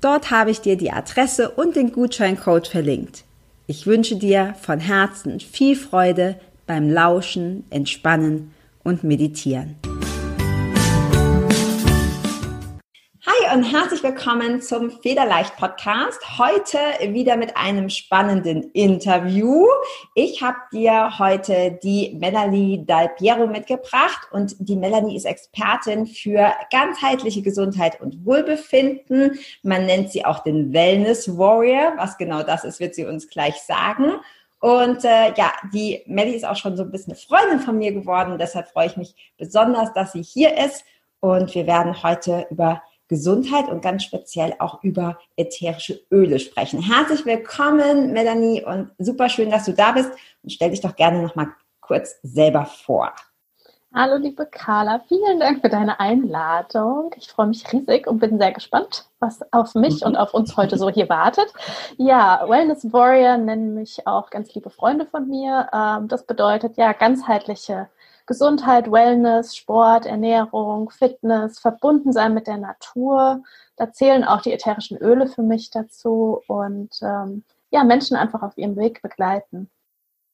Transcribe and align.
Dort 0.00 0.30
habe 0.30 0.50
ich 0.50 0.60
dir 0.60 0.76
die 0.76 0.92
Adresse 0.92 1.50
und 1.50 1.74
den 1.74 1.92
Gutscheincode 1.92 2.68
verlinkt. 2.68 3.24
Ich 3.66 3.86
wünsche 3.86 4.16
dir 4.16 4.54
von 4.60 4.80
Herzen 4.80 5.40
viel 5.40 5.76
Freude 5.76 6.36
beim 6.66 6.88
Lauschen, 6.88 7.64
Entspannen 7.70 8.52
und 8.84 9.02
Meditieren. 9.04 9.76
Und 13.54 13.62
herzlich 13.62 14.02
willkommen 14.02 14.60
zum 14.60 14.90
Federleicht 14.90 15.56
Podcast. 15.56 16.38
Heute 16.38 16.78
wieder 17.14 17.36
mit 17.38 17.56
einem 17.56 17.88
spannenden 17.88 18.64
Interview. 18.72 19.64
Ich 20.14 20.42
habe 20.42 20.58
dir 20.70 21.18
heute 21.18 21.78
die 21.82 22.14
Melanie 22.18 22.84
Dalpiero 22.84 23.46
mitgebracht 23.46 24.28
und 24.32 24.54
die 24.58 24.76
Melanie 24.76 25.16
ist 25.16 25.24
Expertin 25.24 26.06
für 26.06 26.52
ganzheitliche 26.70 27.40
Gesundheit 27.40 28.00
und 28.02 28.26
Wohlbefinden. 28.26 29.38
Man 29.62 29.86
nennt 29.86 30.10
sie 30.10 30.26
auch 30.26 30.40
den 30.40 30.74
Wellness 30.74 31.38
Warrior. 31.38 31.94
Was 31.96 32.18
genau 32.18 32.42
das 32.42 32.64
ist, 32.64 32.80
wird 32.80 32.94
sie 32.94 33.06
uns 33.06 33.28
gleich 33.28 33.56
sagen. 33.62 34.16
Und 34.60 35.04
äh, 35.04 35.32
ja, 35.36 35.52
die 35.72 36.02
Melanie 36.06 36.36
ist 36.36 36.44
auch 36.44 36.56
schon 36.56 36.76
so 36.76 36.82
ein 36.82 36.90
bisschen 36.90 37.14
eine 37.14 37.20
Freundin 37.20 37.60
von 37.60 37.78
mir 37.78 37.92
geworden. 37.92 38.36
Deshalb 38.38 38.68
freue 38.68 38.88
ich 38.88 38.96
mich 38.98 39.14
besonders, 39.38 39.94
dass 39.94 40.12
sie 40.12 40.22
hier 40.22 40.58
ist. 40.58 40.84
Und 41.20 41.54
wir 41.54 41.66
werden 41.66 42.02
heute 42.02 42.46
über 42.50 42.82
Gesundheit 43.08 43.68
und 43.68 43.82
ganz 43.82 44.04
speziell 44.04 44.54
auch 44.58 44.82
über 44.84 45.18
ätherische 45.36 46.00
Öle 46.10 46.38
sprechen. 46.38 46.80
Herzlich 46.80 47.24
willkommen, 47.24 48.12
Melanie, 48.12 48.62
und 48.64 48.90
super 48.98 49.28
schön, 49.28 49.50
dass 49.50 49.64
du 49.64 49.72
da 49.72 49.92
bist. 49.92 50.10
Und 50.42 50.52
stell 50.52 50.70
dich 50.70 50.82
doch 50.82 50.94
gerne 50.94 51.22
noch 51.22 51.34
mal 51.34 51.48
kurz 51.80 52.16
selber 52.22 52.66
vor. 52.66 53.12
Hallo, 53.94 54.16
liebe 54.16 54.44
Carla, 54.44 55.00
vielen 55.08 55.40
Dank 55.40 55.62
für 55.62 55.70
deine 55.70 55.98
Einladung. 55.98 57.10
Ich 57.16 57.28
freue 57.28 57.46
mich 57.46 57.64
riesig 57.72 58.06
und 58.06 58.18
bin 58.18 58.38
sehr 58.38 58.52
gespannt, 58.52 59.06
was 59.18 59.40
auf 59.50 59.74
mich 59.74 60.04
und 60.04 60.14
auf 60.14 60.34
uns 60.34 60.58
heute 60.58 60.76
so 60.76 60.90
hier 60.90 61.08
wartet. 61.08 61.50
Ja, 61.96 62.44
Wellness 62.46 62.92
Warrior 62.92 63.38
nennen 63.38 63.74
mich 63.74 64.06
auch 64.06 64.28
ganz 64.28 64.54
liebe 64.54 64.68
Freunde 64.68 65.06
von 65.06 65.26
mir. 65.26 65.70
Ähm, 65.72 66.06
das 66.06 66.26
bedeutet 66.26 66.76
ja 66.76 66.92
ganzheitliche 66.92 67.88
Gesundheit, 68.28 68.92
Wellness, 68.92 69.56
Sport, 69.56 70.04
Ernährung, 70.04 70.90
Fitness, 70.90 71.58
verbunden 71.58 72.12
sein 72.12 72.34
mit 72.34 72.46
der 72.46 72.58
Natur. 72.58 73.42
Da 73.76 73.90
zählen 73.90 74.22
auch 74.22 74.42
die 74.42 74.52
ätherischen 74.52 74.98
Öle 74.98 75.26
für 75.26 75.42
mich 75.42 75.70
dazu 75.70 76.42
und 76.46 76.90
ähm, 77.02 77.42
ja, 77.70 77.84
Menschen 77.84 78.16
einfach 78.16 78.42
auf 78.42 78.56
ihrem 78.58 78.76
Weg 78.76 79.00
begleiten. 79.00 79.70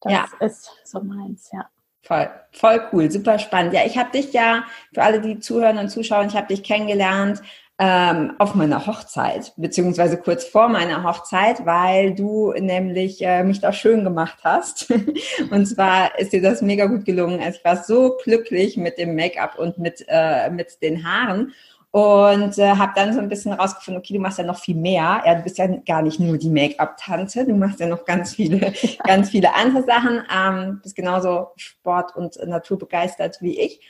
Das 0.00 0.12
ja. 0.12 0.26
ist 0.40 0.70
so 0.84 1.00
meins, 1.00 1.50
ja. 1.52 1.66
Voll, 2.02 2.28
voll 2.50 2.82
cool, 2.92 3.10
super 3.10 3.38
spannend. 3.38 3.72
Ja, 3.72 3.86
ich 3.86 3.96
habe 3.96 4.10
dich 4.10 4.32
ja, 4.32 4.64
für 4.92 5.02
alle, 5.02 5.20
die 5.20 5.38
zuhören 5.38 5.78
und 5.78 5.88
zuschauen, 5.88 6.26
ich 6.26 6.36
habe 6.36 6.48
dich 6.48 6.64
kennengelernt 6.64 7.40
ähm, 7.78 8.34
auf 8.38 8.54
meiner 8.54 8.86
Hochzeit, 8.86 9.52
beziehungsweise 9.56 10.16
kurz 10.16 10.44
vor 10.44 10.68
meiner 10.68 11.02
Hochzeit, 11.02 11.66
weil 11.66 12.14
du 12.14 12.52
nämlich 12.52 13.20
äh, 13.20 13.42
mich 13.42 13.60
da 13.60 13.72
schön 13.72 14.04
gemacht 14.04 14.38
hast. 14.44 14.92
und 15.50 15.66
zwar 15.66 16.16
ist 16.18 16.32
dir 16.32 16.40
das 16.40 16.62
mega 16.62 16.86
gut 16.86 17.04
gelungen. 17.04 17.40
Also 17.40 17.58
ich 17.58 17.64
war 17.64 17.82
so 17.82 18.16
glücklich 18.22 18.76
mit 18.76 18.96
dem 18.98 19.16
Make-up 19.16 19.58
und 19.58 19.78
mit, 19.78 20.04
äh, 20.06 20.50
mit 20.50 20.80
den 20.82 21.04
Haaren 21.04 21.52
und 21.94 22.58
äh, 22.58 22.70
habe 22.70 22.92
dann 22.96 23.12
so 23.12 23.20
ein 23.20 23.28
bisschen 23.28 23.52
rausgefunden, 23.52 24.00
okay, 24.00 24.14
du 24.14 24.20
machst 24.20 24.38
ja 24.38 24.44
noch 24.44 24.58
viel 24.58 24.74
mehr. 24.74 25.22
Ja, 25.24 25.34
du 25.36 25.42
bist 25.42 25.58
ja 25.58 25.66
gar 25.66 26.02
nicht 26.02 26.18
nur 26.18 26.38
die 26.38 26.50
Make-up-Tante, 26.50 27.44
du 27.44 27.54
machst 27.54 27.78
ja 27.78 27.86
noch 27.86 28.04
ganz 28.04 28.34
viele, 28.34 28.72
ganz 29.04 29.30
viele 29.30 29.54
andere 29.54 29.84
Sachen. 29.84 30.22
Ähm, 30.32 30.80
bist 30.82 30.96
genauso 30.96 31.48
Sport- 31.56 32.16
und 32.16 32.36
Naturbegeistert 32.44 33.40
wie 33.42 33.60
ich. 33.60 33.80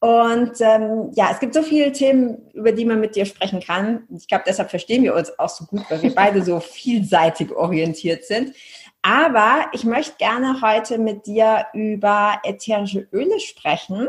Und 0.00 0.60
ähm, 0.60 1.10
ja, 1.14 1.30
es 1.32 1.40
gibt 1.40 1.54
so 1.54 1.62
viele 1.62 1.90
Themen, 1.90 2.48
über 2.52 2.70
die 2.70 2.84
man 2.84 3.00
mit 3.00 3.16
dir 3.16 3.26
sprechen 3.26 3.60
kann. 3.60 4.06
Ich 4.16 4.28
glaube, 4.28 4.44
deshalb 4.46 4.70
verstehen 4.70 5.02
wir 5.02 5.14
uns 5.14 5.36
auch 5.38 5.48
so 5.48 5.64
gut, 5.64 5.82
weil 5.88 6.02
wir 6.02 6.14
beide 6.14 6.42
so 6.42 6.60
vielseitig 6.60 7.50
orientiert 7.50 8.24
sind. 8.24 8.54
Aber 9.02 9.66
ich 9.72 9.84
möchte 9.84 10.16
gerne 10.18 10.60
heute 10.62 10.98
mit 10.98 11.26
dir 11.26 11.66
über 11.72 12.40
ätherische 12.44 13.08
Öle 13.12 13.40
sprechen. 13.40 14.08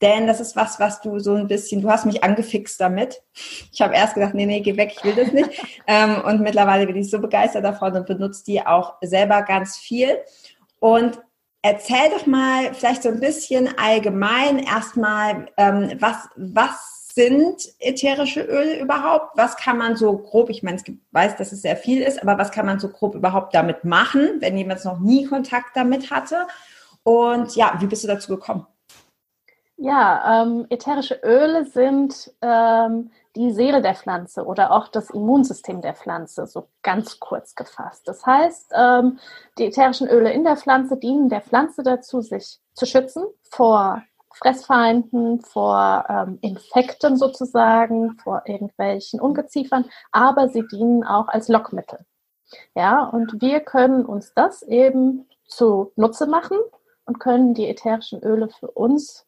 Denn 0.00 0.26
das 0.26 0.40
ist 0.40 0.54
was, 0.54 0.78
was 0.78 1.00
du 1.00 1.18
so 1.18 1.34
ein 1.34 1.48
bisschen, 1.48 1.82
du 1.82 1.90
hast 1.90 2.06
mich 2.06 2.22
angefixt 2.22 2.80
damit. 2.80 3.20
Ich 3.72 3.80
habe 3.80 3.94
erst 3.94 4.14
gedacht, 4.14 4.32
nee, 4.32 4.46
nee, 4.46 4.60
geh 4.60 4.76
weg, 4.76 4.94
ich 4.96 5.04
will 5.04 5.14
das 5.14 5.32
nicht. 5.32 5.50
ähm, 5.86 6.22
und 6.24 6.40
mittlerweile 6.40 6.86
bin 6.86 6.96
ich 6.96 7.10
so 7.10 7.18
begeistert 7.18 7.64
davon 7.64 7.94
und 7.94 8.06
benutze 8.06 8.44
die 8.44 8.64
auch 8.64 8.94
selber 9.02 9.42
ganz 9.42 9.76
viel. 9.76 10.16
Und 10.78 11.20
Erzähl 11.70 12.08
doch 12.16 12.24
mal 12.24 12.72
vielleicht 12.72 13.02
so 13.02 13.10
ein 13.10 13.20
bisschen 13.20 13.68
allgemein 13.78 14.58
erstmal, 14.58 15.50
ähm, 15.58 15.92
was, 16.00 16.16
was 16.34 17.12
sind 17.12 17.62
ätherische 17.78 18.40
Öle 18.40 18.80
überhaupt? 18.80 19.36
Was 19.36 19.54
kann 19.58 19.76
man 19.76 19.94
so 19.94 20.16
grob, 20.16 20.48
ich 20.48 20.62
meine, 20.62 20.78
es 20.78 20.84
gibt, 20.84 21.02
weiß, 21.12 21.36
dass 21.36 21.52
es 21.52 21.60
sehr 21.60 21.76
viel 21.76 22.00
ist, 22.00 22.22
aber 22.22 22.38
was 22.38 22.52
kann 22.52 22.64
man 22.64 22.80
so 22.80 22.88
grob 22.88 23.14
überhaupt 23.14 23.54
damit 23.54 23.84
machen, 23.84 24.36
wenn 24.40 24.56
jemand 24.56 24.82
noch 24.86 24.98
nie 24.98 25.26
Kontakt 25.26 25.76
damit 25.76 26.10
hatte? 26.10 26.46
Und 27.02 27.54
ja, 27.54 27.76
wie 27.80 27.86
bist 27.86 28.02
du 28.02 28.08
dazu 28.08 28.34
gekommen? 28.34 28.66
Ja, 29.76 30.44
ähm, 30.44 30.64
ätherische 30.70 31.20
Öle 31.22 31.66
sind 31.66 32.32
ähm, 32.40 33.10
die 33.38 33.52
Seele 33.52 33.80
der 33.80 33.94
Pflanze 33.94 34.44
oder 34.44 34.72
auch 34.72 34.88
das 34.88 35.10
Immunsystem 35.10 35.80
der 35.80 35.94
Pflanze, 35.94 36.46
so 36.46 36.66
ganz 36.82 37.20
kurz 37.20 37.54
gefasst. 37.54 38.08
Das 38.08 38.26
heißt, 38.26 38.72
ähm, 38.74 39.20
die 39.58 39.66
ätherischen 39.66 40.08
Öle 40.08 40.32
in 40.32 40.42
der 40.42 40.56
Pflanze 40.56 40.96
dienen 40.96 41.28
der 41.28 41.40
Pflanze 41.40 41.84
dazu, 41.84 42.20
sich 42.20 42.58
zu 42.74 42.84
schützen 42.84 43.24
vor 43.48 44.02
Fressfeinden, 44.34 45.40
vor 45.40 46.04
ähm, 46.08 46.38
Infekten 46.42 47.16
sozusagen, 47.16 48.16
vor 48.18 48.42
irgendwelchen 48.46 49.20
Ungeziefern, 49.20 49.84
aber 50.10 50.48
sie 50.48 50.66
dienen 50.66 51.04
auch 51.04 51.28
als 51.28 51.46
Lockmittel. 51.46 52.00
Ja, 52.74 53.04
und 53.04 53.40
wir 53.40 53.60
können 53.60 54.04
uns 54.04 54.32
das 54.34 54.62
eben 54.62 55.28
zu 55.46 55.92
Nutze 55.94 56.26
machen 56.26 56.58
und 57.04 57.20
können 57.20 57.54
die 57.54 57.68
ätherischen 57.68 58.20
Öle 58.20 58.48
für 58.48 58.70
uns 58.72 59.27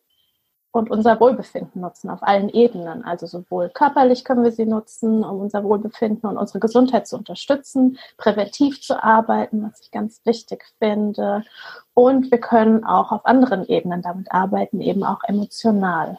und 0.72 0.90
unser 0.90 1.18
Wohlbefinden 1.18 1.80
nutzen 1.80 2.10
auf 2.10 2.22
allen 2.22 2.48
Ebenen. 2.48 3.04
Also 3.04 3.26
sowohl 3.26 3.70
körperlich 3.70 4.24
können 4.24 4.44
wir 4.44 4.52
sie 4.52 4.66
nutzen, 4.66 5.24
um 5.24 5.40
unser 5.40 5.64
Wohlbefinden 5.64 6.28
und 6.28 6.36
unsere 6.36 6.60
Gesundheit 6.60 7.08
zu 7.08 7.16
unterstützen, 7.16 7.98
präventiv 8.16 8.80
zu 8.80 9.02
arbeiten, 9.02 9.62
was 9.62 9.80
ich 9.80 9.90
ganz 9.90 10.20
wichtig 10.24 10.64
finde. 10.78 11.44
Und 11.94 12.30
wir 12.30 12.38
können 12.38 12.84
auch 12.84 13.10
auf 13.10 13.26
anderen 13.26 13.66
Ebenen 13.66 14.02
damit 14.02 14.30
arbeiten, 14.30 14.80
eben 14.80 15.02
auch 15.02 15.24
emotional. 15.24 16.18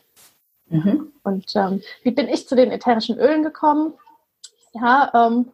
Mhm. 0.67 1.11
Und 1.23 1.55
ähm, 1.55 1.81
wie 2.03 2.11
bin 2.11 2.27
ich 2.27 2.47
zu 2.47 2.55
den 2.55 2.71
ätherischen 2.71 3.17
Ölen 3.19 3.43
gekommen? 3.43 3.93
Ja, 4.73 5.11
ähm, 5.13 5.51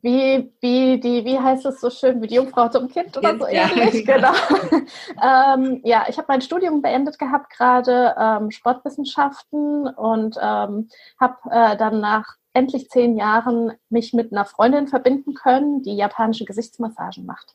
wie, 0.00 0.52
wie 0.60 1.00
die, 1.00 1.24
wie 1.24 1.38
heißt 1.38 1.66
es 1.66 1.80
so 1.80 1.90
schön, 1.90 2.22
wie 2.22 2.28
die 2.28 2.36
Jungfrau 2.36 2.68
zum 2.68 2.88
Kind 2.88 3.16
oder 3.16 3.36
so 3.36 3.46
ja, 3.48 3.68
ähnlich, 3.68 4.06
genau. 4.06 4.32
ähm, 5.22 5.80
ja, 5.84 6.06
ich 6.08 6.16
habe 6.18 6.26
mein 6.28 6.40
Studium 6.40 6.82
beendet 6.82 7.18
gehabt, 7.18 7.50
gerade 7.50 8.14
ähm, 8.18 8.50
Sportwissenschaften 8.50 9.88
und 9.88 10.36
ähm, 10.40 10.88
habe 11.18 11.36
äh, 11.50 11.76
dann 11.76 12.00
nach 12.00 12.36
endlich 12.52 12.88
zehn 12.90 13.16
Jahren 13.16 13.72
mich 13.88 14.12
mit 14.12 14.32
einer 14.32 14.44
Freundin 14.44 14.88
verbinden 14.88 15.34
können, 15.34 15.82
die 15.82 15.96
japanische 15.96 16.44
Gesichtsmassagen 16.44 17.24
macht. 17.24 17.54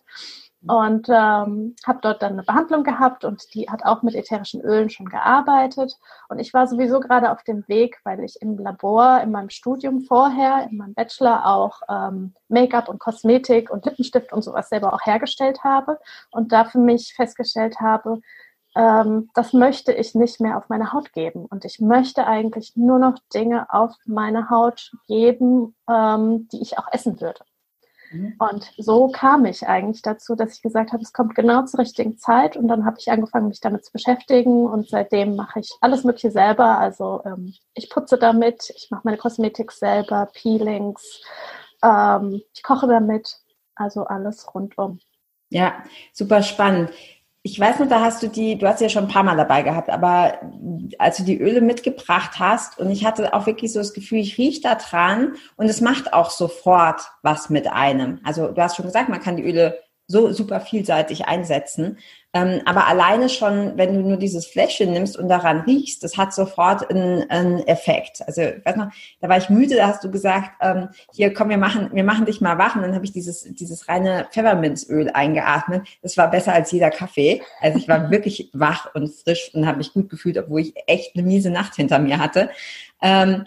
Und 0.67 1.09
ähm, 1.09 1.75
habe 1.85 1.99
dort 2.01 2.21
dann 2.21 2.33
eine 2.33 2.43
Behandlung 2.43 2.83
gehabt 2.83 3.25
und 3.25 3.53
die 3.53 3.69
hat 3.69 3.83
auch 3.83 4.01
mit 4.01 4.15
ätherischen 4.15 4.61
Ölen 4.61 4.89
schon 4.89 5.07
gearbeitet. 5.09 5.97
Und 6.29 6.39
ich 6.39 6.53
war 6.53 6.67
sowieso 6.67 6.99
gerade 6.99 7.31
auf 7.31 7.43
dem 7.43 7.67
Weg, 7.67 7.99
weil 8.03 8.23
ich 8.23 8.41
im 8.41 8.57
Labor, 8.57 9.19
in 9.21 9.31
meinem 9.31 9.49
Studium 9.49 10.01
vorher, 10.01 10.67
in 10.69 10.77
meinem 10.77 10.93
Bachelor 10.93 11.45
auch 11.45 11.81
ähm, 11.89 12.33
Make-up 12.47 12.87
und 12.87 12.99
Kosmetik 12.99 13.69
und 13.69 13.85
Lippenstift 13.85 14.31
und 14.31 14.43
sowas 14.43 14.69
selber 14.69 14.93
auch 14.93 15.05
hergestellt 15.05 15.63
habe 15.63 15.99
und 16.31 16.51
da 16.51 16.65
für 16.65 16.79
mich 16.79 17.13
festgestellt 17.13 17.79
habe, 17.81 18.21
ähm, 18.75 19.29
das 19.35 19.53
möchte 19.53 19.91
ich 19.91 20.15
nicht 20.15 20.39
mehr 20.39 20.57
auf 20.57 20.69
meine 20.69 20.93
Haut 20.93 21.13
geben. 21.13 21.45
Und 21.45 21.65
ich 21.65 21.79
möchte 21.79 22.25
eigentlich 22.25 22.75
nur 22.75 22.99
noch 22.99 23.19
Dinge 23.33 23.67
auf 23.71 23.93
meine 24.05 24.49
Haut 24.49 24.91
geben, 25.07 25.75
ähm, 25.89 26.47
die 26.51 26.61
ich 26.61 26.77
auch 26.77 26.87
essen 26.91 27.21
würde. 27.21 27.43
Mhm. 28.13 28.35
Und 28.37 28.71
so 28.77 29.09
kam 29.09 29.45
ich 29.45 29.67
eigentlich 29.67 30.01
dazu, 30.01 30.35
dass 30.35 30.53
ich 30.53 30.61
gesagt 30.61 30.93
habe, 30.93 31.03
es 31.03 31.13
kommt 31.13 31.35
genau 31.35 31.65
zur 31.65 31.79
richtigen 31.79 32.17
Zeit. 32.17 32.55
Und 32.55 32.67
dann 32.67 32.85
habe 32.85 32.97
ich 32.99 33.11
angefangen, 33.11 33.47
mich 33.47 33.59
damit 33.59 33.83
zu 33.83 33.91
beschäftigen. 33.91 34.67
Und 34.67 34.87
seitdem 34.87 35.35
mache 35.35 35.59
ich 35.59 35.71
alles 35.81 36.03
Mögliche 36.03 36.31
selber. 36.31 36.77
Also 36.77 37.21
ähm, 37.25 37.53
ich 37.73 37.89
putze 37.89 38.17
damit, 38.17 38.71
ich 38.75 38.89
mache 38.91 39.01
meine 39.03 39.17
Kosmetik 39.17 39.71
selber, 39.71 40.29
Peelings, 40.33 41.21
ähm, 41.83 42.41
ich 42.53 42.63
koche 42.63 42.87
damit. 42.87 43.39
Also 43.75 44.05
alles 44.05 44.53
rundum. 44.53 44.99
Ja, 45.49 45.83
super 46.13 46.43
spannend. 46.43 46.91
Ich 47.45 47.59
weiß 47.59 47.79
noch, 47.79 47.89
da 47.89 47.99
hast 47.99 48.23
du 48.23 48.27
die, 48.27 48.57
du 48.57 48.65
hast 48.65 48.79
ja 48.79 48.87
schon 48.87 49.03
ein 49.03 49.09
paar 49.09 49.23
Mal 49.23 49.35
dabei 49.35 49.63
gehabt, 49.63 49.89
aber 49.89 50.39
als 50.97 51.17
du 51.17 51.23
die 51.23 51.37
Öle 51.37 51.59
mitgebracht 51.59 52.39
hast 52.39 52.79
und 52.79 52.89
ich 52.89 53.03
hatte 53.03 53.33
auch 53.33 53.45
wirklich 53.45 53.73
so 53.73 53.79
das 53.79 53.93
Gefühl, 53.93 54.19
ich 54.19 54.37
rieche 54.37 54.61
da 54.61 54.75
dran 54.75 55.35
und 55.57 55.67
es 55.67 55.81
macht 55.81 56.13
auch 56.13 56.29
sofort 56.29 57.01
was 57.21 57.49
mit 57.49 57.67
einem. 57.67 58.21
Also 58.23 58.47
du 58.47 58.61
hast 58.61 58.77
schon 58.77 58.85
gesagt, 58.85 59.09
man 59.09 59.19
kann 59.19 59.35
die 59.35 59.43
Öle 59.43 59.77
so 60.07 60.31
super 60.31 60.61
vielseitig 60.61 61.25
einsetzen. 61.27 61.97
Ähm, 62.35 62.61
aber 62.65 62.87
alleine 62.87 63.29
schon, 63.29 63.77
wenn 63.77 63.93
du 63.93 64.01
nur 64.01 64.17
dieses 64.17 64.47
Fläschchen 64.47 64.91
nimmst 64.91 65.15
und 65.15 65.29
daran 65.29 65.61
riechst, 65.61 66.03
das 66.03 66.17
hat 66.17 66.33
sofort 66.33 66.89
einen, 66.89 67.29
einen 67.29 67.59
Effekt. 67.67 68.23
Also, 68.25 68.41
ich 68.41 68.65
weiß 68.65 68.75
noch, 68.75 68.89
da 69.21 69.29
war 69.29 69.37
ich 69.37 69.49
müde, 69.49 69.75
da 69.75 69.87
hast 69.87 70.03
du 70.03 70.09
gesagt, 70.09 70.51
ähm, 70.59 70.89
hier 71.13 71.31
komm, 71.31 71.49
wir 71.49 71.57
machen, 71.57 71.91
wir 71.93 72.03
machen 72.03 72.25
dich 72.25 72.41
mal 72.41 72.57
wach. 72.57 72.75
Und 72.75 72.81
dann 72.81 72.95
habe 72.95 73.05
ich 73.05 73.11
dieses, 73.11 73.43
dieses 73.43 73.87
reine 73.87 74.27
Pfefferminzöl 74.31 75.11
eingeatmet. 75.11 75.87
Das 76.01 76.17
war 76.17 76.31
besser 76.31 76.53
als 76.53 76.71
jeder 76.71 76.89
Kaffee. 76.89 77.43
Also 77.61 77.77
ich 77.77 77.87
war 77.87 78.09
wirklich 78.11 78.49
wach 78.53 78.93
und 78.95 79.13
frisch 79.13 79.51
und 79.53 79.67
habe 79.67 79.77
mich 79.77 79.93
gut 79.93 80.09
gefühlt, 80.09 80.37
obwohl 80.39 80.61
ich 80.61 80.73
echt 80.87 81.15
eine 81.15 81.23
miese 81.23 81.51
Nacht 81.51 81.75
hinter 81.75 81.99
mir 81.99 82.17
hatte. 82.17 82.49
Ähm, 83.01 83.45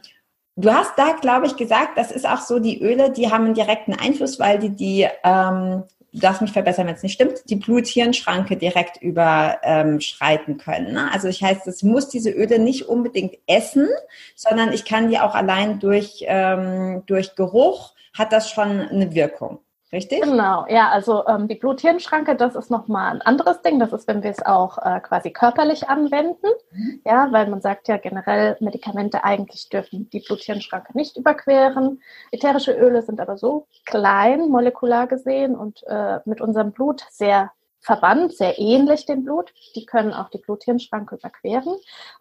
Du 0.58 0.72
hast 0.72 0.92
da, 0.96 1.12
glaube 1.20 1.46
ich, 1.46 1.56
gesagt, 1.56 1.98
das 1.98 2.10
ist 2.10 2.26
auch 2.26 2.40
so, 2.40 2.58
die 2.58 2.80
Öle, 2.80 3.12
die 3.12 3.30
haben 3.30 3.44
einen 3.44 3.52
direkten 3.52 3.92
Einfluss, 3.92 4.40
weil 4.40 4.58
die 4.58 4.70
die 4.70 5.06
ähm, 5.22 5.82
du 6.16 6.22
darfst 6.22 6.40
mich 6.40 6.52
verbessern, 6.52 6.86
wenn 6.86 6.94
es 6.94 7.02
nicht 7.02 7.12
stimmt, 7.12 7.42
die 7.50 7.56
Blut-Hirn-Schranke 7.56 8.56
direkt 8.56 9.02
überschreiten 9.02 10.54
ähm, 10.54 10.58
können. 10.58 10.94
Ne? 10.94 11.12
Also 11.12 11.28
ich 11.28 11.42
heißt, 11.42 11.66
es 11.66 11.82
muss 11.82 12.08
diese 12.08 12.30
Öle 12.30 12.58
nicht 12.58 12.88
unbedingt 12.88 13.36
essen, 13.46 13.86
sondern 14.34 14.72
ich 14.72 14.86
kann 14.86 15.10
die 15.10 15.18
auch 15.18 15.34
allein 15.34 15.78
durch, 15.78 16.24
ähm, 16.26 17.02
durch 17.06 17.36
Geruch 17.36 17.92
hat 18.14 18.32
das 18.32 18.50
schon 18.50 18.80
eine 18.80 19.14
Wirkung. 19.14 19.58
Richtig? 19.92 20.22
Genau, 20.22 20.66
ja, 20.68 20.88
also 20.90 21.24
ähm, 21.28 21.46
die 21.46 21.54
Blut-Hirn-Schranke, 21.54 22.34
das 22.34 22.56
ist 22.56 22.70
nochmal 22.70 23.12
ein 23.12 23.22
anderes 23.22 23.62
Ding. 23.62 23.78
Das 23.78 23.92
ist, 23.92 24.08
wenn 24.08 24.24
wir 24.24 24.30
es 24.30 24.44
auch 24.44 24.78
äh, 24.78 25.00
quasi 25.00 25.30
körperlich 25.30 25.88
anwenden. 25.88 26.48
Mhm. 26.72 27.02
Ja, 27.04 27.28
weil 27.30 27.48
man 27.48 27.60
sagt 27.60 27.86
ja 27.86 27.96
generell, 27.96 28.56
Medikamente 28.58 29.22
eigentlich 29.22 29.68
dürfen 29.68 30.10
die 30.10 30.20
Blut-Hirn-Schranke 30.20 30.96
nicht 30.96 31.16
überqueren. 31.16 32.02
Ätherische 32.32 32.72
Öle 32.72 33.02
sind 33.02 33.20
aber 33.20 33.38
so 33.38 33.68
klein, 33.84 34.48
molekular 34.48 35.06
gesehen 35.06 35.54
und 35.54 35.84
äh, 35.86 36.18
mit 36.24 36.40
unserem 36.40 36.72
Blut 36.72 37.04
sehr 37.10 37.52
verwandt, 37.78 38.36
sehr 38.36 38.58
ähnlich 38.58 39.06
dem 39.06 39.22
Blut. 39.22 39.54
Die 39.76 39.86
können 39.86 40.12
auch 40.12 40.30
die 40.30 40.38
Blut-Hirn-Schranke 40.38 41.14
überqueren. 41.14 41.76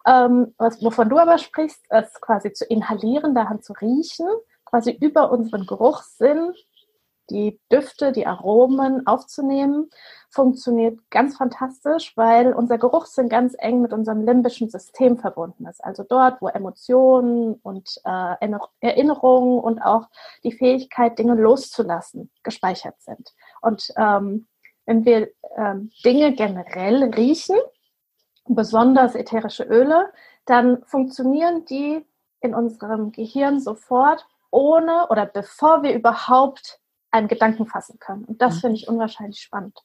Ähm, 0.06 0.54
was, 0.56 0.80
wovon 0.84 1.08
du 1.08 1.18
aber 1.18 1.38
sprichst, 1.38 1.84
ist 1.90 2.20
quasi 2.20 2.52
zu 2.52 2.64
inhalieren, 2.64 3.34
daran 3.34 3.60
zu 3.60 3.72
riechen, 3.72 4.28
quasi 4.64 4.92
über 4.92 5.32
unseren 5.32 5.66
Geruchssinn 5.66 6.52
die 7.30 7.58
Düfte, 7.72 8.12
die 8.12 8.26
Aromen 8.26 9.06
aufzunehmen, 9.06 9.90
funktioniert 10.30 10.98
ganz 11.10 11.36
fantastisch, 11.36 12.16
weil 12.16 12.52
unser 12.52 12.78
Geruchssinn 12.78 13.28
ganz 13.28 13.54
eng 13.58 13.80
mit 13.80 13.92
unserem 13.92 14.24
limbischen 14.24 14.68
System 14.68 15.18
verbunden 15.18 15.66
ist. 15.66 15.82
Also 15.82 16.04
dort, 16.08 16.40
wo 16.40 16.48
Emotionen 16.48 17.54
und 17.62 18.00
äh, 18.04 18.34
Erinnerungen 18.80 19.58
und 19.58 19.80
auch 19.80 20.08
die 20.44 20.52
Fähigkeit, 20.52 21.18
Dinge 21.18 21.34
loszulassen, 21.34 22.30
gespeichert 22.42 23.00
sind. 23.00 23.34
Und 23.60 23.92
ähm, 23.96 24.46
wenn 24.84 25.04
wir 25.04 25.28
ähm, 25.56 25.90
Dinge 26.04 26.32
generell 26.32 27.04
riechen, 27.14 27.56
besonders 28.48 29.14
ätherische 29.14 29.64
Öle, 29.64 30.12
dann 30.44 30.82
funktionieren 30.84 31.64
die 31.64 32.06
in 32.40 32.54
unserem 32.54 33.10
Gehirn 33.10 33.60
sofort 33.60 34.26
ohne 34.50 35.08
oder 35.08 35.26
bevor 35.26 35.82
wir 35.82 35.94
überhaupt 35.94 36.80
einen 37.10 37.28
Gedanken 37.28 37.66
fassen 37.66 37.98
können. 37.98 38.24
Und 38.24 38.42
das 38.42 38.56
mhm. 38.56 38.60
finde 38.60 38.76
ich 38.76 38.88
unwahrscheinlich 38.88 39.40
spannend. 39.40 39.78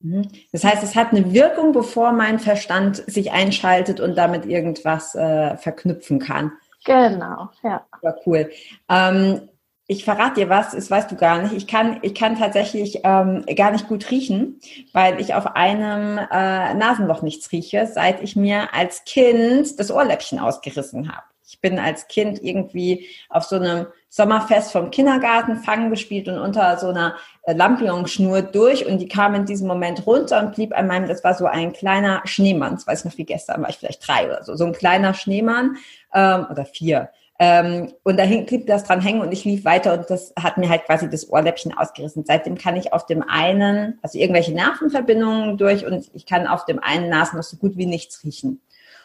Mhm. 0.00 0.28
Das 0.52 0.64
heißt, 0.64 0.82
es 0.82 0.94
hat 0.94 1.12
eine 1.12 1.32
Wirkung, 1.32 1.72
bevor 1.72 2.12
mein 2.12 2.38
Verstand 2.38 2.96
sich 3.10 3.32
einschaltet 3.32 4.00
und 4.00 4.16
damit 4.16 4.46
irgendwas 4.46 5.14
äh, 5.14 5.56
verknüpfen 5.56 6.18
kann. 6.18 6.52
Genau, 6.84 7.50
ja. 7.62 7.84
Ja, 8.02 8.14
cool. 8.26 8.50
Ähm, 8.88 9.48
ich 9.88 10.04
verrate 10.04 10.40
dir 10.40 10.48
was, 10.48 10.72
das 10.72 10.90
weißt 10.90 11.10
du 11.10 11.16
gar 11.16 11.42
nicht. 11.42 11.52
Ich 11.52 11.66
kann, 11.66 11.98
ich 12.02 12.14
kann 12.14 12.38
tatsächlich 12.38 13.00
ähm, 13.04 13.44
gar 13.56 13.70
nicht 13.70 13.88
gut 13.88 14.10
riechen, 14.10 14.60
weil 14.92 15.20
ich 15.20 15.34
auf 15.34 15.54
einem 15.54 16.18
äh, 16.18 16.74
Nasenloch 16.74 17.22
nichts 17.22 17.52
rieche, 17.52 17.86
seit 17.86 18.20
ich 18.20 18.34
mir 18.34 18.74
als 18.74 19.04
Kind 19.04 19.78
das 19.78 19.92
Ohrläppchen 19.92 20.40
ausgerissen 20.40 21.12
habe. 21.12 21.24
Ich 21.46 21.60
bin 21.60 21.78
als 21.78 22.08
Kind 22.08 22.42
irgendwie 22.42 23.06
auf 23.28 23.44
so 23.44 23.56
einem 23.56 23.86
Sommerfest 24.08 24.72
vom 24.72 24.90
Kindergarten 24.90 25.56
fangen 25.56 25.90
gespielt 25.90 26.26
und 26.28 26.38
unter 26.38 26.78
so 26.78 26.88
einer 26.88 27.16
äh, 27.44 27.52
Lampion-Schnur 27.52 28.42
durch 28.42 28.86
und 28.86 28.98
die 28.98 29.08
kam 29.08 29.34
in 29.34 29.46
diesem 29.46 29.68
Moment 29.68 30.06
runter 30.06 30.40
und 30.40 30.54
blieb 30.54 30.76
an 30.76 30.86
meinem, 30.86 31.06
das 31.06 31.22
war 31.22 31.34
so 31.34 31.46
ein 31.46 31.72
kleiner 31.72 32.22
Schneemann, 32.24 32.74
das 32.74 32.86
weiß 32.86 33.00
ich 33.00 33.04
noch 33.12 33.18
wie 33.18 33.24
gestern, 33.24 33.62
war 33.62 33.70
ich 33.70 33.76
vielleicht 33.76 34.06
drei 34.06 34.26
oder 34.26 34.42
so, 34.42 34.56
so 34.56 34.64
ein 34.64 34.72
kleiner 34.72 35.14
Schneemann 35.14 35.76
ähm, 36.12 36.46
oder 36.50 36.64
vier. 36.64 37.10
Ähm, 37.38 37.92
und 38.02 38.18
da 38.18 38.24
blieb 38.24 38.66
das 38.66 38.84
dran 38.84 39.02
hängen 39.02 39.20
und 39.20 39.30
ich 39.32 39.44
lief 39.44 39.64
weiter 39.64 39.92
und 39.92 40.08
das 40.08 40.32
hat 40.40 40.56
mir 40.56 40.70
halt 40.70 40.84
quasi 40.84 41.08
das 41.10 41.28
Ohrläppchen 41.28 41.76
ausgerissen. 41.76 42.24
Seitdem 42.26 42.56
kann 42.56 42.76
ich 42.76 42.92
auf 42.94 43.04
dem 43.04 43.22
einen, 43.22 43.98
also 44.02 44.18
irgendwelche 44.18 44.52
Nervenverbindungen 44.52 45.58
durch 45.58 45.84
und 45.84 46.10
ich 46.14 46.24
kann 46.24 46.46
auf 46.46 46.64
dem 46.64 46.78
einen 46.78 47.10
Nasen 47.10 47.36
noch 47.36 47.44
so 47.44 47.58
gut 47.58 47.76
wie 47.76 47.86
nichts 47.86 48.24
riechen. 48.24 48.62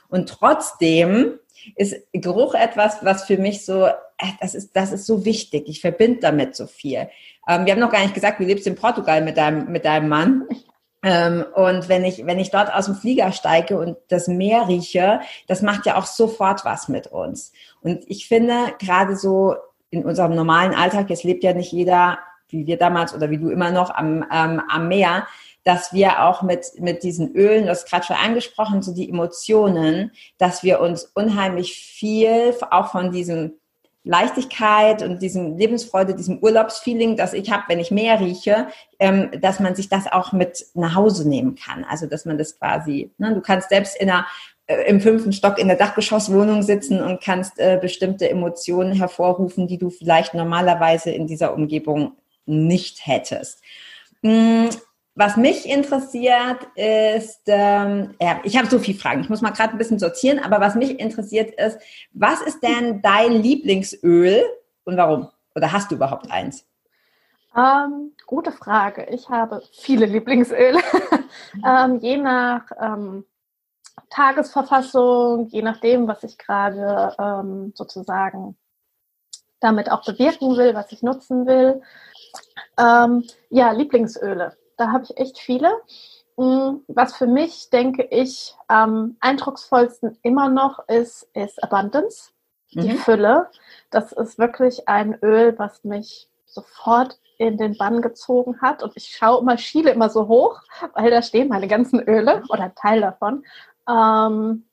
Und 0.07 0.29
trotzdem 0.29 1.39
ist 1.75 1.95
Geruch 2.13 2.53
etwas, 2.53 3.03
was 3.03 3.25
für 3.25 3.37
mich 3.37 3.65
so, 3.65 3.85
äh, 3.85 3.93
das 4.39 4.55
ist, 4.55 4.75
das 4.75 4.91
ist 4.91 5.05
so 5.05 5.25
wichtig. 5.25 5.67
Ich 5.67 5.81
verbinde 5.81 6.19
damit 6.19 6.55
so 6.55 6.67
viel. 6.67 7.09
Ähm, 7.47 7.65
wir 7.65 7.73
haben 7.73 7.79
noch 7.79 7.91
gar 7.91 8.01
nicht 8.01 8.13
gesagt, 8.13 8.39
du 8.39 8.43
lebst 8.43 8.67
in 8.67 8.75
Portugal 8.75 9.21
mit 9.21 9.37
deinem, 9.37 9.71
mit 9.71 9.85
deinem 9.85 10.09
Mann. 10.09 10.47
Ähm, 11.03 11.43
und 11.55 11.89
wenn 11.89 12.05
ich, 12.05 12.25
wenn 12.25 12.39
ich 12.39 12.51
dort 12.51 12.73
aus 12.73 12.85
dem 12.85 12.95
Flieger 12.95 13.31
steige 13.31 13.79
und 13.79 13.97
das 14.09 14.27
Meer 14.27 14.67
rieche, 14.67 15.21
das 15.47 15.61
macht 15.61 15.85
ja 15.85 15.97
auch 15.97 16.05
sofort 16.05 16.63
was 16.63 16.89
mit 16.89 17.07
uns. 17.07 17.51
Und 17.81 18.03
ich 18.07 18.27
finde, 18.27 18.73
gerade 18.79 19.15
so 19.15 19.55
in 19.89 20.05
unserem 20.05 20.35
normalen 20.35 20.75
Alltag, 20.75 21.09
jetzt 21.09 21.23
lebt 21.23 21.43
ja 21.43 21.53
nicht 21.53 21.71
jeder, 21.71 22.19
wie 22.49 22.67
wir 22.67 22.77
damals 22.77 23.15
oder 23.15 23.29
wie 23.29 23.37
du 23.37 23.49
immer 23.49 23.71
noch 23.71 23.89
am, 23.89 24.25
ähm, 24.31 24.61
am 24.69 24.87
Meer, 24.87 25.25
dass 25.63 25.93
wir 25.93 26.23
auch 26.23 26.41
mit, 26.41 26.65
mit 26.79 27.03
diesen 27.03 27.35
Ölen, 27.35 27.67
das 27.67 27.85
gerade 27.85 28.05
schon 28.05 28.15
angesprochen, 28.15 28.81
so 28.81 28.93
die 28.93 29.09
Emotionen, 29.09 30.11
dass 30.37 30.63
wir 30.63 30.79
uns 30.79 31.11
unheimlich 31.13 31.75
viel 31.75 32.53
auch 32.71 32.91
von 32.91 33.11
diesem 33.11 33.53
Leichtigkeit 34.03 35.03
und 35.03 35.21
diesem 35.21 35.57
Lebensfreude, 35.57 36.15
diesem 36.15 36.39
Urlaubsfeeling, 36.39 37.17
das 37.17 37.33
ich 37.33 37.51
habe, 37.51 37.65
wenn 37.67 37.79
ich 37.79 37.91
mehr 37.91 38.19
rieche, 38.19 38.67
ähm, 38.97 39.29
dass 39.39 39.59
man 39.59 39.75
sich 39.75 39.89
das 39.89 40.11
auch 40.11 40.31
mit 40.31 40.65
nach 40.73 40.95
Hause 40.95 41.29
nehmen 41.29 41.55
kann. 41.55 41.83
Also 41.83 42.07
dass 42.07 42.25
man 42.25 42.39
das 42.39 42.57
quasi, 42.57 43.11
ne, 43.19 43.35
du 43.35 43.41
kannst 43.41 43.69
selbst 43.69 43.95
in 43.95 44.09
einer 44.09 44.25
äh, 44.65 44.89
im 44.89 45.01
fünften 45.01 45.33
Stock 45.33 45.59
in 45.59 45.67
der 45.67 45.77
Dachgeschosswohnung 45.77 46.63
sitzen 46.63 46.99
und 47.01 47.21
kannst 47.21 47.59
äh, 47.59 47.77
bestimmte 47.79 48.27
Emotionen 48.27 48.93
hervorrufen, 48.93 49.67
die 49.67 49.77
du 49.77 49.91
vielleicht 49.91 50.33
normalerweise 50.33 51.11
in 51.11 51.27
dieser 51.27 51.53
Umgebung 51.53 52.13
nicht 52.47 53.05
hättest. 53.05 53.61
Mm, 54.23 54.69
was 55.13 55.35
mich 55.35 55.67
interessiert 55.67 56.67
ist, 56.75 57.41
ähm, 57.47 58.15
ja, 58.21 58.39
ich 58.43 58.57
habe 58.57 58.67
so 58.67 58.79
viele 58.79 58.97
Fragen. 58.97 59.21
Ich 59.21 59.29
muss 59.29 59.41
mal 59.41 59.51
gerade 59.51 59.73
ein 59.73 59.77
bisschen 59.77 59.99
sortieren, 59.99 60.39
aber 60.39 60.61
was 60.61 60.75
mich 60.75 60.99
interessiert 60.99 61.51
ist, 61.59 61.79
was 62.13 62.41
ist 62.41 62.63
denn 62.63 63.01
dein 63.01 63.33
Lieblingsöl 63.33 64.43
und 64.85 64.97
warum? 64.97 65.29
Oder 65.53 65.71
hast 65.71 65.91
du 65.91 65.95
überhaupt 65.95 66.31
eins? 66.31 66.65
Ähm, 67.57 68.13
gute 68.25 68.53
Frage. 68.53 69.07
Ich 69.11 69.27
habe 69.27 69.61
viele 69.73 70.05
Lieblingsöle. 70.05 70.79
ähm, 71.67 71.99
je 71.99 72.15
nach 72.15 72.63
ähm, 72.79 73.25
Tagesverfassung, 74.09 75.47
je 75.47 75.61
nachdem, 75.61 76.07
was 76.07 76.23
ich 76.23 76.37
gerade 76.37 77.13
ähm, 77.19 77.73
sozusagen 77.75 78.57
damit 79.59 79.91
auch 79.91 80.05
bewirken 80.05 80.55
will, 80.55 80.73
was 80.73 80.91
ich 80.93 81.03
nutzen 81.03 81.45
will. 81.45 81.81
Ähm, 82.79 83.25
ja, 83.49 83.71
Lieblingsöle 83.73 84.55
Da 84.81 84.91
habe 84.91 85.03
ich 85.03 85.15
echt 85.17 85.37
viele. 85.37 85.69
Mm, 86.37 86.77
was 86.87 87.15
für 87.15 87.27
mich, 87.27 87.69
denke 87.69 88.01
ich, 88.09 88.55
am 88.67 89.15
eindrucksvollsten 89.19 90.17
immer 90.23 90.49
noch 90.49 90.87
ist, 90.87 91.29
ist 91.35 91.63
Abundance, 91.63 92.31
die 92.71 92.93
mhm. 92.93 92.97
Fülle. 92.97 93.51
Das 93.91 94.11
ist 94.11 94.39
wirklich 94.39 94.89
ein 94.89 95.19
Öl, 95.21 95.53
was 95.59 95.83
mich 95.83 96.27
sofort 96.47 97.19
in 97.37 97.57
den 97.57 97.77
Bann 97.77 98.01
gezogen 98.01 98.59
hat. 98.59 98.81
Und 98.81 98.93
ich 98.95 99.15
schaue 99.15 99.41
immer, 99.41 99.55
schiele 99.59 99.91
immer 99.91 100.09
so 100.09 100.27
hoch, 100.27 100.59
weil 100.95 101.11
da 101.11 101.21
stehen 101.21 101.49
meine 101.49 101.67
ganzen 101.67 101.99
Öle 101.99 102.41
oder 102.49 102.63
ein 102.63 102.75
Teil 102.75 103.01
davon. 103.01 103.45
Ähm, 103.87 104.65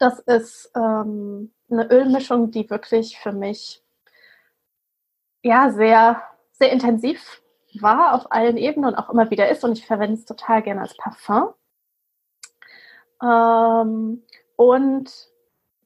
das 0.00 0.18
ist 0.18 0.72
ähm, 0.74 1.52
eine 1.70 1.88
Ölmischung, 1.92 2.50
die 2.50 2.68
wirklich 2.68 3.20
für 3.20 3.30
mich 3.30 3.84
ja 5.42 5.70
sehr, 5.70 6.20
sehr 6.50 6.72
intensiv 6.72 7.40
war 7.82 8.14
auf 8.14 8.30
allen 8.32 8.56
Ebenen 8.56 8.90
und 8.90 8.96
auch 8.96 9.10
immer 9.10 9.30
wieder 9.30 9.48
ist. 9.48 9.64
Und 9.64 9.78
ich 9.78 9.86
verwende 9.86 10.14
es 10.14 10.24
total 10.24 10.62
gerne 10.62 10.82
als 10.82 10.96
Parfum. 10.96 11.54
Ähm, 13.22 14.22
und 14.56 15.10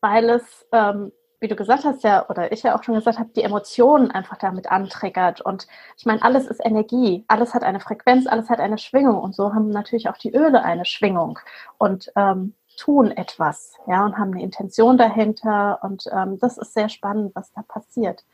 weil 0.00 0.30
es, 0.30 0.66
ähm, 0.72 1.12
wie 1.40 1.48
du 1.48 1.56
gesagt 1.56 1.84
hast, 1.84 2.02
ja, 2.02 2.28
oder 2.28 2.50
ich 2.52 2.62
ja 2.62 2.76
auch 2.76 2.82
schon 2.82 2.94
gesagt 2.94 3.18
habe, 3.18 3.30
die 3.34 3.42
Emotionen 3.42 4.10
einfach 4.10 4.36
damit 4.38 4.70
antriggert. 4.70 5.40
Und 5.40 5.66
ich 5.96 6.04
meine, 6.06 6.22
alles 6.22 6.46
ist 6.46 6.64
Energie, 6.64 7.24
alles 7.28 7.54
hat 7.54 7.62
eine 7.62 7.80
Frequenz, 7.80 8.26
alles 8.26 8.50
hat 8.50 8.60
eine 8.60 8.78
Schwingung. 8.78 9.20
Und 9.20 9.34
so 9.34 9.54
haben 9.54 9.70
natürlich 9.70 10.08
auch 10.08 10.16
die 10.16 10.34
Öle 10.34 10.62
eine 10.64 10.84
Schwingung 10.84 11.38
und 11.78 12.12
ähm, 12.16 12.54
tun 12.76 13.10
etwas, 13.10 13.74
ja, 13.86 14.04
und 14.04 14.16
haben 14.16 14.32
eine 14.32 14.42
Intention 14.42 14.96
dahinter. 14.98 15.80
Und 15.82 16.08
ähm, 16.12 16.38
das 16.38 16.58
ist 16.58 16.74
sehr 16.74 16.88
spannend, 16.88 17.34
was 17.34 17.52
da 17.52 17.62
passiert. 17.62 18.24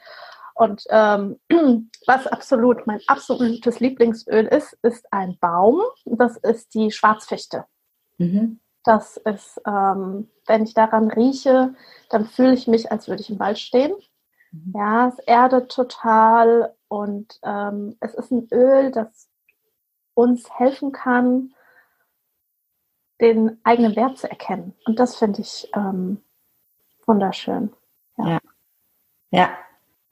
Und 0.55 0.85
ähm, 0.89 1.41
was 2.07 2.27
absolut 2.27 2.87
mein 2.87 3.01
absolutes 3.09 3.81
Lieblingsöl 3.81 4.47
ist, 4.47 4.79
ist 4.83 5.13
ein 5.13 5.37
Baum. 5.41 5.83
Das 6.05 6.37
ist 6.37 6.75
die 6.75 6.91
Schwarzfichte. 6.91 7.67
Mhm. 8.19 8.61
Das 8.85 9.17
ist, 9.17 9.61
ähm, 9.67 10.31
wenn 10.47 10.63
ich 10.63 10.75
daran 10.75 11.11
rieche, 11.11 11.75
dann 12.11 12.27
fühle 12.27 12.55
ich 12.55 12.67
mich, 12.69 12.93
als 12.93 13.09
würde 13.09 13.23
ich 13.23 13.31
im 13.31 13.41
Wald 13.41 13.59
stehen. 13.59 13.95
Mhm. 14.53 14.73
Ja, 14.77 15.09
es 15.09 15.19
erdet 15.21 15.73
total 15.73 16.75
und 16.89 17.41
ähm, 17.43 17.97
es 18.01 18.15
ist 18.15 18.31
ein 18.31 18.47
Öl, 18.53 18.93
das 18.93 19.29
uns 20.15 20.49
helfen 20.59 20.93
kann, 20.93 21.55
den 23.21 23.59
eigenen 23.65 23.97
Wert 23.97 24.19
zu 24.19 24.31
erkennen. 24.31 24.75
Und 24.85 24.99
das 24.99 25.17
finde 25.17 25.41
ich 25.41 25.69
ähm, 25.75 26.23
wunderschön. 27.07 27.73
Ja. 28.19 28.29
ja. 28.29 28.41
ja. 29.31 29.59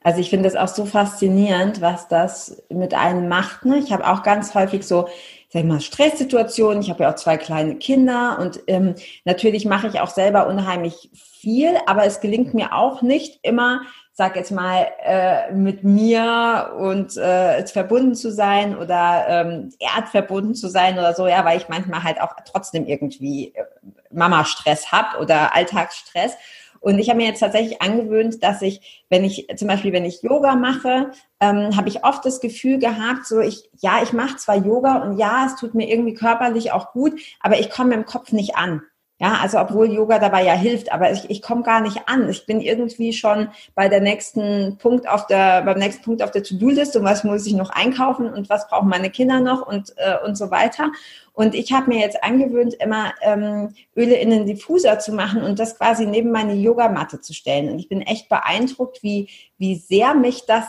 Also 0.03 0.19
ich 0.19 0.29
finde 0.29 0.49
es 0.49 0.55
auch 0.55 0.67
so 0.67 0.85
faszinierend, 0.85 1.81
was 1.81 2.07
das 2.07 2.61
mit 2.69 2.93
einem 2.93 3.29
macht. 3.29 3.65
Ne? 3.65 3.77
Ich 3.77 3.91
habe 3.91 4.07
auch 4.07 4.21
ganz 4.21 4.53
häufig 4.53 4.85
so, 4.85 5.07
sag 5.49 5.61
ich 5.61 5.67
mal, 5.67 5.79
Stresssituationen. 5.81 6.81
Ich 6.81 6.89
habe 6.89 7.03
ja 7.03 7.11
auch 7.11 7.15
zwei 7.15 7.37
kleine 7.37 7.75
Kinder 7.75 8.37
und 8.39 8.59
ähm, 8.67 8.95
natürlich 9.23 9.65
mache 9.65 9.87
ich 9.87 10.01
auch 10.01 10.09
selber 10.09 10.47
unheimlich 10.47 11.09
viel, 11.13 11.77
aber 11.87 12.05
es 12.05 12.19
gelingt 12.19 12.53
mir 12.53 12.73
auch 12.73 13.01
nicht 13.01 13.39
immer, 13.43 13.81
sag 14.11 14.35
jetzt 14.35 14.51
mal, 14.51 14.87
äh, 15.03 15.51
mit 15.53 15.83
mir 15.83 16.73
und 16.77 17.17
äh, 17.17 17.65
verbunden 17.65 18.15
zu 18.15 18.31
sein 18.31 18.77
oder 18.77 19.25
ähm, 19.27 19.69
erdverbunden 19.79 20.53
zu 20.53 20.69
sein 20.69 20.99
oder 20.99 21.13
so, 21.13 21.27
ja, 21.27 21.43
weil 21.45 21.57
ich 21.57 21.69
manchmal 21.69 22.03
halt 22.03 22.21
auch 22.21 22.35
trotzdem 22.45 22.85
irgendwie 22.85 23.55
äh, 23.55 23.63
Mama-Stress 24.11 24.91
hab 24.91 25.19
oder 25.19 25.55
Alltagsstress. 25.55 26.35
Und 26.83 26.99
ich 26.99 27.09
habe 27.09 27.17
mir 27.17 27.27
jetzt 27.27 27.39
tatsächlich 27.39 27.81
angewöhnt, 27.81 28.43
dass 28.43 28.61
ich, 28.61 29.05
wenn 29.09 29.23
ich 29.23 29.47
zum 29.55 29.69
Beispiel, 29.69 29.93
wenn 29.93 30.03
ich 30.03 30.21
Yoga 30.21 30.57
mache, 30.57 31.11
ähm, 31.39 31.77
habe 31.77 31.87
ich 31.87 32.03
oft 32.03 32.25
das 32.25 32.41
Gefühl 32.41 32.77
gehabt, 32.77 33.25
so 33.25 33.39
ich, 33.39 33.69
ja, 33.79 34.03
ich 34.03 34.11
mache 34.11 34.35
zwar 34.35 34.57
Yoga 34.57 34.97
und 34.97 35.17
ja, 35.17 35.45
es 35.45 35.55
tut 35.55 35.75
mir 35.75 35.87
irgendwie 35.87 36.13
körperlich 36.13 36.73
auch 36.73 36.91
gut, 36.91 37.17
aber 37.39 37.57
ich 37.57 37.69
komme 37.69 37.93
im 37.93 38.03
Kopf 38.03 38.33
nicht 38.33 38.57
an. 38.57 38.81
Ja, 39.19 39.37
also 39.41 39.59
obwohl 39.59 39.93
Yoga 39.93 40.17
dabei 40.17 40.43
ja 40.43 40.53
hilft, 40.53 40.91
aber 40.91 41.11
ich, 41.11 41.29
ich 41.29 41.41
komme 41.41 41.63
gar 41.63 41.81
nicht 41.81 42.09
an. 42.09 42.27
Ich 42.29 42.45
bin 42.45 42.59
irgendwie 42.59 43.13
schon 43.13 43.49
bei 43.75 43.87
der 43.87 44.01
nächsten 44.01 44.77
Punkt 44.79 45.07
auf 45.07 45.27
der, 45.27 45.61
beim 45.61 45.77
nächsten 45.77 46.03
Punkt 46.03 46.23
auf 46.23 46.31
der 46.31 46.43
To-Do-Liste 46.43 46.99
und 46.99 47.05
was 47.05 47.23
muss 47.23 47.45
ich 47.45 47.53
noch 47.53 47.69
einkaufen 47.69 48.25
und 48.33 48.49
was 48.49 48.67
brauchen 48.67 48.89
meine 48.89 49.11
Kinder 49.11 49.39
noch 49.39 49.65
und, 49.67 49.93
äh, 49.97 50.17
und 50.25 50.35
so 50.35 50.49
weiter. 50.49 50.91
Und 51.31 51.53
ich 51.55 51.71
habe 51.71 51.89
mir 51.89 51.99
jetzt 51.99 52.23
angewöhnt, 52.23 52.73
immer 52.75 53.13
ähm, 53.21 53.73
Öle 53.95 54.15
in 54.15 54.31
den 54.31 54.45
Diffuser 54.45 54.99
zu 54.99 55.13
machen 55.13 55.43
und 55.43 55.59
das 55.59 55.77
quasi 55.77 56.05
neben 56.05 56.31
meine 56.31 56.53
Yogamatte 56.53 57.21
zu 57.21 57.33
stellen. 57.33 57.69
Und 57.69 57.79
ich 57.79 57.89
bin 57.89 58.01
echt 58.01 58.29
beeindruckt, 58.29 59.03
wie, 59.03 59.29
wie 59.57 59.75
sehr 59.75 60.15
mich 60.15 60.47
das 60.47 60.65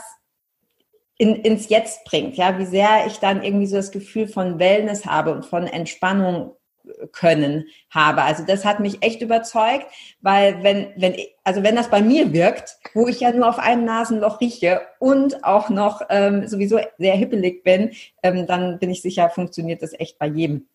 in, 1.16 1.34
ins 1.34 1.68
Jetzt 1.70 2.04
bringt, 2.04 2.36
ja, 2.36 2.58
wie 2.58 2.66
sehr 2.66 3.06
ich 3.06 3.18
dann 3.20 3.42
irgendwie 3.42 3.66
so 3.66 3.76
das 3.76 3.90
Gefühl 3.90 4.28
von 4.28 4.58
Wellness 4.58 5.06
habe 5.06 5.32
und 5.32 5.46
von 5.46 5.66
Entspannung 5.66 6.52
können 7.12 7.66
habe. 7.90 8.22
Also 8.22 8.44
das 8.44 8.64
hat 8.64 8.80
mich 8.80 9.02
echt 9.02 9.22
überzeugt, 9.22 9.86
weil 10.20 10.62
wenn, 10.62 10.92
wenn, 10.96 11.16
also 11.42 11.62
wenn 11.62 11.76
das 11.76 11.88
bei 11.88 12.02
mir 12.02 12.32
wirkt, 12.32 12.76
wo 12.94 13.08
ich 13.08 13.20
ja 13.20 13.32
nur 13.32 13.48
auf 13.48 13.58
einem 13.58 13.84
Nasenloch 13.84 14.40
rieche 14.40 14.82
und 14.98 15.44
auch 15.44 15.70
noch 15.70 16.02
ähm, 16.10 16.46
sowieso 16.46 16.78
sehr 16.98 17.14
hippelig 17.14 17.64
bin, 17.64 17.92
ähm, 18.22 18.46
dann 18.46 18.78
bin 18.78 18.90
ich 18.90 19.02
sicher, 19.02 19.30
funktioniert 19.30 19.82
das 19.82 19.92
echt 19.98 20.18
bei 20.18 20.26
jedem. 20.26 20.66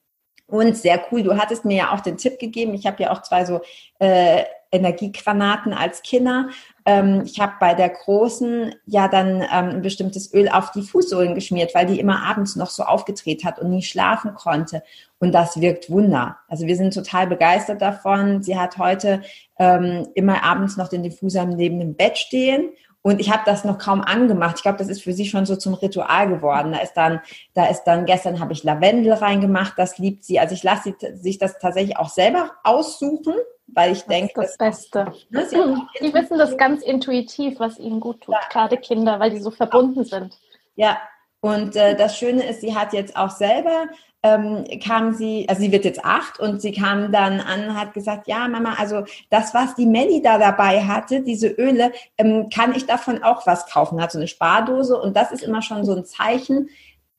Und 0.47 0.75
sehr 0.75 0.99
cool, 1.11 1.21
du 1.21 1.37
hattest 1.37 1.63
mir 1.63 1.77
ja 1.77 1.93
auch 1.93 1.99
den 1.99 2.17
Tipp 2.17 2.39
gegeben. 2.39 2.73
Ich 2.73 2.87
habe 2.87 3.01
ja 3.03 3.11
auch 3.11 3.21
zwei 3.21 3.45
so 3.45 3.61
äh, 3.99 4.43
Energiegranaten 4.71 5.73
als 5.73 6.01
Kinder. 6.01 6.49
Ähm, 6.89 7.21
ich 7.23 7.39
habe 7.39 7.53
bei 7.59 7.75
der 7.75 7.89
großen 7.89 8.73
ja 8.87 9.07
dann 9.07 9.41
ähm, 9.41 9.69
ein 9.69 9.81
bestimmtes 9.83 10.33
Öl 10.33 10.49
auf 10.49 10.71
die 10.71 10.81
Fußsohlen 10.81 11.35
geschmiert, 11.35 11.75
weil 11.75 11.85
die 11.85 11.99
immer 11.99 12.23
abends 12.23 12.55
noch 12.55 12.71
so 12.71 12.81
aufgedreht 12.81 13.45
hat 13.45 13.59
und 13.59 13.69
nie 13.69 13.83
schlafen 13.83 14.33
konnte. 14.33 14.81
Und 15.19 15.31
das 15.33 15.61
wirkt 15.61 15.91
Wunder. 15.91 16.37
Also 16.47 16.65
wir 16.65 16.75
sind 16.75 16.95
total 16.95 17.27
begeistert 17.27 17.79
davon. 17.79 18.41
Sie 18.41 18.57
hat 18.57 18.79
heute 18.79 19.21
ähm, 19.59 20.07
immer 20.15 20.43
abends 20.43 20.77
noch 20.77 20.87
den 20.87 21.03
Diffuser 21.03 21.45
neben 21.45 21.79
dem 21.79 21.93
Bett 21.93 22.17
stehen 22.17 22.71
und 23.03 23.21
ich 23.21 23.31
habe 23.31 23.43
das 23.45 23.63
noch 23.63 23.77
kaum 23.77 24.01
angemacht. 24.01 24.55
Ich 24.57 24.63
glaube, 24.63 24.79
das 24.79 24.89
ist 24.89 25.03
für 25.03 25.13
sie 25.13 25.25
schon 25.25 25.45
so 25.45 25.55
zum 25.55 25.75
Ritual 25.75 26.27
geworden. 26.27 26.71
Da 26.71 26.79
ist 26.79 26.93
dann, 26.93 27.21
da 27.53 27.67
ist 27.67 27.83
dann, 27.83 28.05
gestern 28.05 28.39
habe 28.39 28.53
ich 28.53 28.63
Lavendel 28.63 29.13
reingemacht, 29.13 29.73
das 29.77 29.99
liebt 29.99 30.23
sie. 30.23 30.39
Also 30.39 30.55
ich 30.55 30.63
lasse 30.63 30.95
sie 30.99 31.15
sich 31.17 31.37
das 31.37 31.59
tatsächlich 31.59 31.97
auch 31.97 32.09
selber 32.09 32.51
aussuchen, 32.63 33.35
weil 33.73 33.93
ich 33.93 34.03
denke. 34.03 34.33
Das 34.35 34.51
ist 34.51 34.61
das 34.61 34.89
Beste. 34.89 35.13
Ne, 35.29 35.87
die 36.01 36.13
wissen 36.13 36.37
das 36.37 36.57
ganz 36.57 36.83
intuitiv, 36.83 37.59
was 37.59 37.79
ihnen 37.79 37.99
gut 37.99 38.21
tut, 38.21 38.35
ja. 38.35 38.41
gerade 38.51 38.77
Kinder, 38.77 39.19
weil 39.19 39.31
die 39.31 39.39
so 39.39 39.51
verbunden 39.51 40.03
sind. 40.03 40.37
Ja, 40.75 40.97
und 41.41 41.75
äh, 41.75 41.95
das 41.95 42.17
Schöne 42.17 42.43
ist, 42.43 42.61
sie 42.61 42.75
hat 42.75 42.93
jetzt 42.93 43.15
auch 43.15 43.29
selber 43.29 43.87
ähm, 44.21 44.65
kam 44.83 45.13
sie, 45.13 45.47
also 45.47 45.61
sie 45.61 45.71
wird 45.71 45.85
jetzt 45.85 46.03
acht 46.03 46.39
und 46.39 46.61
sie 46.61 46.73
kam 46.73 47.11
dann 47.11 47.39
an, 47.39 47.79
hat 47.79 47.93
gesagt, 47.93 48.27
ja 48.27 48.47
Mama, 48.47 48.75
also 48.77 49.05
das, 49.29 49.53
was 49.53 49.75
die 49.75 49.85
Melli 49.85 50.21
da 50.21 50.37
dabei 50.37 50.83
hatte, 50.83 51.21
diese 51.21 51.47
Öle, 51.47 51.93
ähm, 52.17 52.49
kann 52.53 52.75
ich 52.75 52.85
davon 52.85 53.23
auch 53.23 53.47
was 53.47 53.67
kaufen? 53.67 54.01
Hat 54.01 54.11
so 54.11 54.17
eine 54.17 54.27
Spardose 54.27 54.99
und 54.99 55.15
das 55.15 55.31
ist 55.31 55.43
immer 55.43 55.61
schon 55.61 55.85
so 55.85 55.95
ein 55.95 56.05
Zeichen, 56.05 56.69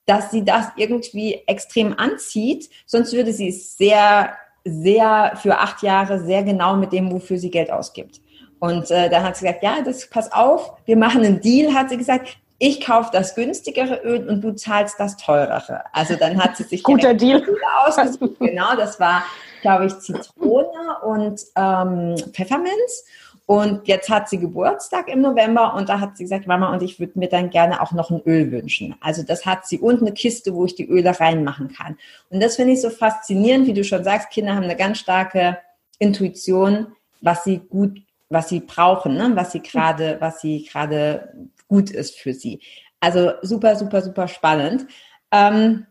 dass 0.05 0.31
sie 0.31 0.45
das 0.45 0.67
irgendwie 0.77 1.43
extrem 1.47 1.99
anzieht, 1.99 2.69
sonst 2.85 3.13
würde 3.13 3.33
sie 3.33 3.49
es 3.49 3.77
sehr, 3.77 4.37
sehr 4.65 5.33
für 5.37 5.59
acht 5.59 5.83
Jahre 5.83 6.21
sehr 6.21 6.43
genau 6.43 6.77
mit 6.77 6.93
dem, 6.93 7.11
wofür 7.11 7.39
sie 7.39 7.51
Geld 7.51 7.71
ausgibt. 7.71 8.21
Und 8.59 8.91
äh, 8.91 9.09
dann 9.09 9.23
hat 9.23 9.37
sie 9.37 9.47
gesagt, 9.47 9.63
ja, 9.63 9.81
das 9.83 10.09
pass 10.09 10.31
auf, 10.33 10.75
wir 10.85 10.97
machen 10.97 11.25
einen 11.25 11.41
Deal, 11.41 11.75
hat 11.75 11.89
sie 11.89 11.97
gesagt, 11.97 12.37
ich 12.63 12.85
kaufe 12.85 13.09
das 13.11 13.35
günstigere 13.35 14.03
Öl 14.05 14.29
und 14.29 14.43
du 14.43 14.53
zahlst 14.53 15.01
das 15.01 15.17
teurere. 15.17 15.83
Also 15.93 16.15
dann 16.15 16.39
hat 16.39 16.59
sie 16.59 16.65
sich 16.65 16.83
guter 16.83 17.15
Deal 17.15 17.43
ausgesucht. 17.87 18.39
Genau, 18.39 18.77
das 18.77 19.01
war, 19.01 19.23
glaube 19.63 19.87
ich, 19.87 19.99
Zitrone 19.99 20.99
und 21.03 21.41
ähm, 21.57 22.17
Pfefferminz. 22.33 23.07
Und 23.51 23.89
jetzt 23.89 24.09
hat 24.09 24.29
sie 24.29 24.39
Geburtstag 24.39 25.09
im 25.09 25.23
November 25.23 25.75
und 25.75 25.89
da 25.89 25.99
hat 25.99 26.17
sie 26.17 26.23
gesagt, 26.23 26.47
Mama, 26.47 26.73
und 26.73 26.85
ich 26.85 27.01
würde 27.01 27.19
mir 27.19 27.29
dann 27.29 27.51
gerne 27.51 27.83
auch 27.83 27.91
noch 27.91 28.13
ein 28.13 28.23
Öl 28.25 28.53
wünschen. 28.53 28.95
Also 29.01 29.25
das 29.25 29.45
hat 29.45 29.67
sie 29.67 29.81
und 29.81 30.03
eine 30.03 30.13
Kiste, 30.13 30.55
wo 30.55 30.67
ich 30.67 30.77
die 30.77 30.89
Öle 30.89 31.19
reinmachen 31.19 31.67
kann. 31.67 31.99
Und 32.29 32.41
das 32.41 32.55
finde 32.55 32.75
ich 32.75 32.81
so 32.81 32.91
faszinierend, 32.91 33.67
wie 33.67 33.73
du 33.73 33.83
schon 33.83 34.05
sagst, 34.05 34.31
Kinder 34.31 34.55
haben 34.55 34.63
eine 34.63 34.77
ganz 34.77 34.99
starke 34.99 35.59
Intuition, 35.99 36.93
was 37.23 37.43
sie 37.43 37.59
gut, 37.59 38.01
was 38.29 38.51
sie 38.51 38.61
brauchen, 38.61 39.17
ne? 39.17 39.33
was 39.35 39.51
sie 39.51 39.63
gerade, 39.63 40.19
was 40.21 40.41
sie 40.41 40.69
gerade 40.71 41.35
gut 41.67 41.91
ist 41.91 42.21
für 42.21 42.35
sie. 42.35 42.61
Also 43.01 43.33
super, 43.43 43.75
super, 43.75 44.01
super 44.01 44.29
spannend. 44.29 44.87
Ähm, 45.33 45.87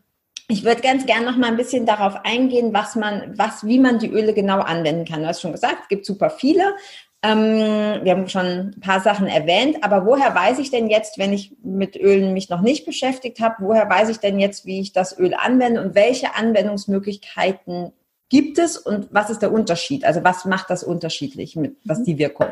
ich 0.48 0.64
würde 0.64 0.80
ganz 0.80 1.04
gerne 1.04 1.26
noch 1.26 1.36
mal 1.36 1.48
ein 1.48 1.58
bisschen 1.58 1.84
darauf 1.84 2.24
eingehen, 2.24 2.72
was 2.72 2.96
man, 2.96 3.34
was, 3.36 3.66
wie 3.66 3.78
man 3.78 3.98
die 3.98 4.10
Öle 4.10 4.32
genau 4.32 4.60
anwenden 4.60 5.04
kann. 5.04 5.20
Du 5.20 5.28
hast 5.28 5.42
schon 5.42 5.52
gesagt, 5.52 5.82
es 5.82 5.88
gibt 5.88 6.06
super 6.06 6.30
viele. 6.30 6.74
Ähm, 7.22 8.02
wir 8.02 8.12
haben 8.12 8.28
schon 8.28 8.46
ein 8.46 8.80
paar 8.80 9.00
Sachen 9.00 9.26
erwähnt, 9.26 9.84
aber 9.84 10.06
woher 10.06 10.34
weiß 10.34 10.58
ich 10.58 10.70
denn 10.70 10.88
jetzt, 10.88 11.18
wenn 11.18 11.34
ich 11.34 11.54
mit 11.62 11.96
Ölen 11.96 12.32
mich 12.32 12.48
noch 12.48 12.62
nicht 12.62 12.86
beschäftigt 12.86 13.40
habe, 13.40 13.56
woher 13.58 13.88
weiß 13.90 14.08
ich 14.08 14.18
denn 14.18 14.40
jetzt, 14.40 14.64
wie 14.64 14.80
ich 14.80 14.92
das 14.92 15.18
Öl 15.18 15.34
anwende 15.34 15.82
und 15.82 15.94
welche 15.94 16.34
Anwendungsmöglichkeiten 16.34 17.92
gibt 18.30 18.58
es 18.58 18.78
und 18.78 19.08
was 19.12 19.28
ist 19.28 19.42
der 19.42 19.52
Unterschied? 19.52 20.04
Also 20.04 20.24
was 20.24 20.46
macht 20.46 20.70
das 20.70 20.82
unterschiedlich 20.82 21.56
mit, 21.56 21.76
was 21.84 21.98
mhm. 21.98 22.04
die 22.04 22.18
Wirkung? 22.18 22.46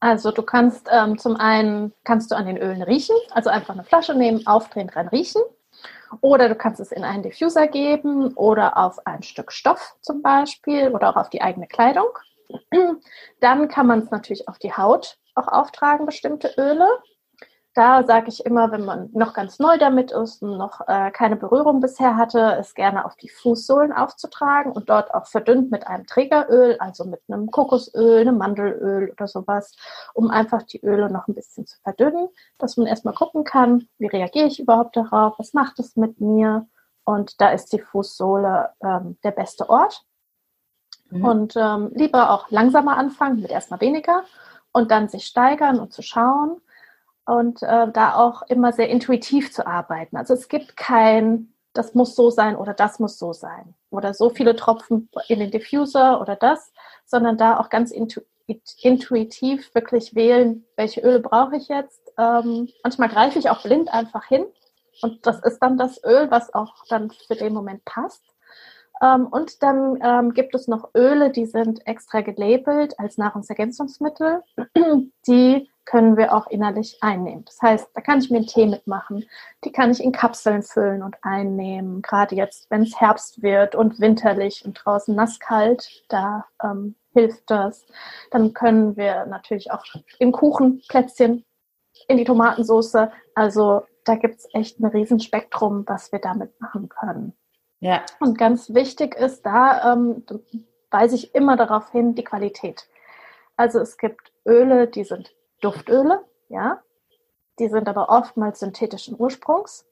Also 0.00 0.30
du 0.30 0.42
kannst 0.42 0.90
ähm, 0.92 1.16
zum 1.16 1.36
einen 1.36 1.94
kannst 2.04 2.30
du 2.30 2.34
an 2.34 2.44
den 2.44 2.58
Ölen 2.58 2.82
riechen, 2.82 3.16
also 3.30 3.48
einfach 3.48 3.72
eine 3.72 3.84
Flasche 3.84 4.14
nehmen, 4.14 4.46
aufdrehen, 4.46 4.88
dran 4.88 5.08
riechen. 5.08 5.40
Oder 6.20 6.48
du 6.48 6.54
kannst 6.54 6.80
es 6.80 6.92
in 6.92 7.02
einen 7.02 7.22
Diffuser 7.22 7.66
geben 7.66 8.34
oder 8.34 8.76
auf 8.76 9.06
ein 9.06 9.22
Stück 9.22 9.50
Stoff 9.50 9.96
zum 10.02 10.20
Beispiel 10.20 10.88
oder 10.88 11.08
auch 11.08 11.16
auf 11.16 11.30
die 11.30 11.40
eigene 11.40 11.66
Kleidung. 11.66 12.08
Dann 13.40 13.68
kann 13.68 13.86
man 13.86 14.00
es 14.00 14.10
natürlich 14.10 14.48
auf 14.48 14.58
die 14.58 14.72
Haut 14.72 15.18
auch 15.34 15.48
auftragen, 15.48 16.06
bestimmte 16.06 16.54
Öle. 16.58 16.88
Da 17.74 18.04
sage 18.04 18.28
ich 18.28 18.46
immer, 18.46 18.70
wenn 18.70 18.84
man 18.84 19.10
noch 19.14 19.34
ganz 19.34 19.58
neu 19.58 19.76
damit 19.78 20.12
ist 20.12 20.42
und 20.42 20.56
noch 20.58 20.80
äh, 20.86 21.10
keine 21.10 21.34
Berührung 21.34 21.80
bisher 21.80 22.16
hatte, 22.16 22.56
es 22.60 22.74
gerne 22.74 23.04
auf 23.04 23.16
die 23.16 23.28
Fußsohlen 23.28 23.92
aufzutragen 23.92 24.70
und 24.70 24.88
dort 24.88 25.12
auch 25.12 25.26
verdünnt 25.26 25.72
mit 25.72 25.84
einem 25.88 26.06
Trägeröl, 26.06 26.76
also 26.78 27.04
mit 27.04 27.20
einem 27.26 27.50
Kokosöl, 27.50 28.20
einem 28.20 28.38
Mandelöl 28.38 29.10
oder 29.10 29.26
sowas, 29.26 29.74
um 30.14 30.30
einfach 30.30 30.62
die 30.62 30.84
Öle 30.84 31.10
noch 31.10 31.26
ein 31.26 31.34
bisschen 31.34 31.66
zu 31.66 31.76
verdünnen, 31.82 32.28
dass 32.58 32.76
man 32.76 32.86
erstmal 32.86 33.14
gucken 33.14 33.42
kann, 33.42 33.88
wie 33.98 34.06
reagiere 34.06 34.46
ich 34.46 34.60
überhaupt 34.60 34.96
darauf, 34.96 35.36
was 35.38 35.52
macht 35.52 35.80
es 35.80 35.96
mit 35.96 36.20
mir. 36.20 36.68
Und 37.02 37.40
da 37.40 37.48
ist 37.50 37.72
die 37.72 37.80
Fußsohle 37.80 38.70
ähm, 38.84 39.18
der 39.24 39.32
beste 39.32 39.68
Ort. 39.68 40.04
Mhm. 41.14 41.24
Und 41.24 41.56
ähm, 41.56 41.92
lieber 41.94 42.30
auch 42.30 42.50
langsamer 42.50 42.96
anfangen, 42.96 43.40
mit 43.40 43.50
erstmal 43.50 43.80
weniger 43.80 44.24
und 44.72 44.90
dann 44.90 45.08
sich 45.08 45.26
steigern 45.26 45.78
und 45.78 45.92
zu 45.92 46.02
schauen 46.02 46.60
und 47.24 47.62
äh, 47.62 47.90
da 47.90 48.16
auch 48.16 48.42
immer 48.42 48.72
sehr 48.72 48.88
intuitiv 48.88 49.52
zu 49.52 49.66
arbeiten. 49.66 50.16
Also 50.16 50.34
es 50.34 50.48
gibt 50.48 50.76
kein, 50.76 51.54
das 51.72 51.94
muss 51.94 52.16
so 52.16 52.30
sein 52.30 52.56
oder 52.56 52.74
das 52.74 52.98
muss 52.98 53.18
so 53.18 53.32
sein 53.32 53.74
oder 53.90 54.12
so 54.12 54.30
viele 54.30 54.56
Tropfen 54.56 55.08
in 55.28 55.38
den 55.38 55.50
Diffuser 55.50 56.20
oder 56.20 56.36
das, 56.36 56.72
sondern 57.04 57.38
da 57.38 57.58
auch 57.58 57.70
ganz 57.70 57.90
intu 57.90 58.20
intuitiv 58.82 59.74
wirklich 59.74 60.14
wählen, 60.14 60.66
welche 60.76 61.00
Öle 61.00 61.20
brauche 61.20 61.56
ich 61.56 61.68
jetzt. 61.68 62.12
Ähm, 62.18 62.68
manchmal 62.82 63.08
greife 63.08 63.38
ich 63.38 63.48
auch 63.48 63.62
blind 63.62 63.88
einfach 63.88 64.26
hin 64.26 64.44
und 65.00 65.26
das 65.26 65.40
ist 65.40 65.60
dann 65.60 65.78
das 65.78 66.04
Öl, 66.04 66.30
was 66.30 66.52
auch 66.52 66.84
dann 66.90 67.10
für 67.10 67.36
den 67.36 67.54
Moment 67.54 67.86
passt. 67.86 68.33
Ähm, 69.02 69.26
und 69.26 69.62
dann 69.62 69.98
ähm, 70.02 70.34
gibt 70.34 70.54
es 70.54 70.68
noch 70.68 70.90
Öle, 70.94 71.30
die 71.30 71.46
sind 71.46 71.86
extra 71.86 72.20
gelabelt 72.20 72.98
als 72.98 73.18
Nahrungsergänzungsmittel. 73.18 74.42
Die 75.26 75.70
können 75.84 76.16
wir 76.16 76.34
auch 76.34 76.46
innerlich 76.46 76.98
einnehmen. 77.02 77.44
Das 77.44 77.60
heißt, 77.60 77.90
da 77.94 78.00
kann 78.00 78.18
ich 78.18 78.30
mir 78.30 78.38
einen 78.38 78.46
Tee 78.46 78.66
mitmachen. 78.66 79.26
Die 79.64 79.72
kann 79.72 79.90
ich 79.90 80.02
in 80.02 80.12
Kapseln 80.12 80.62
füllen 80.62 81.02
und 81.02 81.16
einnehmen. 81.22 82.00
Gerade 82.00 82.34
jetzt, 82.34 82.70
wenn 82.70 82.82
es 82.82 82.98
Herbst 82.98 83.42
wird 83.42 83.74
und 83.74 84.00
winterlich 84.00 84.64
und 84.64 84.74
draußen 84.82 85.14
nasskalt, 85.14 86.04
da 86.08 86.46
ähm, 86.62 86.94
hilft 87.12 87.50
das. 87.50 87.86
Dann 88.30 88.54
können 88.54 88.96
wir 88.96 89.26
natürlich 89.26 89.72
auch 89.72 89.84
in 90.18 90.32
Kuchen, 90.32 90.82
Plätzchen, 90.88 91.44
in 92.08 92.16
die 92.16 92.24
Tomatensauce. 92.24 93.08
Also 93.34 93.82
da 94.04 94.16
gibt 94.16 94.36
es 94.36 94.48
echt 94.54 94.80
ein 94.80 94.86
Riesenspektrum, 94.86 95.84
was 95.86 96.12
wir 96.12 96.18
damit 96.18 96.58
machen 96.60 96.88
können. 96.88 97.34
Ja. 97.84 98.02
Und 98.18 98.38
ganz 98.38 98.72
wichtig 98.72 99.14
ist 99.14 99.44
da, 99.44 99.92
ähm, 99.92 100.24
weise 100.90 101.16
ich 101.16 101.34
immer 101.34 101.58
darauf 101.58 101.90
hin, 101.90 102.14
die 102.14 102.24
Qualität. 102.24 102.88
Also 103.56 103.78
es 103.78 103.98
gibt 103.98 104.32
Öle, 104.46 104.86
die 104.86 105.04
sind 105.04 105.34
Duftöle, 105.60 106.24
ja. 106.48 106.82
Die 107.58 107.68
sind 107.68 107.86
aber 107.86 108.08
oftmals 108.08 108.60
synthetischen 108.60 109.16
Ursprungs. 109.20 109.86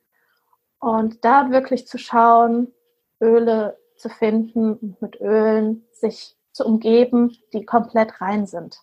Und 0.79 1.23
da 1.23 1.51
wirklich 1.51 1.87
zu 1.87 1.99
schauen, 1.99 2.73
Öle 3.21 3.79
zu 3.97 4.09
finden 4.09 4.73
und 4.73 5.03
mit 5.03 5.21
Ölen 5.21 5.87
sich 5.93 6.35
zu 6.53 6.65
umgeben, 6.65 7.37
die 7.53 7.67
komplett 7.67 8.23
rein 8.23 8.47
sind. 8.47 8.81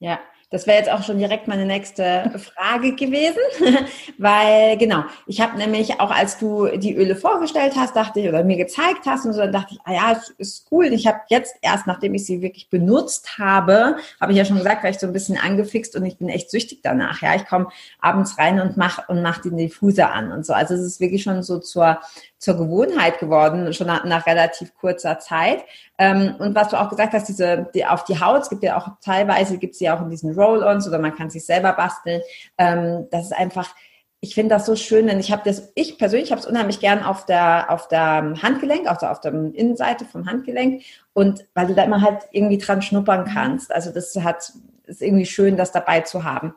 Ja, 0.00 0.18
das 0.54 0.68
wäre 0.68 0.78
jetzt 0.78 0.88
auch 0.88 1.02
schon 1.02 1.18
direkt 1.18 1.48
meine 1.48 1.66
nächste 1.66 2.30
Frage 2.36 2.94
gewesen, 2.94 3.40
weil 4.18 4.78
genau, 4.78 5.02
ich 5.26 5.40
habe 5.40 5.58
nämlich 5.58 5.98
auch 5.98 6.12
als 6.12 6.38
du 6.38 6.68
die 6.76 6.94
Öle 6.94 7.16
vorgestellt 7.16 7.72
hast, 7.76 7.96
dachte 7.96 8.20
ich 8.20 8.28
oder 8.28 8.44
mir 8.44 8.56
gezeigt 8.56 9.00
hast 9.04 9.26
und 9.26 9.32
so, 9.32 9.40
dann 9.40 9.50
dachte 9.50 9.74
ich, 9.74 9.80
ah 9.82 9.92
ja, 9.92 10.22
ist 10.38 10.68
cool. 10.70 10.86
Ich 10.92 11.08
habe 11.08 11.18
jetzt 11.28 11.56
erst, 11.60 11.88
nachdem 11.88 12.14
ich 12.14 12.24
sie 12.24 12.40
wirklich 12.40 12.70
benutzt 12.70 13.36
habe, 13.36 13.96
habe 14.20 14.30
ich 14.30 14.38
ja 14.38 14.44
schon 14.44 14.58
gesagt, 14.58 14.84
war 14.84 14.90
ich 14.90 15.00
so 15.00 15.08
ein 15.08 15.12
bisschen 15.12 15.36
angefixt 15.36 15.96
und 15.96 16.04
ich 16.04 16.18
bin 16.18 16.28
echt 16.28 16.52
süchtig 16.52 16.82
danach. 16.84 17.20
Ja, 17.20 17.34
ich 17.34 17.46
komme 17.46 17.66
abends 17.98 18.38
rein 18.38 18.60
und 18.60 18.76
mach 18.76 19.08
und 19.08 19.22
mach 19.22 19.38
den 19.38 19.56
Diffuser 19.56 20.12
an 20.12 20.30
und 20.30 20.46
so. 20.46 20.52
Also 20.52 20.74
es 20.74 20.82
ist 20.82 21.00
wirklich 21.00 21.24
schon 21.24 21.42
so 21.42 21.58
zur 21.58 21.98
zur 22.44 22.58
Gewohnheit 22.58 23.18
geworden, 23.20 23.72
schon 23.72 23.86
nach, 23.86 24.04
nach 24.04 24.26
relativ 24.26 24.74
kurzer 24.74 25.18
Zeit. 25.18 25.64
Ähm, 25.96 26.34
und 26.38 26.54
was 26.54 26.68
du 26.68 26.78
auch 26.78 26.90
gesagt 26.90 27.14
hast, 27.14 27.26
diese 27.26 27.70
die, 27.74 27.86
auf 27.86 28.04
die 28.04 28.20
Haut, 28.20 28.42
es 28.42 28.50
gibt 28.50 28.62
ja 28.62 28.76
auch 28.76 28.88
teilweise, 29.02 29.56
gibt 29.56 29.74
es 29.74 29.80
ja 29.80 29.96
auch 29.96 30.02
in 30.02 30.10
diesen 30.10 30.34
Roll-Ons 30.34 30.86
oder 30.86 30.98
man 30.98 31.14
kann 31.14 31.30
sich 31.30 31.46
selber 31.46 31.72
basteln. 31.72 32.20
Ähm, 32.58 33.06
das 33.10 33.26
ist 33.26 33.32
einfach, 33.32 33.74
ich 34.20 34.34
finde 34.34 34.54
das 34.56 34.66
so 34.66 34.76
schön, 34.76 35.06
denn 35.06 35.18
ich 35.18 35.32
habe 35.32 35.40
das, 35.42 35.72
ich 35.74 35.96
persönlich 35.96 36.32
habe 36.32 36.40
es 36.40 36.46
unheimlich 36.46 36.80
gern 36.80 37.02
auf 37.02 37.24
der, 37.24 37.70
auf 37.70 37.88
der 37.88 38.34
Handgelenk, 38.42 38.90
also 38.90 39.06
auf 39.06 39.20
der 39.20 39.32
Innenseite 39.32 40.04
vom 40.04 40.26
Handgelenk 40.26 40.82
und 41.14 41.46
weil 41.54 41.68
du 41.68 41.74
da 41.74 41.82
immer 41.82 42.02
halt 42.02 42.24
irgendwie 42.30 42.58
dran 42.58 42.82
schnuppern 42.82 43.24
kannst. 43.24 43.72
Also 43.74 43.90
das 43.90 44.14
hat, 44.16 44.52
ist 44.84 45.00
irgendwie 45.00 45.26
schön, 45.26 45.56
das 45.56 45.72
dabei 45.72 46.00
zu 46.00 46.24
haben. 46.24 46.54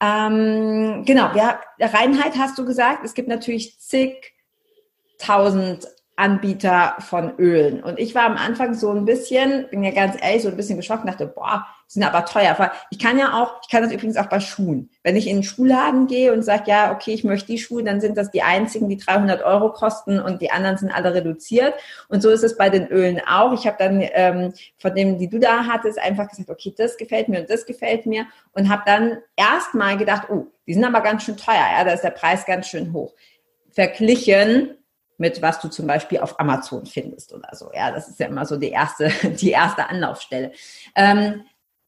Ähm, 0.00 1.04
genau, 1.04 1.34
ja, 1.34 1.60
Reinheit 1.78 2.38
hast 2.38 2.56
du 2.56 2.64
gesagt. 2.64 3.04
Es 3.04 3.12
gibt 3.12 3.28
natürlich 3.28 3.78
zig 3.78 4.37
tausend 5.18 5.88
Anbieter 6.18 6.96
von 6.98 7.38
Ölen. 7.38 7.80
Und 7.80 8.00
ich 8.00 8.12
war 8.16 8.24
am 8.24 8.36
Anfang 8.36 8.74
so 8.74 8.90
ein 8.90 9.04
bisschen, 9.04 9.68
bin 9.70 9.84
ja 9.84 9.92
ganz 9.92 10.16
ehrlich, 10.20 10.42
so 10.42 10.48
ein 10.48 10.56
bisschen 10.56 10.76
geschockt 10.76 11.06
dachte, 11.06 11.28
boah, 11.28 11.64
sind 11.86 12.02
aber 12.02 12.24
teuer. 12.24 12.72
Ich 12.90 12.98
kann 12.98 13.18
ja 13.18 13.40
auch, 13.40 13.60
ich 13.62 13.70
kann 13.70 13.84
das 13.84 13.92
übrigens 13.92 14.16
auch 14.16 14.26
bei 14.26 14.40
Schuhen. 14.40 14.90
Wenn 15.04 15.14
ich 15.14 15.28
in 15.28 15.36
den 15.36 15.42
Schuhladen 15.44 16.08
gehe 16.08 16.32
und 16.32 16.42
sage, 16.42 16.64
ja, 16.66 16.92
okay, 16.92 17.14
ich 17.14 17.22
möchte 17.22 17.46
die 17.46 17.58
Schuhe, 17.58 17.84
dann 17.84 18.00
sind 18.00 18.18
das 18.18 18.32
die 18.32 18.42
einzigen, 18.42 18.88
die 18.88 18.96
300 18.96 19.42
Euro 19.44 19.72
kosten 19.72 20.18
und 20.18 20.42
die 20.42 20.50
anderen 20.50 20.76
sind 20.76 20.90
alle 20.90 21.14
reduziert. 21.14 21.74
Und 22.08 22.20
so 22.20 22.30
ist 22.30 22.42
es 22.42 22.56
bei 22.56 22.68
den 22.68 22.88
Ölen 22.88 23.20
auch. 23.24 23.52
Ich 23.52 23.68
habe 23.68 23.76
dann 23.78 24.02
ähm, 24.02 24.52
von 24.76 24.94
dem, 24.96 25.18
die 25.18 25.28
du 25.28 25.38
da 25.38 25.66
hattest, 25.66 26.00
einfach 26.00 26.28
gesagt, 26.28 26.50
okay, 26.50 26.74
das 26.76 26.96
gefällt 26.96 27.28
mir 27.28 27.42
und 27.42 27.48
das 27.48 27.64
gefällt 27.64 28.06
mir 28.06 28.26
und 28.52 28.68
habe 28.68 28.82
dann 28.84 29.18
erstmal 29.36 29.96
gedacht, 29.96 30.28
oh, 30.30 30.48
die 30.66 30.74
sind 30.74 30.84
aber 30.84 31.00
ganz 31.00 31.22
schön 31.22 31.36
teuer. 31.36 31.64
Ja, 31.78 31.84
da 31.84 31.92
ist 31.92 32.02
der 32.02 32.10
Preis 32.10 32.44
ganz 32.44 32.66
schön 32.66 32.92
hoch. 32.92 33.14
Verglichen 33.70 34.77
mit 35.18 35.42
was 35.42 35.60
du 35.60 35.68
zum 35.68 35.86
Beispiel 35.86 36.20
auf 36.20 36.40
Amazon 36.40 36.86
findest 36.86 37.34
oder 37.34 37.54
so. 37.54 37.70
Ja, 37.74 37.90
das 37.90 38.08
ist 38.08 38.20
ja 38.20 38.26
immer 38.26 38.46
so 38.46 38.56
die 38.56 38.70
erste, 38.70 39.10
die 39.40 39.50
erste 39.50 39.88
Anlaufstelle. 39.88 40.52
Ähm, 40.94 41.42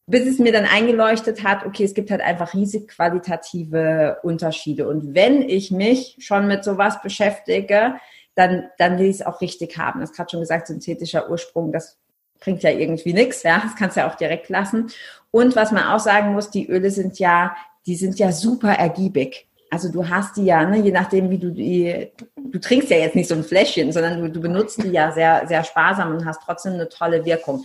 bis 0.05 0.27
es 0.27 0.39
mir 0.39 0.51
dann 0.51 0.65
eingeleuchtet 0.65 1.43
hat, 1.43 1.65
okay, 1.65 1.85
es 1.85 1.93
gibt 1.93 2.11
halt 2.11 2.21
einfach 2.21 2.53
riesig 2.53 2.89
qualitative 2.89 4.17
Unterschiede. 4.23 4.87
Und 4.87 5.15
wenn 5.15 5.41
ich 5.41 5.71
mich 5.71 6.17
schon 6.19 6.47
mit 6.47 6.65
sowas 6.65 7.01
beschäftige, 7.01 7.95
dann, 8.35 8.65
dann 8.77 8.99
will 8.99 9.05
ich 9.05 9.17
es 9.17 9.25
auch 9.25 9.39
richtig 9.39 9.77
haben. 9.77 10.01
Das 10.01 10.11
gerade 10.11 10.29
schon 10.29 10.41
gesagt, 10.41 10.67
synthetischer 10.67 11.29
Ursprung, 11.29 11.71
das 11.71 11.97
bringt 12.41 12.63
ja 12.63 12.71
irgendwie 12.71 13.13
nichts, 13.13 13.43
ja, 13.43 13.61
das 13.63 13.75
kannst 13.75 13.95
du 13.95 14.01
ja 14.01 14.09
auch 14.09 14.15
direkt 14.15 14.49
lassen. 14.49 14.87
Und 15.29 15.55
was 15.55 15.71
man 15.71 15.83
auch 15.83 15.99
sagen 15.99 16.33
muss, 16.33 16.49
die 16.49 16.67
Öle 16.67 16.91
sind 16.91 17.19
ja, 17.19 17.55
die 17.85 17.95
sind 17.95 18.19
ja 18.19 18.31
super 18.31 18.73
ergiebig 18.73 19.47
also 19.71 19.89
du 19.89 20.07
hast 20.07 20.35
die 20.35 20.45
ja, 20.45 20.65
ne, 20.65 20.77
je 20.77 20.91
nachdem, 20.91 21.29
wie 21.29 21.37
du 21.37 21.49
die, 21.49 22.11
du 22.35 22.59
trinkst 22.59 22.89
ja 22.89 22.97
jetzt 22.97 23.15
nicht 23.15 23.29
so 23.29 23.35
ein 23.35 23.43
Fläschchen, 23.43 23.91
sondern 23.93 24.21
du, 24.21 24.29
du 24.29 24.41
benutzt 24.41 24.83
die 24.83 24.89
ja 24.89 25.13
sehr, 25.13 25.47
sehr 25.47 25.63
sparsam 25.63 26.13
und 26.13 26.25
hast 26.25 26.41
trotzdem 26.45 26.73
eine 26.73 26.89
tolle 26.89 27.23
Wirkung. 27.23 27.63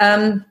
Ähm, 0.00 0.44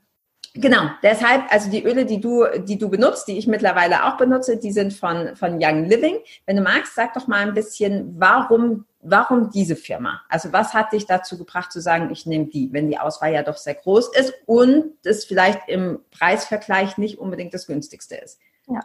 genau, 0.54 0.88
deshalb, 1.02 1.42
also 1.50 1.70
die 1.70 1.84
Öle, 1.84 2.06
die 2.06 2.22
du, 2.22 2.46
die 2.58 2.78
du 2.78 2.88
benutzt, 2.88 3.28
die 3.28 3.36
ich 3.36 3.46
mittlerweile 3.46 4.06
auch 4.06 4.16
benutze, 4.16 4.56
die 4.56 4.72
sind 4.72 4.94
von, 4.94 5.36
von 5.36 5.58
Young 5.62 5.84
Living. 5.84 6.16
Wenn 6.46 6.56
du 6.56 6.62
magst, 6.62 6.94
sag 6.94 7.12
doch 7.12 7.26
mal 7.26 7.46
ein 7.46 7.52
bisschen, 7.52 8.14
warum, 8.18 8.86
warum 9.02 9.50
diese 9.50 9.76
Firma? 9.76 10.22
Also 10.30 10.54
was 10.54 10.72
hat 10.72 10.94
dich 10.94 11.04
dazu 11.04 11.36
gebracht 11.36 11.70
zu 11.70 11.82
sagen, 11.82 12.08
ich 12.12 12.24
nehme 12.24 12.46
die, 12.46 12.72
wenn 12.72 12.88
die 12.88 12.98
Auswahl 12.98 13.34
ja 13.34 13.42
doch 13.42 13.58
sehr 13.58 13.74
groß 13.74 14.16
ist 14.16 14.32
und 14.46 14.94
es 15.04 15.26
vielleicht 15.26 15.68
im 15.68 16.00
Preisvergleich 16.10 16.96
nicht 16.96 17.18
unbedingt 17.18 17.52
das 17.52 17.66
günstigste 17.66 18.16
ist? 18.16 18.38
Ja, 18.66 18.80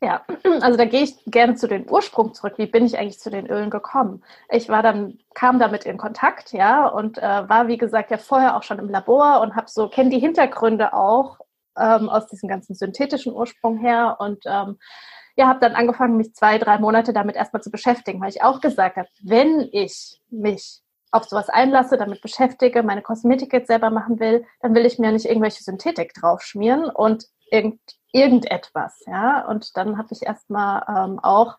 ja, 0.00 0.24
also 0.60 0.78
da 0.78 0.84
gehe 0.84 1.02
ich 1.02 1.16
gerne 1.26 1.56
zu 1.56 1.66
den 1.66 1.90
Ursprung 1.90 2.34
zurück. 2.34 2.54
Wie 2.56 2.66
bin 2.66 2.86
ich 2.86 2.98
eigentlich 2.98 3.18
zu 3.18 3.30
den 3.30 3.46
Ölen 3.48 3.70
gekommen? 3.70 4.22
Ich 4.48 4.68
war 4.68 4.82
dann, 4.82 5.18
kam 5.34 5.58
damit 5.58 5.84
in 5.86 5.96
Kontakt, 5.98 6.52
ja, 6.52 6.86
und 6.86 7.18
äh, 7.18 7.48
war, 7.48 7.66
wie 7.66 7.78
gesagt, 7.78 8.10
ja 8.10 8.18
vorher 8.18 8.56
auch 8.56 8.62
schon 8.62 8.78
im 8.78 8.88
Labor 8.88 9.40
und 9.40 9.56
habe 9.56 9.68
so, 9.68 9.88
kenne 9.88 10.10
die 10.10 10.20
Hintergründe 10.20 10.94
auch 10.94 11.40
ähm, 11.76 12.08
aus 12.08 12.28
diesem 12.28 12.48
ganzen 12.48 12.74
synthetischen 12.74 13.32
Ursprung 13.32 13.78
her 13.78 14.16
und 14.20 14.44
ähm, 14.46 14.78
ja, 15.36 15.48
habe 15.48 15.60
dann 15.60 15.74
angefangen, 15.74 16.16
mich 16.16 16.34
zwei, 16.34 16.58
drei 16.58 16.78
Monate 16.78 17.12
damit 17.12 17.34
erstmal 17.36 17.62
zu 17.62 17.70
beschäftigen, 17.70 18.20
weil 18.20 18.28
ich 18.30 18.42
auch 18.42 18.60
gesagt 18.60 18.96
habe, 18.96 19.08
wenn 19.22 19.68
ich 19.72 20.20
mich 20.30 20.80
auf 21.10 21.24
sowas 21.24 21.48
einlasse, 21.48 21.96
damit 21.96 22.20
beschäftige, 22.22 22.82
meine 22.82 23.02
Kosmetik 23.02 23.52
jetzt 23.52 23.68
selber 23.68 23.90
machen 23.90 24.20
will, 24.20 24.44
dann 24.60 24.74
will 24.74 24.86
ich 24.86 24.98
mir 24.98 25.12
nicht 25.12 25.26
irgendwelche 25.26 25.62
Synthetik 25.62 26.12
draufschmieren 26.14 26.84
und 26.86 27.26
irgend, 27.50 27.80
irgendetwas, 28.14 29.02
ja. 29.06 29.46
Und 29.46 29.76
dann 29.76 29.98
habe 29.98 30.08
ich 30.12 30.22
erstmal 30.22 30.84
ähm, 30.88 31.18
auch 31.18 31.58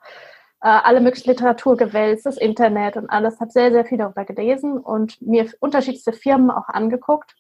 äh, 0.62 0.68
alle 0.68 1.02
möglichen 1.02 1.30
Literatur 1.30 1.78
gewälzt, 1.78 2.26
das 2.26 2.38
Internet 2.38 2.98
und 2.98 3.10
alles, 3.10 3.40
habe 3.40 3.52
sehr, 3.52 3.72
sehr 3.72 3.86
viel 3.86 3.98
darüber 3.98 4.26
gelesen 4.26 4.78
und 4.80 5.22
mir 5.22 5.52
unterschiedlichste 5.60 6.14
Firmen 6.14 6.50
auch 6.50 6.70
angeguckt. 6.70 7.36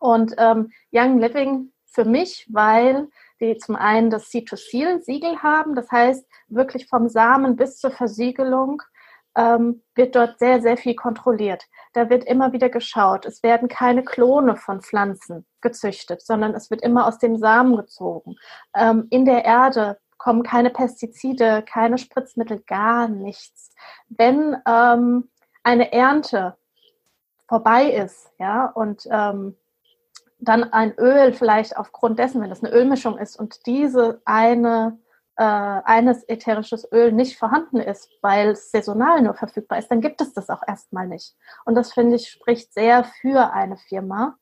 Und 0.00 0.34
ähm, 0.38 0.72
Young 0.92 1.18
Living 1.18 1.72
für 1.84 2.04
mich, 2.04 2.48
weil 2.50 3.08
die 3.40 3.56
zum 3.58 3.76
einen 3.76 4.10
das 4.10 4.30
C2Seal-Siegel 4.30 5.42
haben, 5.42 5.74
das 5.74 5.90
heißt 5.90 6.26
wirklich 6.48 6.88
vom 6.88 7.08
Samen 7.08 7.56
bis 7.56 7.78
zur 7.78 7.90
Versiegelung 7.90 8.82
ähm, 9.36 9.82
wird 9.94 10.14
dort 10.14 10.38
sehr, 10.38 10.60
sehr 10.60 10.76
viel 10.76 10.94
kontrolliert. 10.94 11.64
Da 11.92 12.10
wird 12.10 12.24
immer 12.24 12.52
wieder 12.52 12.68
geschaut. 12.68 13.26
Es 13.26 13.42
werden 13.42 13.68
keine 13.68 14.04
Klone 14.04 14.56
von 14.56 14.80
Pflanzen 14.80 15.46
gezüchtet, 15.60 16.22
sondern 16.22 16.54
es 16.54 16.70
wird 16.70 16.82
immer 16.82 17.06
aus 17.06 17.18
dem 17.18 17.36
Samen 17.36 17.76
gezogen. 17.76 18.36
Ähm, 18.74 19.06
in 19.10 19.24
der 19.24 19.44
Erde 19.44 19.98
kommen 20.18 20.42
keine 20.42 20.70
Pestizide, 20.70 21.62
keine 21.62 21.98
Spritzmittel, 21.98 22.62
gar 22.66 23.08
nichts. 23.08 23.74
Wenn 24.08 24.56
ähm, 24.66 25.28
eine 25.62 25.92
Ernte 25.92 26.56
vorbei 27.48 27.90
ist, 27.90 28.30
ja, 28.38 28.66
und 28.66 29.06
ähm, 29.10 29.56
dann 30.38 30.72
ein 30.72 30.94
Öl 30.98 31.32
vielleicht 31.32 31.76
aufgrund 31.76 32.18
dessen, 32.18 32.40
wenn 32.40 32.50
das 32.50 32.62
eine 32.62 32.72
Ölmischung 32.72 33.18
ist 33.18 33.36
und 33.38 33.66
diese 33.66 34.20
eine 34.24 34.98
äh, 35.36 35.42
eines 35.42 36.28
ätherisches 36.28 36.90
Öl 36.92 37.12
nicht 37.12 37.38
vorhanden 37.38 37.78
ist, 37.78 38.08
weil 38.22 38.50
es 38.50 38.70
saisonal 38.70 39.22
nur 39.22 39.34
verfügbar 39.34 39.78
ist, 39.78 39.88
dann 39.88 40.00
gibt 40.00 40.20
es 40.20 40.32
das 40.32 40.50
auch 40.50 40.62
erstmal 40.66 41.08
nicht. 41.08 41.34
Und 41.64 41.74
das 41.74 41.92
finde 41.92 42.16
ich 42.16 42.28
spricht 42.28 42.72
sehr 42.72 43.04
für 43.04 43.52
eine 43.52 43.76
Firma. 43.76 44.36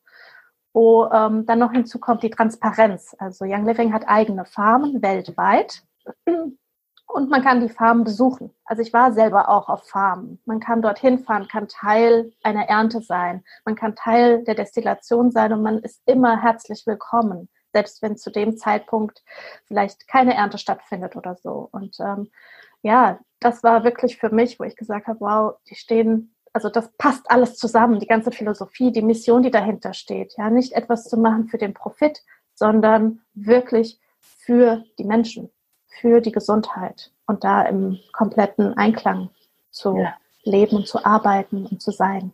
Wo 0.75 1.05
ähm, 1.05 1.45
dann 1.45 1.59
noch 1.59 1.71
hinzukommt 1.71 2.23
die 2.23 2.31
Transparenz. 2.31 3.15
Also 3.19 3.45
Young 3.45 3.65
Living 3.65 3.93
hat 3.93 4.07
eigene 4.07 4.43
Farmen 4.43 5.03
weltweit 5.03 5.83
und 6.25 7.29
man 7.29 7.43
kann 7.43 7.61
die 7.61 7.69
Farmen 7.69 8.03
besuchen. 8.03 8.51
Also 8.65 8.81
ich 8.81 8.91
war 8.91 9.13
selber 9.13 9.49
auch 9.49 9.69
auf 9.69 9.87
Farmen. 9.87 10.41
Man 10.45 10.59
kann 10.59 10.81
dorthin 10.81 11.19
fahren, 11.19 11.47
kann 11.47 11.67
Teil 11.67 12.33
einer 12.41 12.67
Ernte 12.69 13.01
sein, 13.01 13.43
man 13.65 13.75
kann 13.75 13.95
Teil 13.95 14.43
der 14.45 14.55
Destillation 14.55 15.29
sein 15.29 15.53
und 15.53 15.61
man 15.61 15.77
ist 15.77 16.01
immer 16.07 16.41
herzlich 16.41 16.87
willkommen, 16.87 17.49
selbst 17.73 18.01
wenn 18.01 18.17
zu 18.17 18.31
dem 18.31 18.57
Zeitpunkt 18.57 19.23
vielleicht 19.65 20.07
keine 20.07 20.35
Ernte 20.35 20.57
stattfindet 20.57 21.15
oder 21.15 21.35
so. 21.35 21.67
Und 21.71 21.99
ähm, 21.99 22.31
ja, 22.81 23.19
das 23.39 23.63
war 23.63 23.83
wirklich 23.83 24.17
für 24.17 24.29
mich, 24.29 24.59
wo 24.59 24.63
ich 24.63 24.75
gesagt 24.75 25.07
habe, 25.07 25.19
wow, 25.19 25.55
die 25.69 25.75
stehen, 25.75 26.33
also 26.53 26.69
das 26.69 26.89
passt 26.97 27.29
alles 27.29 27.57
zusammen, 27.57 27.99
die 27.99 28.07
ganze 28.07 28.31
Philosophie, 28.31 28.91
die 28.91 29.01
Mission, 29.01 29.43
die 29.43 29.51
dahinter 29.51 29.93
steht. 29.93 30.35
Ja, 30.37 30.49
nicht 30.49 30.73
etwas 30.73 31.09
zu 31.09 31.17
machen 31.17 31.47
für 31.47 31.57
den 31.57 31.73
Profit, 31.73 32.23
sondern 32.53 33.21
wirklich 33.33 33.99
für 34.21 34.83
die 34.97 35.03
Menschen 35.03 35.49
für 35.99 36.21
die 36.21 36.31
Gesundheit 36.31 37.11
und 37.27 37.43
da 37.43 37.63
im 37.63 37.99
kompletten 38.11 38.73
Einklang 38.73 39.29
zu 39.71 39.97
ja. 39.97 40.15
leben 40.43 40.77
und 40.77 40.87
zu 40.87 41.03
arbeiten 41.05 41.65
und 41.65 41.81
zu 41.81 41.91
sein. 41.91 42.31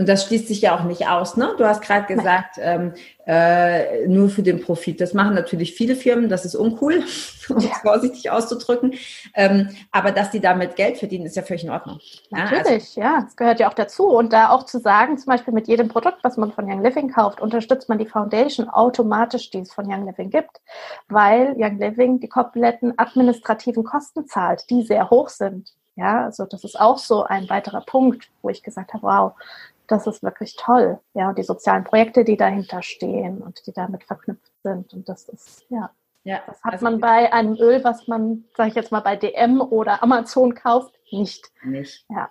Und 0.00 0.08
das 0.08 0.24
schließt 0.24 0.48
sich 0.48 0.62
ja 0.62 0.74
auch 0.74 0.84
nicht 0.84 1.08
aus, 1.08 1.36
ne? 1.36 1.54
Du 1.58 1.66
hast 1.66 1.82
gerade 1.82 2.06
gesagt, 2.06 2.56
ähm, 2.58 2.94
äh, 3.26 4.06
nur 4.06 4.30
für 4.30 4.42
den 4.42 4.62
Profit. 4.62 4.98
Das 4.98 5.12
machen 5.12 5.34
natürlich 5.34 5.74
viele 5.74 5.94
Firmen, 5.94 6.30
das 6.30 6.46
ist 6.46 6.54
uncool, 6.54 7.04
um 7.50 7.58
es 7.58 7.66
vorsichtig 7.82 8.30
auszudrücken. 8.30 8.94
Ähm, 9.34 9.68
aber 9.90 10.10
dass 10.10 10.30
die 10.30 10.40
damit 10.40 10.74
Geld 10.74 10.96
verdienen, 10.96 11.26
ist 11.26 11.36
ja 11.36 11.42
völlig 11.42 11.64
in 11.64 11.70
Ordnung. 11.70 12.00
Natürlich, 12.30 12.96
ja, 12.96 13.02
also, 13.02 13.18
ja, 13.18 13.20
das 13.26 13.36
gehört 13.36 13.60
ja 13.60 13.68
auch 13.68 13.74
dazu. 13.74 14.06
Und 14.06 14.32
da 14.32 14.48
auch 14.48 14.64
zu 14.64 14.80
sagen, 14.80 15.18
zum 15.18 15.26
Beispiel 15.26 15.52
mit 15.52 15.68
jedem 15.68 15.88
Produkt, 15.88 16.20
was 16.22 16.38
man 16.38 16.50
von 16.50 16.64
Young 16.64 16.82
Living 16.82 17.12
kauft, 17.12 17.42
unterstützt 17.42 17.90
man 17.90 17.98
die 17.98 18.06
Foundation 18.06 18.70
automatisch, 18.70 19.50
die 19.50 19.58
es 19.58 19.74
von 19.74 19.84
Young 19.86 20.06
Living 20.06 20.30
gibt, 20.30 20.62
weil 21.10 21.54
Young 21.58 21.76
Living 21.76 22.20
die 22.20 22.28
kompletten 22.28 22.94
administrativen 22.98 23.84
Kosten 23.84 24.26
zahlt, 24.26 24.64
die 24.70 24.82
sehr 24.82 25.10
hoch 25.10 25.28
sind. 25.28 25.74
Ja, 26.00 26.24
also 26.24 26.46
das 26.46 26.64
ist 26.64 26.80
auch 26.80 26.96
so 26.96 27.24
ein 27.24 27.50
weiterer 27.50 27.82
Punkt, 27.82 28.30
wo 28.40 28.48
ich 28.48 28.62
gesagt 28.62 28.94
habe, 28.94 29.02
wow, 29.02 29.32
das 29.90 30.06
ist 30.06 30.22
wirklich 30.22 30.56
toll. 30.56 31.00
Ja, 31.14 31.30
und 31.30 31.38
die 31.38 31.42
sozialen 31.42 31.84
Projekte, 31.84 32.24
die 32.24 32.36
dahinter 32.36 32.82
stehen 32.82 33.42
und 33.42 33.66
die 33.66 33.72
damit 33.72 34.04
verknüpft 34.04 34.52
sind. 34.62 34.92
Und 34.94 35.08
das 35.08 35.28
ist, 35.28 35.66
ja, 35.68 35.90
ja 36.24 36.40
das 36.46 36.62
hat 36.62 36.74
also 36.74 36.84
man 36.84 37.00
bei 37.00 37.32
einem 37.32 37.56
Öl, 37.56 37.82
was 37.84 38.06
man, 38.06 38.44
sage 38.56 38.70
ich 38.70 38.74
jetzt 38.74 38.92
mal, 38.92 39.00
bei 39.00 39.16
DM 39.16 39.60
oder 39.60 40.02
Amazon 40.02 40.54
kauft, 40.54 40.94
nicht. 41.10 41.50
Nicht. 41.64 42.04
Ja. 42.08 42.30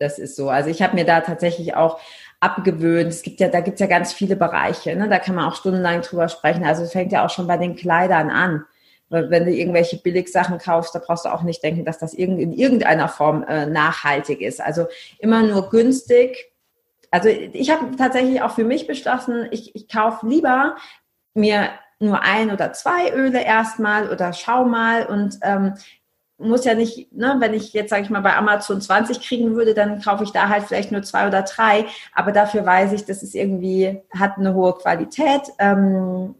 Das 0.00 0.18
ist 0.18 0.36
so. 0.36 0.48
Also 0.50 0.70
ich 0.70 0.82
habe 0.82 0.96
mir 0.96 1.04
da 1.04 1.20
tatsächlich 1.20 1.76
auch 1.76 2.00
abgewöhnt. 2.40 3.08
Es 3.08 3.22
gibt 3.22 3.40
ja, 3.40 3.48
da 3.48 3.60
gibt 3.60 3.74
es 3.74 3.80
ja 3.80 3.86
ganz 3.86 4.12
viele 4.12 4.36
Bereiche. 4.36 4.94
Ne? 4.96 5.08
Da 5.08 5.18
kann 5.18 5.36
man 5.36 5.48
auch 5.48 5.54
stundenlang 5.54 6.02
drüber 6.02 6.28
sprechen. 6.28 6.64
Also 6.64 6.82
es 6.82 6.92
fängt 6.92 7.12
ja 7.12 7.24
auch 7.24 7.30
schon 7.30 7.46
bei 7.46 7.56
den 7.56 7.76
Kleidern 7.76 8.30
an. 8.30 8.64
Wenn 9.14 9.44
du 9.44 9.52
irgendwelche 9.52 9.96
Billigsachen 9.96 10.58
kaufst, 10.58 10.94
da 10.94 10.98
brauchst 10.98 11.24
du 11.24 11.32
auch 11.32 11.42
nicht 11.42 11.62
denken, 11.62 11.84
dass 11.84 11.98
das 11.98 12.14
in 12.14 12.52
irgendeiner 12.52 13.08
Form 13.08 13.44
äh, 13.44 13.66
nachhaltig 13.66 14.40
ist. 14.40 14.60
Also 14.60 14.86
immer 15.18 15.42
nur 15.42 15.70
günstig. 15.70 16.52
Also 17.10 17.28
ich 17.28 17.70
habe 17.70 17.96
tatsächlich 17.96 18.42
auch 18.42 18.54
für 18.54 18.64
mich 18.64 18.86
beschlossen, 18.86 19.46
ich, 19.50 19.74
ich 19.74 19.88
kaufe 19.88 20.26
lieber 20.26 20.76
mir 21.32 21.70
nur 22.00 22.22
ein 22.22 22.50
oder 22.50 22.72
zwei 22.72 23.12
Öle 23.12 23.42
erstmal 23.42 24.10
oder 24.10 24.32
schau 24.32 24.64
mal 24.64 25.06
und 25.06 25.38
ähm, 25.42 25.74
muss 26.38 26.64
ja 26.64 26.74
nicht, 26.74 27.12
ne, 27.12 27.36
wenn 27.38 27.54
ich 27.54 27.72
jetzt, 27.72 27.90
sage 27.90 28.02
ich 28.02 28.10
mal, 28.10 28.20
bei 28.20 28.36
Amazon 28.36 28.80
20 28.80 29.20
kriegen 29.20 29.54
würde, 29.54 29.74
dann 29.74 30.00
kaufe 30.00 30.24
ich 30.24 30.32
da 30.32 30.48
halt 30.48 30.64
vielleicht 30.64 30.90
nur 30.90 31.02
zwei 31.02 31.28
oder 31.28 31.42
drei. 31.42 31.86
Aber 32.12 32.32
dafür 32.32 32.66
weiß 32.66 32.92
ich, 32.92 33.04
dass 33.04 33.22
es 33.22 33.34
irgendwie 33.34 34.02
hat 34.10 34.38
eine 34.38 34.54
hohe 34.54 34.74
Qualität. 34.74 35.42
Ähm, 35.58 36.34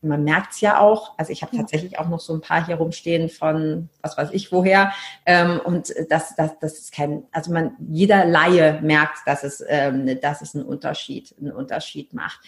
man 0.00 0.22
merkt 0.22 0.52
es 0.52 0.60
ja 0.60 0.78
auch. 0.80 1.18
Also 1.18 1.32
ich 1.32 1.42
habe 1.42 1.56
tatsächlich 1.56 1.98
auch 1.98 2.08
noch 2.08 2.20
so 2.20 2.32
ein 2.32 2.40
paar 2.40 2.64
hier 2.64 2.76
rumstehen 2.76 3.28
von 3.28 3.88
was 4.00 4.16
weiß 4.16 4.30
ich 4.32 4.52
woher. 4.52 4.92
Ähm, 5.26 5.60
und 5.64 5.92
das, 6.08 6.36
das, 6.36 6.58
das 6.60 6.78
ist 6.78 6.92
kein, 6.92 7.24
also 7.32 7.52
man, 7.52 7.72
jeder 7.88 8.24
Laie 8.24 8.80
merkt, 8.80 9.18
dass 9.26 9.42
es, 9.42 9.62
ähm, 9.66 10.20
dass 10.20 10.40
es 10.40 10.54
einen 10.54 10.64
Unterschied, 10.64 11.34
einen 11.40 11.52
Unterschied 11.52 12.14
macht. 12.14 12.40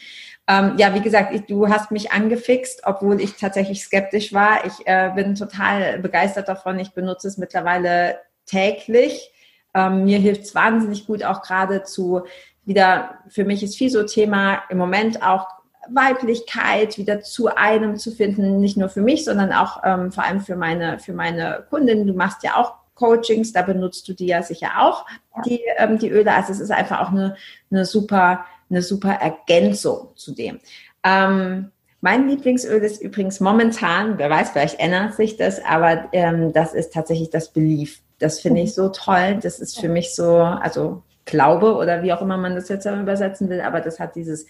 Ähm, 0.47 0.75
ja, 0.79 0.95
wie 0.95 1.01
gesagt, 1.01 1.35
ich, 1.35 1.47
du 1.47 1.69
hast 1.69 1.91
mich 1.91 2.13
angefixt, 2.13 2.83
obwohl 2.85 3.21
ich 3.21 3.37
tatsächlich 3.37 3.83
skeptisch 3.83 4.33
war. 4.33 4.65
Ich 4.65 4.87
äh, 4.87 5.11
bin 5.15 5.35
total 5.35 5.99
begeistert 5.99 6.49
davon. 6.49 6.79
Ich 6.79 6.93
benutze 6.93 7.27
es 7.27 7.37
mittlerweile 7.37 8.21
täglich. 8.47 9.33
Ähm, 9.75 10.05
mir 10.05 10.19
hilft 10.19 10.43
es 10.43 10.55
wahnsinnig 10.55 11.07
gut, 11.07 11.25
auch 11.25 11.43
gerade 11.43 11.83
zu 11.83 12.23
wieder, 12.65 13.19
für 13.29 13.45
mich 13.45 13.63
ist 13.63 13.77
viel 13.77 13.91
so 13.91 14.05
Thema 14.05 14.63
im 14.69 14.79
Moment 14.79 15.23
auch 15.23 15.47
Weiblichkeit 15.95 16.99
wieder 16.99 17.21
zu 17.21 17.55
einem 17.55 17.97
zu 17.97 18.11
finden, 18.11 18.61
nicht 18.61 18.77
nur 18.77 18.89
für 18.89 19.01
mich, 19.01 19.25
sondern 19.25 19.53
auch 19.53 19.83
ähm, 19.85 20.13
vor 20.13 20.25
allem 20.25 20.41
für 20.41 20.57
meine, 20.57 20.99
für 20.99 21.13
meine 21.13 21.65
Kundin. 21.71 22.07
Du 22.07 22.15
machst 22.15 22.43
ja 22.43 22.57
auch 22.57 22.75
Coachings, 22.95 23.53
da 23.53 23.63
benutzt 23.63 24.07
du 24.09 24.13
die 24.13 24.27
ja 24.27 24.43
sicher 24.43 24.73
auch, 24.79 25.07
die, 25.45 25.61
ähm, 25.79 25.99
die 25.99 26.11
Öle. 26.11 26.33
Also 26.33 26.53
es 26.53 26.61
ist 26.61 26.71
einfach 26.71 27.01
auch 27.01 27.11
eine, 27.11 27.37
eine, 27.71 27.85
super, 27.85 28.45
eine 28.69 28.83
super 28.83 29.13
Ergänzung 29.13 30.09
zu 30.17 30.35
dem. 30.35 30.61
Ähm, 31.03 31.71
mein 32.03 32.29
Lieblingsöl 32.29 32.83
ist 32.83 33.03
übrigens 33.03 33.41
momentan, 33.41 34.19
wer 34.19 34.31
weiß, 34.31 34.51
vielleicht 34.51 34.79
ändert 34.81 35.15
sich 35.15 35.37
das, 35.37 35.63
aber 35.65 36.09
ähm, 36.13 36.53
das 36.53 36.75
ist 36.75 36.93
tatsächlich 36.93 37.31
das 37.31 37.53
Belief. 37.53 38.01
Das 38.19 38.41
finde 38.41 38.63
ich 38.63 38.75
so 38.75 38.89
toll. 38.91 39.39
Das 39.43 39.61
ist 39.61 39.81
für 39.81 39.89
mich 39.89 40.15
so, 40.15 40.37
also 40.37 41.03
Glaube 41.25 41.75
oder 41.75 42.03
wie 42.03 42.13
auch 42.13 42.23
immer 42.23 42.37
man 42.37 42.55
das 42.55 42.69
jetzt 42.69 42.87
übersetzen 42.87 43.49
will, 43.49 43.61
aber 43.61 43.81
das 43.81 44.01
hat 44.01 44.17
dieses 44.17 44.47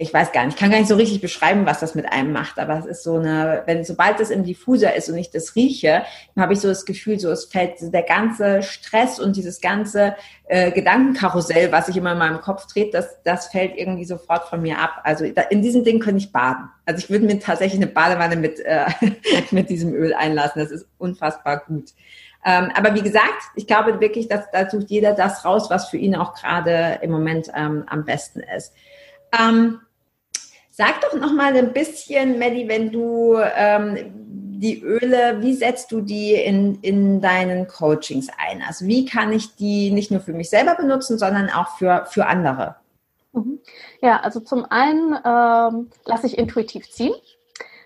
ich 0.00 0.14
weiß 0.14 0.32
gar 0.32 0.46
nicht, 0.46 0.54
ich 0.54 0.58
kann 0.58 0.70
gar 0.70 0.78
nicht 0.78 0.88
so 0.88 0.94
richtig 0.96 1.20
beschreiben, 1.20 1.66
was 1.66 1.80
das 1.80 1.94
mit 1.94 2.10
einem 2.10 2.32
macht, 2.32 2.58
aber 2.58 2.78
es 2.78 2.86
ist 2.86 3.02
so 3.02 3.16
eine, 3.16 3.64
wenn 3.66 3.84
sobald 3.84 4.18
es 4.18 4.30
im 4.30 4.44
Diffuser 4.44 4.96
ist 4.96 5.10
und 5.10 5.18
ich 5.18 5.30
das 5.30 5.54
rieche, 5.56 6.04
dann 6.34 6.42
habe 6.42 6.54
ich 6.54 6.60
so 6.60 6.68
das 6.68 6.86
Gefühl, 6.86 7.20
so 7.20 7.30
es 7.30 7.44
fällt 7.44 7.74
der 7.92 8.02
ganze 8.02 8.62
Stress 8.62 9.20
und 9.20 9.36
dieses 9.36 9.60
ganze 9.60 10.16
äh, 10.46 10.70
Gedankenkarussell, 10.70 11.70
was 11.70 11.84
sich 11.84 11.98
immer 11.98 12.12
in 12.12 12.18
meinem 12.18 12.40
Kopf 12.40 12.66
dreht, 12.66 12.94
das, 12.94 13.22
das 13.24 13.48
fällt 13.48 13.76
irgendwie 13.76 14.06
sofort 14.06 14.48
von 14.48 14.62
mir 14.62 14.78
ab. 14.78 15.02
Also 15.04 15.28
da, 15.28 15.42
in 15.42 15.60
diesem 15.60 15.84
Ding 15.84 16.00
könnte 16.00 16.16
ich 16.16 16.32
baden. 16.32 16.70
Also 16.86 17.04
ich 17.04 17.10
würde 17.10 17.26
mir 17.26 17.38
tatsächlich 17.38 17.78
eine 17.78 17.90
Badewanne 17.90 18.36
mit, 18.36 18.58
äh, 18.60 18.86
mit 19.50 19.68
diesem 19.68 19.92
Öl 19.92 20.14
einlassen. 20.14 20.62
Das 20.62 20.70
ist 20.70 20.86
unfassbar 20.96 21.62
gut. 21.66 21.90
Ähm, 22.46 22.70
aber 22.74 22.94
wie 22.94 23.02
gesagt, 23.02 23.42
ich 23.54 23.66
glaube 23.66 24.00
wirklich, 24.00 24.28
dass 24.28 24.50
da 24.50 24.70
sucht 24.70 24.88
jeder 24.88 25.12
das 25.12 25.44
raus, 25.44 25.68
was 25.68 25.90
für 25.90 25.98
ihn 25.98 26.16
auch 26.16 26.32
gerade 26.32 27.00
im 27.02 27.10
Moment 27.10 27.50
ähm, 27.54 27.84
am 27.86 28.06
besten 28.06 28.40
ist. 28.40 28.72
Ähm, 29.38 29.80
Sag 30.80 31.02
doch 31.02 31.12
noch 31.12 31.34
mal 31.34 31.54
ein 31.54 31.74
bisschen, 31.74 32.38
Maddie, 32.38 32.66
wenn 32.66 32.90
du 32.90 33.36
ähm, 33.36 33.98
die 34.60 34.80
Öle, 34.82 35.42
wie 35.42 35.52
setzt 35.52 35.92
du 35.92 36.00
die 36.00 36.32
in, 36.32 36.80
in 36.80 37.20
deinen 37.20 37.68
Coachings 37.68 38.28
ein? 38.38 38.62
Also 38.66 38.86
wie 38.86 39.04
kann 39.04 39.30
ich 39.30 39.54
die 39.56 39.90
nicht 39.90 40.10
nur 40.10 40.20
für 40.20 40.32
mich 40.32 40.48
selber 40.48 40.76
benutzen, 40.76 41.18
sondern 41.18 41.50
auch 41.50 41.76
für, 41.76 42.06
für 42.06 42.24
andere? 42.24 42.76
Mhm. 43.34 43.60
Ja, 44.00 44.20
also 44.20 44.40
zum 44.40 44.64
einen 44.70 45.18
ähm, 45.22 45.90
lasse 46.06 46.26
ich 46.26 46.38
intuitiv 46.38 46.90
ziehen. 46.90 47.12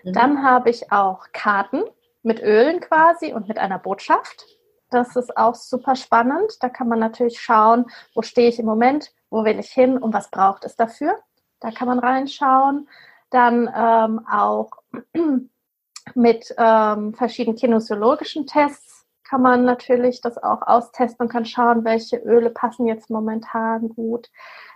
Mhm. 0.05 0.13
Dann 0.13 0.43
habe 0.45 0.69
ich 0.69 0.93
auch 0.93 1.25
Karten 1.33 1.83
mit 2.23 2.41
Ölen 2.41 2.79
quasi 2.79 3.33
und 3.33 3.49
mit 3.49 3.57
einer 3.57 3.77
Botschaft. 3.77 4.45
Das 4.89 5.17
ist 5.17 5.35
auch 5.35 5.55
super 5.55 5.97
spannend. 5.97 6.53
Da 6.61 6.69
kann 6.69 6.87
man 6.87 6.99
natürlich 6.99 7.41
schauen, 7.41 7.87
wo 8.13 8.21
stehe 8.21 8.47
ich 8.47 8.57
im 8.57 8.65
Moment, 8.65 9.11
wo 9.29 9.43
will 9.43 9.59
ich 9.59 9.71
hin 9.71 9.97
und 9.97 10.13
was 10.13 10.31
braucht 10.31 10.63
es 10.63 10.77
dafür. 10.77 11.17
Da 11.65 11.71
kann 11.71 11.87
man 11.87 11.97
reinschauen. 11.97 12.87
Dann 13.31 13.67
ähm, 13.75 14.21
auch 14.31 14.69
mit 16.13 16.53
ähm, 16.59 17.15
verschiedenen 17.15 17.57
kinesiologischen 17.57 18.45
Tests 18.45 19.07
kann 19.27 19.41
man 19.41 19.65
natürlich 19.65 20.21
das 20.21 20.37
auch 20.37 20.61
austesten 20.61 21.25
und 21.25 21.31
kann 21.31 21.45
schauen, 21.45 21.83
welche 21.83 22.17
Öle 22.17 22.51
passen 22.51 22.85
jetzt 22.85 23.09
momentan 23.09 23.89
gut. 23.89 24.29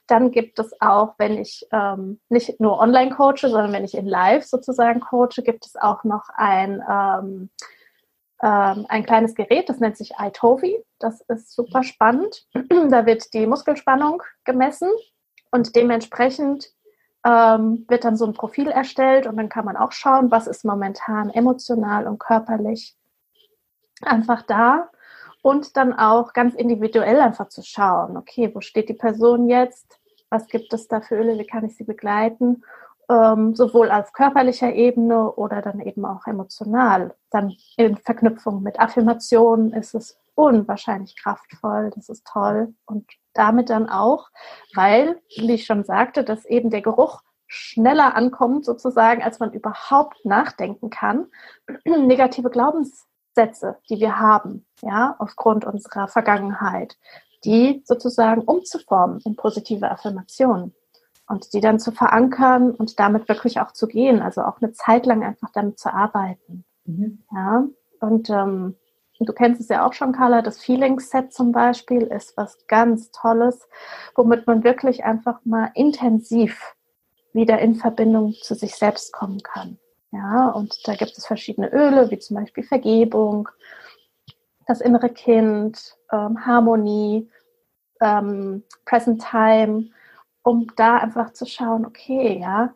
Dann 0.08 0.32
gibt 0.32 0.58
es 0.58 0.74
auch, 0.82 1.14
wenn 1.20 1.38
ich 1.38 1.68
ähm, 1.72 2.20
nicht 2.30 2.60
nur 2.60 2.80
online 2.80 3.12
coache, 3.12 3.48
sondern 3.48 3.72
wenn 3.72 3.86
ich 3.86 3.96
in 3.96 4.08
Live 4.08 4.46
sozusagen 4.46 5.00
coache, 5.00 5.44
gibt 5.44 5.68
es 5.68 5.76
auch 5.76 6.04
noch 6.04 6.30
ein 6.34 6.84
ähm, 6.90 7.50
ähm, 8.42 8.88
ein 8.90 9.06
kleines 9.06 9.36
Gerät, 9.36 9.70
das 9.70 9.80
nennt 9.80 9.98
sich 9.98 10.14
iTovi. 10.18 10.84
Das 10.98 11.22
ist 11.28 11.54
super 11.54 11.84
spannend. 11.84 12.48
da 12.90 13.06
wird 13.06 13.32
die 13.36 13.46
Muskelspannung 13.46 14.24
gemessen 14.44 14.90
und 15.52 15.76
dementsprechend 15.76 16.72
ähm, 17.30 17.86
wird 17.88 18.06
dann 18.06 18.18
so 18.18 18.26
ein 18.26 18.34
Profil 18.34 18.70
erstellt 18.70 19.28
und 19.28 19.38
dann 19.38 19.50
kann 19.50 19.66
man 19.66 19.78
auch 19.78 19.92
schauen, 19.92 20.32
was 20.32 20.48
ist 20.48 20.66
momentan 20.66 21.30
emotional 21.30 22.08
und 22.08 22.20
körperlich 22.20 22.96
einfach 24.02 24.42
da. 24.44 24.90
Und 25.42 25.78
dann 25.78 25.94
auch 25.94 26.34
ganz 26.34 26.54
individuell 26.54 27.22
einfach 27.22 27.48
zu 27.48 27.62
schauen, 27.64 28.18
okay, 28.18 28.52
wo 28.54 28.60
steht 28.60 28.90
die 28.90 28.94
Person 28.94 29.48
jetzt, 29.48 30.00
was 30.30 30.48
gibt 30.48 30.74
es 30.74 30.88
da 30.88 31.00
für 31.00 31.16
Öle, 31.16 31.38
wie 31.38 31.46
kann 31.46 31.64
ich 31.64 31.78
sie 31.78 31.86
begleiten, 31.86 32.64
ähm, 33.10 33.56
sowohl 33.56 33.90
auf 33.90 34.12
körperlicher 34.12 34.74
Ebene 34.74 35.32
oder 35.32 35.62
dann 35.62 35.80
eben 35.80 36.06
auch 36.06 36.28
emotional. 36.28 37.16
Dann 37.30 37.54
in 37.78 37.96
Verknüpfung 37.96 38.64
mit 38.64 38.80
Affirmationen 38.80 39.72
ist 39.72 39.96
es 39.96 40.18
unwahrscheinlich 40.40 41.18
kraftvoll, 41.18 41.92
das 41.94 42.08
ist 42.08 42.26
toll 42.26 42.74
und 42.86 43.06
damit 43.34 43.70
dann 43.70 43.90
auch, 43.90 44.30
weil, 44.74 45.22
wie 45.36 45.54
ich 45.54 45.66
schon 45.66 45.84
sagte, 45.84 46.24
dass 46.24 46.46
eben 46.46 46.70
der 46.70 46.82
Geruch 46.82 47.22
schneller 47.48 48.16
ankommt 48.16 48.64
sozusagen, 48.64 49.22
als 49.22 49.40
man 49.40 49.52
überhaupt 49.52 50.24
nachdenken 50.24 50.90
kann. 50.90 51.28
Negative 51.86 52.50
Glaubenssätze, 52.50 53.78
die 53.90 54.00
wir 54.00 54.20
haben, 54.20 54.66
ja, 54.82 55.16
aufgrund 55.20 55.66
unserer 55.66 56.08
Vergangenheit, 56.08 56.98
die 57.44 57.84
sozusagen 57.86 58.42
umzuformen 58.42 59.20
in 59.26 59.36
positive 59.36 59.92
Affirmationen 59.92 60.74
und 61.28 61.54
die 61.54 61.60
dann 61.60 61.80
zu 61.80 61.92
verankern 61.92 62.72
und 62.72 62.98
damit 63.00 63.28
wirklich 63.28 63.60
auch 63.60 63.72
zu 63.74 63.88
gehen, 63.88 64.22
also 64.22 64.42
auch 64.42 64.62
eine 64.62 64.72
Zeit 64.72 65.06
lang 65.06 65.24
einfach 65.24 65.50
damit 65.54 65.80
zu 65.80 65.94
arbeiten. 65.94 66.64
Mhm. 66.86 67.24
Ja, 67.32 67.66
und 68.00 68.30
ähm, 68.30 68.76
du 69.28 69.34
kennst 69.34 69.60
es 69.60 69.68
ja 69.68 69.86
auch 69.86 69.94
schon, 69.94 70.14
Carla, 70.14 70.42
das 70.42 70.62
Feeling 70.62 71.00
Set 71.00 71.34
zum 71.34 71.52
Beispiel 71.52 72.04
ist 72.04 72.38
was 72.38 72.66
ganz 72.68 73.12
Tolles, 73.12 73.68
womit 74.16 74.48
man 74.48 74.64
wirklich 74.64 75.04
einfach 75.04 75.40
mal 75.44 75.72
intensiv 75.76 76.76
wieder 77.34 77.60
in 77.60 77.76
Verbindung 77.76 78.34
zu 78.34 78.56
sich 78.56 78.76
selbst 78.76 79.12
kommen 79.14 79.42
kann. 79.44 79.78
Ja, 80.12 80.50
und 80.50 80.88
da 80.88 80.96
gibt 80.96 81.18
es 81.18 81.26
verschiedene 81.26 81.72
Öle, 81.72 82.10
wie 82.10 82.18
zum 82.18 82.38
Beispiel 82.38 82.64
Vergebung, 82.64 83.50
das 84.66 84.82
innere 84.82 85.10
Kind, 85.10 85.98
ähm, 86.12 86.46
Harmonie, 86.46 87.30
ähm, 88.02 88.64
Present 88.86 89.24
Time, 89.30 89.90
um 90.44 90.68
da 90.76 90.98
einfach 90.98 91.34
zu 91.34 91.46
schauen, 91.46 91.86
okay, 91.86 92.40
ja, 92.40 92.74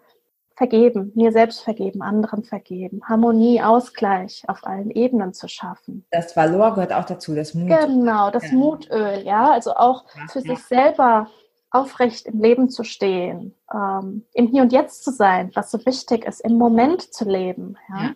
vergeben, 0.55 1.11
mir 1.15 1.31
selbst 1.31 1.61
vergeben, 1.61 2.01
anderen 2.01 2.43
vergeben, 2.43 3.01
Harmonie, 3.07 3.61
Ausgleich 3.61 4.43
auf 4.47 4.65
allen 4.65 4.91
Ebenen 4.91 5.33
zu 5.33 5.47
schaffen. 5.47 6.05
Das 6.11 6.35
Valor 6.35 6.75
gehört 6.75 6.93
auch 6.93 7.05
dazu, 7.05 7.33
das 7.33 7.53
Mut. 7.53 7.69
Genau, 7.69 8.29
das 8.29 8.51
ja. 8.51 8.57
Mutöl, 8.57 9.23
ja, 9.25 9.51
also 9.51 9.73
auch 9.75 10.05
ja, 10.15 10.27
für 10.27 10.39
ja. 10.39 10.55
sich 10.55 10.63
selber 10.65 11.27
aufrecht 11.71 12.27
im 12.27 12.39
Leben 12.39 12.69
zu 12.69 12.83
stehen, 12.83 13.55
ähm, 13.73 14.25
im 14.33 14.47
Hier 14.47 14.61
und 14.61 14.71
Jetzt 14.71 15.03
zu 15.03 15.11
sein, 15.11 15.51
was 15.55 15.71
so 15.71 15.83
wichtig 15.85 16.25
ist, 16.25 16.39
im 16.41 16.53
Moment 16.53 17.01
zu 17.13 17.25
leben. 17.25 17.77
Ja? 17.89 18.11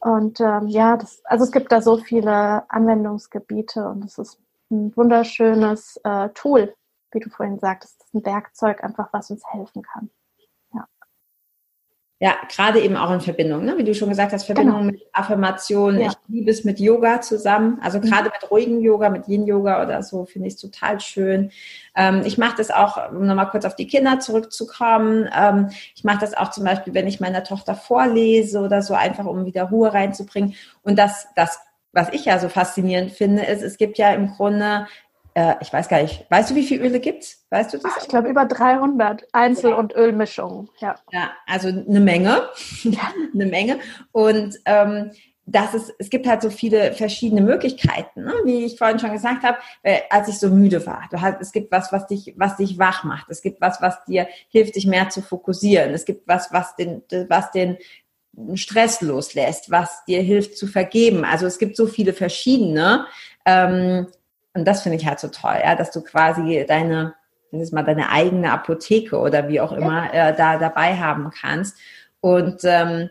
Und 0.00 0.40
ähm, 0.40 0.66
ja, 0.66 0.96
das, 0.96 1.22
also 1.24 1.44
es 1.44 1.52
gibt 1.52 1.70
da 1.70 1.82
so 1.82 1.98
viele 1.98 2.68
Anwendungsgebiete 2.68 3.88
und 3.88 4.04
es 4.04 4.18
ist 4.18 4.40
ein 4.70 4.96
wunderschönes 4.96 6.00
äh, 6.02 6.30
Tool, 6.30 6.74
wie 7.12 7.20
du 7.20 7.30
vorhin 7.30 7.58
sagtest, 7.60 8.04
ein 8.12 8.24
Werkzeug 8.24 8.82
einfach, 8.82 9.08
was 9.12 9.30
uns 9.30 9.44
helfen 9.46 9.82
kann. 9.82 10.10
Ja, 12.22 12.36
gerade 12.54 12.80
eben 12.80 12.98
auch 12.98 13.10
in 13.12 13.22
Verbindung, 13.22 13.64
ne? 13.64 13.78
wie 13.78 13.84
du 13.84 13.94
schon 13.94 14.10
gesagt 14.10 14.34
hast, 14.34 14.44
Verbindung 14.44 14.80
genau. 14.80 14.92
mit 14.92 15.06
Affirmation. 15.14 15.98
Ja. 15.98 16.08
Ich 16.08 16.14
liebe 16.28 16.50
es 16.50 16.64
mit 16.64 16.78
Yoga 16.78 17.22
zusammen. 17.22 17.78
Also 17.82 17.96
mhm. 17.96 18.02
gerade 18.02 18.24
mit 18.24 18.50
ruhigem 18.50 18.82
Yoga, 18.82 19.08
mit 19.08 19.26
Yin-Yoga 19.26 19.82
oder 19.82 20.02
so, 20.02 20.26
finde 20.26 20.48
ich 20.48 20.54
es 20.54 20.60
total 20.60 21.00
schön. 21.00 21.50
Ähm, 21.96 22.20
ich 22.26 22.36
mache 22.36 22.56
das 22.58 22.70
auch, 22.70 23.10
um 23.10 23.26
nochmal 23.26 23.48
kurz 23.48 23.64
auf 23.64 23.74
die 23.74 23.86
Kinder 23.86 24.20
zurückzukommen. 24.20 25.30
Ähm, 25.34 25.70
ich 25.96 26.04
mache 26.04 26.20
das 26.20 26.34
auch 26.34 26.50
zum 26.50 26.64
Beispiel, 26.64 26.92
wenn 26.92 27.06
ich 27.06 27.20
meiner 27.20 27.42
Tochter 27.42 27.74
vorlese 27.74 28.60
oder 28.60 28.82
so, 28.82 28.92
einfach 28.92 29.24
um 29.24 29.46
wieder 29.46 29.64
Ruhe 29.64 29.94
reinzubringen. 29.94 30.54
Und 30.82 30.98
das, 30.98 31.26
das 31.36 31.58
was 31.92 32.10
ich 32.12 32.26
ja 32.26 32.38
so 32.38 32.48
faszinierend 32.48 33.12
finde, 33.12 33.44
ist, 33.44 33.62
es 33.62 33.76
gibt 33.76 33.98
ja 33.98 34.12
im 34.12 34.28
Grunde 34.28 34.86
äh, 35.40 35.56
ich 35.60 35.72
weiß 35.72 35.88
gar 35.88 36.02
nicht, 36.02 36.26
weißt 36.28 36.50
du, 36.50 36.54
wie 36.54 36.64
viele 36.64 36.84
Öle 36.84 37.00
gibt 37.00 37.22
es? 37.22 37.46
Weißt 37.50 37.72
du 37.72 37.78
das? 37.78 37.92
Ach, 37.94 38.02
ich 38.02 38.08
glaube 38.08 38.28
über 38.28 38.44
300 38.44 39.26
Einzel- 39.32 39.70
ja. 39.70 39.76
und 39.76 39.94
Ölmischungen. 39.94 40.68
Ja. 40.80 40.96
ja, 41.12 41.30
also 41.46 41.68
eine 41.68 42.00
Menge, 42.00 42.48
eine 43.34 43.46
Menge. 43.46 43.78
Und 44.12 44.56
ähm, 44.66 45.12
das 45.46 45.74
ist, 45.74 45.94
es 45.98 46.10
gibt 46.10 46.26
halt 46.26 46.42
so 46.42 46.50
viele 46.50 46.92
verschiedene 46.92 47.40
Möglichkeiten, 47.40 48.22
ne? 48.22 48.34
wie 48.44 48.66
ich 48.66 48.76
vorhin 48.76 48.98
schon 48.98 49.12
gesagt 49.12 49.42
habe, 49.42 49.58
äh, 49.82 50.00
als 50.10 50.28
ich 50.28 50.38
so 50.38 50.48
müde 50.48 50.86
war. 50.86 51.08
Du 51.10 51.20
hast, 51.20 51.40
es 51.40 51.52
gibt 51.52 51.72
was, 51.72 51.90
was 51.90 52.06
dich, 52.06 52.34
was 52.36 52.56
dich 52.56 52.78
wach 52.78 53.02
macht. 53.04 53.30
Es 53.30 53.40
gibt 53.40 53.60
was, 53.60 53.80
was 53.80 54.04
dir 54.04 54.28
hilft, 54.48 54.76
dich 54.76 54.86
mehr 54.86 55.08
zu 55.08 55.22
fokussieren. 55.22 55.92
Es 55.92 56.04
gibt 56.04 56.28
was, 56.28 56.52
was 56.52 56.76
den, 56.76 57.02
was 57.28 57.50
den 57.50 57.78
Stress 58.54 59.00
loslässt, 59.00 59.70
was 59.70 60.04
dir 60.04 60.22
hilft 60.22 60.56
zu 60.56 60.66
vergeben. 60.66 61.24
Also 61.24 61.46
es 61.46 61.58
gibt 61.58 61.76
so 61.76 61.86
viele 61.86 62.12
verschiedene. 62.12 63.06
Ähm, 63.44 64.06
und 64.54 64.66
das 64.66 64.82
finde 64.82 64.98
ich 64.98 65.06
halt 65.06 65.20
so 65.20 65.28
toll, 65.28 65.58
ja, 65.62 65.74
dass 65.76 65.90
du 65.90 66.02
quasi 66.02 66.64
deine, 66.66 67.14
das 67.52 67.72
mal 67.72 67.84
deine 67.84 68.10
eigene 68.10 68.52
Apotheke 68.52 69.18
oder 69.18 69.48
wie 69.48 69.60
auch 69.60 69.72
immer 69.72 70.12
äh, 70.12 70.34
da 70.34 70.58
dabei 70.58 70.96
haben 70.96 71.30
kannst. 71.30 71.76
Und 72.20 72.60
ähm, 72.64 73.10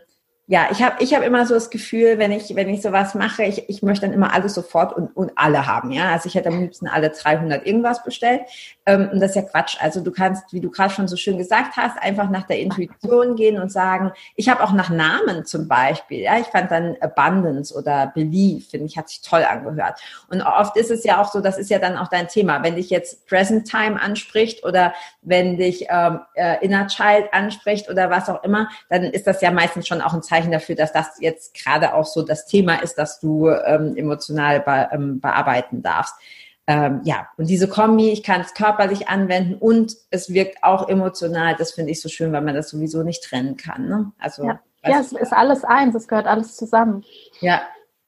ja, 0.50 0.66
ich 0.72 0.82
habe 0.82 0.96
ich 0.98 1.14
hab 1.14 1.22
immer 1.22 1.46
so 1.46 1.54
das 1.54 1.70
Gefühl, 1.70 2.18
wenn 2.18 2.32
ich, 2.32 2.56
wenn 2.56 2.68
ich 2.68 2.82
sowas 2.82 3.14
mache, 3.14 3.44
ich, 3.44 3.68
ich 3.68 3.84
möchte 3.84 4.06
dann 4.06 4.12
immer 4.12 4.34
alles 4.34 4.54
sofort 4.54 4.92
und, 4.92 5.16
und 5.16 5.30
alle 5.36 5.68
haben, 5.68 5.92
ja. 5.92 6.10
Also 6.10 6.26
ich 6.26 6.34
hätte 6.34 6.48
am 6.48 6.60
liebsten 6.60 6.88
alle 6.88 7.10
300 7.10 7.64
irgendwas 7.64 8.02
bestellt. 8.02 8.40
Ähm, 8.84 9.10
und 9.12 9.20
das 9.20 9.30
ist 9.30 9.36
ja 9.36 9.42
Quatsch. 9.42 9.76
Also 9.80 10.00
du 10.00 10.10
kannst, 10.10 10.52
wie 10.52 10.60
du 10.60 10.68
gerade 10.68 10.92
schon 10.92 11.06
so 11.06 11.14
schön 11.14 11.38
gesagt 11.38 11.76
hast, 11.76 12.02
einfach 12.02 12.28
nach 12.30 12.48
der 12.48 12.58
Intuition 12.58 13.36
gehen 13.36 13.60
und 13.60 13.70
sagen, 13.70 14.10
ich 14.34 14.48
habe 14.48 14.64
auch 14.64 14.72
nach 14.72 14.90
Namen 14.90 15.44
zum 15.44 15.68
Beispiel, 15.68 16.18
ja. 16.18 16.36
Ich 16.40 16.48
fand 16.48 16.72
dann 16.72 16.96
Abundance 17.00 17.72
oder 17.72 18.10
Belief, 18.12 18.70
finde 18.70 18.86
ich, 18.86 18.98
hat 18.98 19.08
sich 19.08 19.20
toll 19.22 19.44
angehört. 19.44 20.00
Und 20.30 20.42
oft 20.42 20.76
ist 20.76 20.90
es 20.90 21.04
ja 21.04 21.22
auch 21.22 21.30
so, 21.30 21.40
das 21.40 21.58
ist 21.58 21.70
ja 21.70 21.78
dann 21.78 21.96
auch 21.96 22.08
dein 22.08 22.26
Thema. 22.26 22.60
Wenn 22.64 22.74
dich 22.74 22.90
jetzt 22.90 23.24
Present 23.28 23.70
Time 23.70 24.02
anspricht 24.02 24.64
oder 24.64 24.94
wenn 25.22 25.58
dich 25.58 25.86
ähm, 25.90 26.18
äh, 26.34 26.56
Inner 26.64 26.88
Child 26.88 27.32
anspricht 27.32 27.88
oder 27.88 28.10
was 28.10 28.28
auch 28.28 28.42
immer, 28.42 28.68
dann 28.88 29.04
ist 29.04 29.28
das 29.28 29.40
ja 29.42 29.52
meistens 29.52 29.86
schon 29.86 30.00
auch 30.00 30.12
ein 30.12 30.24
Zeichen, 30.24 30.39
Zeichen 30.40 30.52
dafür, 30.52 30.74
dass 30.74 30.92
das 30.92 31.18
jetzt 31.20 31.54
gerade 31.54 31.94
auch 31.94 32.06
so 32.06 32.22
das 32.22 32.46
Thema 32.46 32.76
ist, 32.76 32.96
das 32.96 33.20
du 33.20 33.48
ähm, 33.48 33.96
emotional 33.96 34.60
be 34.60 34.88
ähm, 34.92 35.20
bearbeiten 35.20 35.82
darfst. 35.82 36.14
Ähm, 36.66 37.00
ja, 37.04 37.28
und 37.36 37.48
diese 37.48 37.68
Kombi, 37.68 38.10
ich 38.10 38.22
kann 38.22 38.40
es 38.40 38.54
körperlich 38.54 39.08
anwenden 39.08 39.54
und 39.54 39.96
es 40.10 40.32
wirkt 40.32 40.62
auch 40.62 40.88
emotional. 40.88 41.56
Das 41.56 41.72
finde 41.72 41.90
ich 41.90 42.00
so 42.00 42.08
schön, 42.08 42.32
weil 42.32 42.42
man 42.42 42.54
das 42.54 42.70
sowieso 42.70 43.02
nicht 43.02 43.24
trennen 43.24 43.56
kann. 43.56 43.88
Ne? 43.88 44.12
Also, 44.18 44.44
ja. 44.44 44.60
ja, 44.84 45.00
es 45.00 45.12
ist 45.12 45.32
alles 45.32 45.64
eins, 45.64 45.94
es 45.94 46.06
gehört 46.06 46.26
alles 46.26 46.56
zusammen. 46.56 47.04
Ja, 47.40 47.62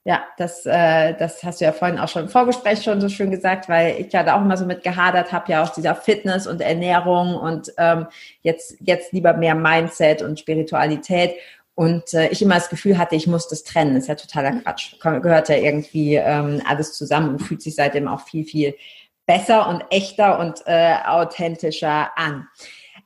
ja, 0.05 0.25
das, 0.37 0.67
äh, 0.67 1.15
das 1.15 1.45
hast 1.45 1.61
du 1.61 1.65
ja 1.65 1.73
vorhin 1.73 1.99
auch 1.99 2.09
schon 2.09 2.25
im 2.25 2.29
Vorgespräch 2.29 2.83
schon 2.83 3.01
so 3.01 3.09
schön 3.09 3.31
gesagt, 3.31 3.69
weil 3.69 4.01
ich 4.01 4.13
ja 4.13 4.25
da 4.25 4.37
auch 4.37 4.43
immer 4.43 4.57
so 4.57 4.67
mit 4.67 4.83
gehadert 4.83 5.31
habe, 5.31 5.53
ja 5.53 5.63
auch 5.63 5.69
dieser 5.69 5.95
Fitness 5.95 6.49
und 6.49 6.61
Ernährung 6.61 7.37
und 7.37 7.73
ähm, 7.79 8.07
jetzt, 8.43 8.77
jetzt 8.81 9.13
lieber 9.13 9.33
mehr 9.35 9.55
Mindset 9.55 10.23
und 10.23 10.41
Spiritualität. 10.41 11.35
Und 11.75 12.13
äh, 12.13 12.29
ich 12.29 12.43
immer 12.43 12.57
das 12.57 12.69
Gefühl 12.69 12.99
hatte, 12.99 13.17
ich 13.17 13.27
muss 13.27 13.49
das 13.49 13.65
trennen. 13.65 13.95
Das 13.95 14.05
ist 14.05 14.09
ja 14.09 14.15
totaler 14.15 14.53
mhm. 14.53 14.63
Quatsch. 14.63 14.95
Gehört 15.01 15.49
ja 15.49 15.57
irgendwie 15.57 16.17
ähm, 16.17 16.63
alles 16.67 16.93
zusammen 16.95 17.31
und 17.31 17.39
fühlt 17.41 17.63
sich 17.63 17.75
seitdem 17.75 18.09
auch 18.09 18.21
viel, 18.21 18.45
viel 18.45 18.75
besser 19.27 19.69
und 19.69 19.85
echter 19.91 20.39
und 20.39 20.63
äh, 20.67 20.97
authentischer 21.07 22.11
an. 22.17 22.49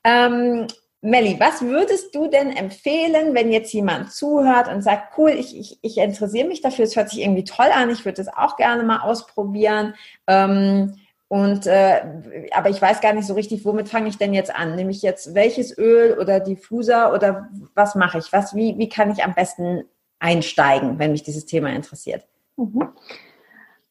Ähm, 0.03 0.67
Melli, 1.03 1.39
was 1.39 1.63
würdest 1.63 2.15
du 2.15 2.27
denn 2.27 2.51
empfehlen, 2.51 3.35
wenn 3.35 3.53
jetzt 3.53 3.73
jemand 3.73 4.13
zuhört 4.13 4.69
und 4.69 4.83
sagt, 4.83 5.17
cool, 5.19 5.31
ich, 5.31 5.57
ich, 5.57 5.79
ich 5.83 5.99
interessiere 5.99 6.49
mich 6.49 6.63
dafür, 6.63 6.85
es 6.85 6.97
hört 6.97 7.11
sich 7.11 7.21
irgendwie 7.21 7.45
toll 7.45 7.69
an, 7.73 7.91
ich 7.91 8.05
würde 8.05 8.17
das 8.17 8.35
auch 8.35 8.57
gerne 8.57 8.83
mal 8.83 9.01
ausprobieren. 9.01 9.95
Ähm, 10.27 10.97
und 11.29 11.67
äh, 11.67 12.49
aber 12.55 12.71
ich 12.71 12.81
weiß 12.81 13.01
gar 13.01 13.13
nicht 13.13 13.27
so 13.27 13.35
richtig, 13.35 13.65
womit 13.65 13.89
fange 13.89 14.09
ich 14.09 14.19
denn 14.19 14.33
jetzt 14.33 14.55
an? 14.55 14.77
Nehme 14.77 14.93
ich 14.93 15.03
jetzt 15.03 15.35
welches 15.35 15.77
Öl 15.77 16.17
oder 16.19 16.39
Diffuser 16.39 17.13
oder 17.13 17.49
was 17.75 17.97
mache 17.97 18.19
ich? 18.19 18.33
Was, 18.33 18.55
wie, 18.55 18.79
wie 18.79 18.89
kann 18.89 19.11
ich 19.11 19.25
am 19.25 19.35
besten 19.35 19.85
einsteigen, 20.21 20.99
wenn 20.99 21.13
mich 21.13 21.25
dieses 21.25 21.45
Thema 21.45 21.71
interessiert? 21.71 22.27
Mhm. 22.57 22.91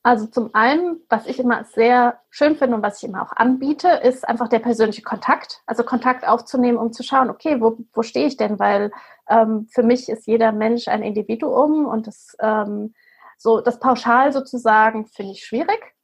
Also 0.01 0.27
zum 0.27 0.53
einen, 0.53 1.01
was 1.09 1.25
ich 1.25 1.39
immer 1.39 1.65
sehr 1.65 2.19
schön 2.29 2.55
finde 2.55 2.75
und 2.75 2.83
was 2.83 3.01
ich 3.01 3.09
immer 3.09 3.23
auch 3.23 3.31
anbiete, 3.35 3.89
ist 3.89 4.27
einfach 4.29 4.47
der 4.47 4.59
persönliche 4.59 5.01
Kontakt. 5.01 5.63
Also 5.65 5.83
Kontakt 5.83 6.27
aufzunehmen, 6.27 6.77
um 6.77 6.93
zu 6.93 7.01
schauen, 7.01 7.31
okay, 7.31 7.59
wo, 7.59 7.79
wo 7.91 8.03
stehe 8.03 8.27
ich 8.27 8.37
denn? 8.37 8.59
Weil 8.59 8.91
ähm, 9.27 9.67
für 9.71 9.81
mich 9.83 10.07
ist 10.07 10.27
jeder 10.27 10.51
Mensch 10.51 10.87
ein 10.87 11.01
Individuum 11.01 11.85
und 11.85 12.07
das 12.07 12.37
ähm, 12.39 12.93
so 13.37 13.61
das 13.61 13.79
pauschal 13.79 14.31
sozusagen 14.31 15.07
finde 15.07 15.33
ich 15.33 15.43
schwierig 15.43 15.94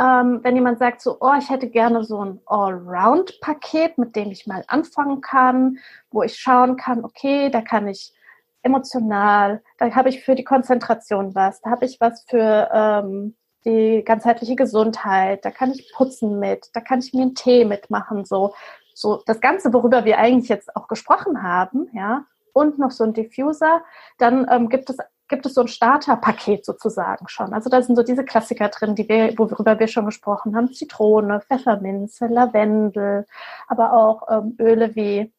ähm, 0.00 0.40
wenn 0.42 0.54
jemand 0.54 0.78
sagt 0.78 1.02
so, 1.02 1.18
oh, 1.20 1.34
ich 1.38 1.50
hätte 1.50 1.68
gerne 1.68 2.04
so 2.04 2.24
ein 2.24 2.40
Allround-Paket, 2.46 3.98
mit 3.98 4.16
dem 4.16 4.30
ich 4.30 4.46
mal 4.46 4.64
anfangen 4.66 5.20
kann, 5.20 5.78
wo 6.10 6.22
ich 6.22 6.36
schauen 6.36 6.76
kann, 6.76 7.04
okay, 7.04 7.50
da 7.50 7.60
kann 7.60 7.86
ich 7.86 8.14
emotional, 8.62 9.62
da 9.78 9.94
habe 9.94 10.08
ich 10.08 10.24
für 10.24 10.34
die 10.34 10.44
Konzentration 10.44 11.34
was, 11.34 11.60
da 11.60 11.70
habe 11.70 11.84
ich 11.84 12.00
was 12.00 12.24
für 12.28 12.70
ähm, 12.72 13.34
die 13.64 14.02
ganzheitliche 14.04 14.56
Gesundheit, 14.56 15.44
da 15.44 15.50
kann 15.50 15.70
ich 15.72 15.92
putzen 15.94 16.38
mit, 16.38 16.70
da 16.72 16.80
kann 16.80 17.00
ich 17.00 17.12
mir 17.12 17.22
einen 17.22 17.34
Tee 17.34 17.64
mitmachen, 17.64 18.24
so. 18.24 18.54
So, 18.94 19.22
das 19.24 19.40
Ganze, 19.40 19.72
worüber 19.72 20.04
wir 20.04 20.18
eigentlich 20.18 20.50
jetzt 20.50 20.76
auch 20.76 20.88
gesprochen 20.88 21.42
haben, 21.42 21.88
ja, 21.94 22.24
und 22.52 22.78
noch 22.78 22.90
so 22.90 23.04
ein 23.04 23.14
Diffuser, 23.14 23.82
dann 24.18 24.46
ähm, 24.50 24.68
gibt 24.68 24.90
es 24.90 24.98
gibt 25.30 25.46
es 25.46 25.54
so 25.54 25.62
ein 25.62 25.68
Starterpaket 25.68 26.66
sozusagen 26.66 27.26
schon. 27.28 27.54
Also 27.54 27.70
da 27.70 27.80
sind 27.80 27.96
so 27.96 28.02
diese 28.02 28.24
Klassiker 28.24 28.68
drin, 28.68 28.94
die 28.94 29.08
wir, 29.08 29.32
worüber 29.38 29.78
wir 29.78 29.88
schon 29.88 30.04
gesprochen 30.04 30.54
haben. 30.54 30.72
Zitrone, 30.72 31.40
Pfefferminze, 31.40 32.26
Lavendel, 32.26 33.26
aber 33.68 33.94
auch 33.94 34.28
ähm, 34.28 34.56
Öle 34.60 34.94
wie 34.94 35.32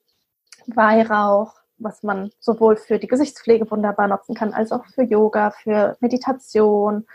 Weihrauch, 0.65 1.53
was 1.77 2.01
man 2.03 2.31
sowohl 2.39 2.77
für 2.77 2.97
die 2.97 3.07
Gesichtspflege 3.07 3.69
wunderbar 3.69 4.07
nutzen 4.07 4.33
kann, 4.33 4.53
als 4.53 4.71
auch 4.71 4.85
für 4.85 5.03
Yoga, 5.03 5.51
für 5.51 5.97
Meditation, 5.99 7.05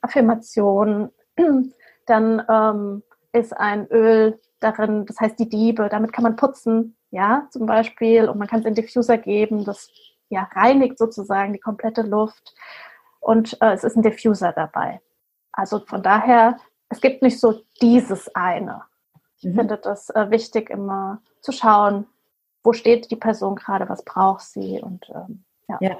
Affirmation. 0.00 1.10
Dann 2.06 2.42
ähm, 2.48 3.02
ist 3.32 3.56
ein 3.56 3.88
Öl 3.88 4.38
darin, 4.60 5.06
das 5.06 5.20
heißt 5.20 5.38
die 5.38 5.48
Diebe, 5.48 5.88
damit 5.88 6.12
kann 6.12 6.22
man 6.22 6.36
putzen, 6.36 6.96
ja, 7.10 7.46
zum 7.50 7.66
Beispiel, 7.66 8.28
und 8.28 8.38
man 8.38 8.48
kann 8.48 8.60
es 8.60 8.66
in 8.66 8.74
Diffuser 8.74 9.18
geben, 9.18 9.64
das 9.64 9.90
ja, 10.28 10.48
reinigt 10.52 10.98
sozusagen 10.98 11.52
die 11.52 11.60
komplette 11.60 12.02
Luft 12.02 12.54
und 13.20 13.60
äh, 13.60 13.72
es 13.72 13.84
ist 13.84 13.96
ein 13.96 14.02
Diffuser 14.02 14.52
dabei. 14.52 15.00
Also 15.52 15.80
von 15.80 16.02
daher, 16.02 16.58
es 16.88 17.00
gibt 17.00 17.22
nicht 17.22 17.40
so 17.40 17.62
dieses 17.80 18.34
eine. 18.34 18.82
Ich 19.38 19.44
mhm. 19.44 19.54
finde 19.54 19.78
das 19.78 20.10
äh, 20.10 20.30
wichtig, 20.30 20.70
immer 20.70 21.20
zu 21.40 21.52
schauen, 21.52 22.06
wo 22.62 22.72
steht 22.72 23.10
die 23.10 23.16
Person 23.16 23.56
gerade, 23.56 23.88
was 23.88 24.04
braucht 24.04 24.42
sie 24.42 24.80
und 24.80 25.08
ähm, 25.14 25.44
ja. 25.68 25.78
ja. 25.80 25.96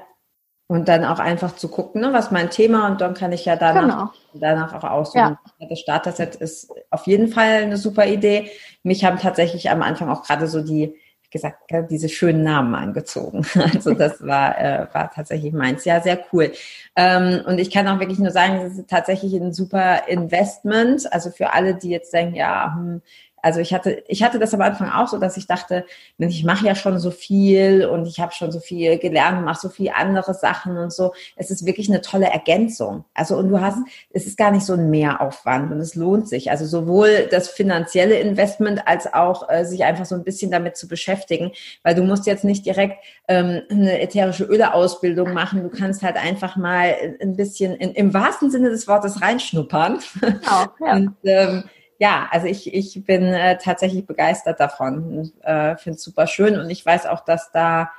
Und 0.69 0.89
dann 0.89 1.05
auch 1.05 1.19
einfach 1.19 1.55
zu 1.55 1.69
gucken, 1.69 2.01
ne, 2.01 2.11
was 2.11 2.29
mein 2.29 2.49
Thema 2.49 2.87
und 2.87 2.99
dann 2.99 3.13
kann 3.13 3.31
ich 3.31 3.45
ja 3.45 3.55
danach, 3.55 3.81
genau. 3.81 4.11
danach 4.33 4.73
auch 4.73 4.83
aussuchen. 4.83 5.37
Ja. 5.59 5.67
Das 5.69 5.79
Starter-Set 5.79 6.35
ist 6.35 6.73
auf 6.89 7.07
jeden 7.07 7.29
Fall 7.29 7.63
eine 7.63 7.77
super 7.77 8.05
Idee. 8.05 8.51
Mich 8.83 9.05
haben 9.05 9.17
tatsächlich 9.17 9.69
am 9.69 9.81
Anfang 9.81 10.09
auch 10.09 10.23
gerade 10.23 10.45
so 10.47 10.61
die 10.61 10.93
gesagt, 11.31 11.71
diese 11.89 12.09
schönen 12.09 12.43
Namen 12.43 12.75
angezogen. 12.75 13.45
Also 13.77 13.93
das 13.93 14.25
war, 14.25 14.57
äh, 14.59 14.87
war 14.93 15.11
tatsächlich 15.11 15.53
meins. 15.53 15.85
Ja, 15.85 16.01
sehr 16.01 16.19
cool. 16.31 16.51
Ähm, 16.95 17.41
und 17.45 17.59
ich 17.59 17.69
kann 17.69 17.87
auch 17.87 17.99
wirklich 17.99 18.19
nur 18.19 18.31
sagen, 18.31 18.61
das 18.63 18.77
ist 18.77 18.89
tatsächlich 18.89 19.33
ein 19.33 19.53
super 19.53 20.07
Investment. 20.07 21.11
Also 21.11 21.29
für 21.31 21.53
alle, 21.53 21.75
die 21.75 21.89
jetzt 21.89 22.13
denken, 22.13 22.35
ja, 22.35 22.73
hm, 22.75 23.01
also 23.41 23.59
ich 23.59 23.73
hatte, 23.73 24.03
ich 24.07 24.23
hatte 24.23 24.39
das 24.39 24.53
am 24.53 24.61
Anfang 24.61 24.89
auch 24.89 25.07
so, 25.07 25.17
dass 25.17 25.37
ich 25.37 25.47
dachte, 25.47 25.85
ich 26.17 26.43
mache 26.43 26.65
ja 26.65 26.75
schon 26.75 26.99
so 26.99 27.11
viel 27.11 27.85
und 27.85 28.07
ich 28.07 28.19
habe 28.19 28.31
schon 28.33 28.51
so 28.51 28.59
viel 28.59 28.97
gelernt, 28.97 29.45
mache 29.45 29.59
so 29.59 29.69
viel 29.69 29.91
andere 29.95 30.33
Sachen 30.33 30.77
und 30.77 30.91
so. 30.91 31.13
Es 31.35 31.51
ist 31.51 31.65
wirklich 31.65 31.89
eine 31.89 32.01
tolle 32.01 32.27
Ergänzung. 32.27 33.05
Also 33.13 33.37
und 33.37 33.49
du 33.49 33.61
hast, 33.61 33.77
es 34.11 34.25
ist 34.25 34.37
gar 34.37 34.51
nicht 34.51 34.65
so 34.65 34.73
ein 34.73 34.89
Mehraufwand 34.89 35.71
und 35.71 35.79
es 35.79 35.95
lohnt 35.95 36.27
sich. 36.27 36.49
Also 36.51 36.65
sowohl 36.65 37.27
das 37.29 37.49
finanzielle 37.49 38.19
Investment 38.19 38.87
als 38.87 39.13
auch 39.13 39.49
äh, 39.49 39.65
sich 39.65 39.83
einfach 39.83 40.05
so 40.05 40.15
ein 40.15 40.23
bisschen 40.23 40.51
damit 40.51 40.75
zu 40.75 40.87
beschäftigen, 40.87 41.51
weil 41.83 41.95
du 41.95 42.03
musst 42.03 42.25
jetzt 42.25 42.43
nicht 42.43 42.65
direkt 42.65 43.03
ähm, 43.27 43.61
eine 43.69 44.01
ätherische 44.01 44.45
Öleausbildung 44.45 45.33
machen. 45.33 45.63
Du 45.63 45.69
kannst 45.69 46.01
halt 46.01 46.17
einfach 46.17 46.57
mal 46.57 46.95
ein 47.21 47.35
bisschen 47.35 47.75
in, 47.75 47.93
im 47.93 48.13
wahrsten 48.13 48.49
Sinne 48.49 48.69
des 48.69 48.87
Wortes 48.87 49.21
reinschnuppern. 49.21 49.99
Genau, 50.19 50.65
ja. 50.79 50.93
und, 50.95 51.15
ähm, 51.23 51.63
ja, 51.99 52.27
also 52.31 52.47
ich, 52.47 52.73
ich 52.73 53.03
bin 53.05 53.23
äh, 53.23 53.57
tatsächlich 53.57 54.05
begeistert 54.05 54.59
davon. 54.59 55.31
Äh, 55.41 55.77
Finde 55.77 55.97
es 55.97 56.03
super 56.03 56.27
schön 56.27 56.59
und 56.59 56.69
ich 56.69 56.85
weiß 56.85 57.05
auch, 57.05 57.21
dass 57.21 57.51
da 57.51 57.91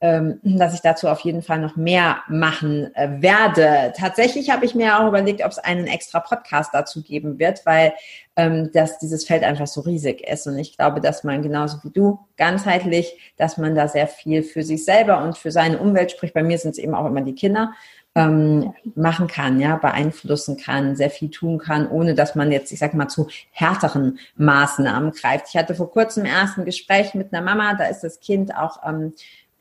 ähm, 0.00 0.40
dass 0.42 0.74
ich 0.74 0.80
dazu 0.80 1.08
auf 1.08 1.20
jeden 1.20 1.42
Fall 1.42 1.58
noch 1.58 1.76
mehr 1.76 2.18
machen 2.28 2.94
äh, 2.94 3.22
werde. 3.22 3.94
Tatsächlich 3.96 4.50
habe 4.50 4.66
ich 4.66 4.74
mir 4.74 5.00
auch 5.00 5.08
überlegt, 5.08 5.42
ob 5.42 5.50
es 5.50 5.58
einen 5.58 5.86
extra 5.86 6.20
Podcast 6.20 6.70
dazu 6.74 7.02
geben 7.02 7.38
wird, 7.38 7.64
weil 7.64 7.94
ähm, 8.36 8.70
dass 8.72 8.98
dieses 8.98 9.24
Feld 9.24 9.42
einfach 9.42 9.66
so 9.66 9.80
riesig 9.80 10.20
ist. 10.20 10.46
Und 10.46 10.58
ich 10.58 10.76
glaube, 10.76 11.00
dass 11.00 11.24
man 11.24 11.40
genauso 11.40 11.78
wie 11.82 11.90
du 11.90 12.18
ganzheitlich, 12.36 13.32
dass 13.38 13.56
man 13.56 13.74
da 13.74 13.88
sehr 13.88 14.06
viel 14.06 14.42
für 14.42 14.62
sich 14.62 14.84
selber 14.84 15.22
und 15.22 15.38
für 15.38 15.50
seine 15.50 15.78
Umwelt 15.78 16.10
spricht. 16.10 16.34
Bei 16.34 16.42
mir 16.42 16.58
sind 16.58 16.72
es 16.72 16.78
eben 16.78 16.94
auch 16.94 17.06
immer 17.06 17.22
die 17.22 17.34
Kinder 17.34 17.72
ähm, 18.16 18.72
machen 18.94 19.26
kann, 19.26 19.60
ja, 19.60 19.76
beeinflussen 19.76 20.56
kann, 20.56 20.96
sehr 20.96 21.10
viel 21.10 21.30
tun 21.30 21.58
kann, 21.58 21.86
ohne 21.86 22.14
dass 22.14 22.34
man 22.34 22.50
jetzt, 22.50 22.72
ich 22.72 22.78
sag 22.78 22.94
mal, 22.94 23.08
zu 23.08 23.28
härteren 23.52 24.18
Maßnahmen 24.36 25.12
greift. 25.12 25.48
Ich 25.50 25.56
hatte 25.56 25.74
vor 25.74 25.90
kurzem 25.90 26.24
erst 26.24 26.56
ein 26.56 26.64
Gespräch 26.64 27.14
mit 27.14 27.32
einer 27.32 27.44
Mama, 27.44 27.74
da 27.74 27.84
ist 27.84 28.00
das 28.00 28.18
Kind 28.20 28.56
auch 28.56 28.80
ähm, 28.88 29.12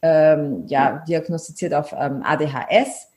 ähm, 0.02 0.64
ja, 0.68 1.04
diagnostiziert 1.06 1.74
auf 1.74 1.94
ähm, 1.98 2.24
ADHS. 2.24 3.12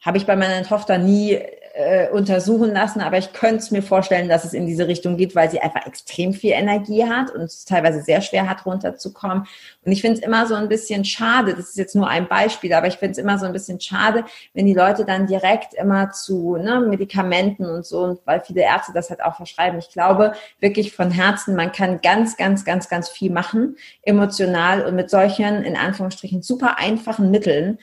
Habe 0.00 0.16
ich 0.16 0.26
bei 0.26 0.36
meiner 0.36 0.62
Tochter 0.62 0.98
nie 0.98 1.40
äh, 1.74 2.08
untersuchen 2.10 2.72
lassen, 2.72 3.00
aber 3.00 3.18
ich 3.18 3.32
könnte 3.32 3.56
es 3.56 3.72
mir 3.72 3.82
vorstellen, 3.82 4.28
dass 4.28 4.44
es 4.44 4.52
in 4.52 4.64
diese 4.64 4.86
Richtung 4.86 5.16
geht, 5.16 5.34
weil 5.34 5.50
sie 5.50 5.60
einfach 5.60 5.84
extrem 5.86 6.32
viel 6.32 6.52
Energie 6.52 7.04
hat 7.04 7.32
und 7.32 7.42
es 7.42 7.64
teilweise 7.64 8.00
sehr 8.00 8.20
schwer 8.20 8.48
hat, 8.48 8.64
runterzukommen. 8.64 9.46
Und 9.84 9.90
ich 9.90 10.00
finde 10.00 10.20
es 10.20 10.24
immer 10.24 10.46
so 10.46 10.54
ein 10.54 10.68
bisschen 10.68 11.04
schade, 11.04 11.52
das 11.52 11.70
ist 11.70 11.76
jetzt 11.76 11.96
nur 11.96 12.06
ein 12.08 12.28
Beispiel, 12.28 12.72
aber 12.74 12.86
ich 12.86 12.94
finde 12.94 13.12
es 13.12 13.18
immer 13.18 13.38
so 13.40 13.46
ein 13.46 13.52
bisschen 13.52 13.80
schade, 13.80 14.24
wenn 14.52 14.66
die 14.66 14.72
Leute 14.72 15.04
dann 15.04 15.26
direkt 15.26 15.74
immer 15.74 16.12
zu 16.12 16.56
ne, 16.56 16.78
Medikamenten 16.78 17.66
und 17.66 17.84
so, 17.84 18.04
und 18.04 18.20
weil 18.24 18.40
viele 18.40 18.62
Ärzte 18.62 18.92
das 18.92 19.10
halt 19.10 19.24
auch 19.24 19.34
verschreiben. 19.34 19.80
Ich 19.80 19.90
glaube 19.90 20.32
wirklich 20.60 20.94
von 20.94 21.10
Herzen, 21.10 21.56
man 21.56 21.72
kann 21.72 22.00
ganz, 22.02 22.36
ganz, 22.36 22.64
ganz, 22.64 22.88
ganz 22.88 23.08
viel 23.08 23.32
machen, 23.32 23.76
emotional 24.02 24.86
und 24.86 24.94
mit 24.94 25.10
solchen, 25.10 25.64
in 25.64 25.76
Anführungsstrichen, 25.76 26.40
super 26.40 26.78
einfachen 26.78 27.32
Mitteln, 27.32 27.80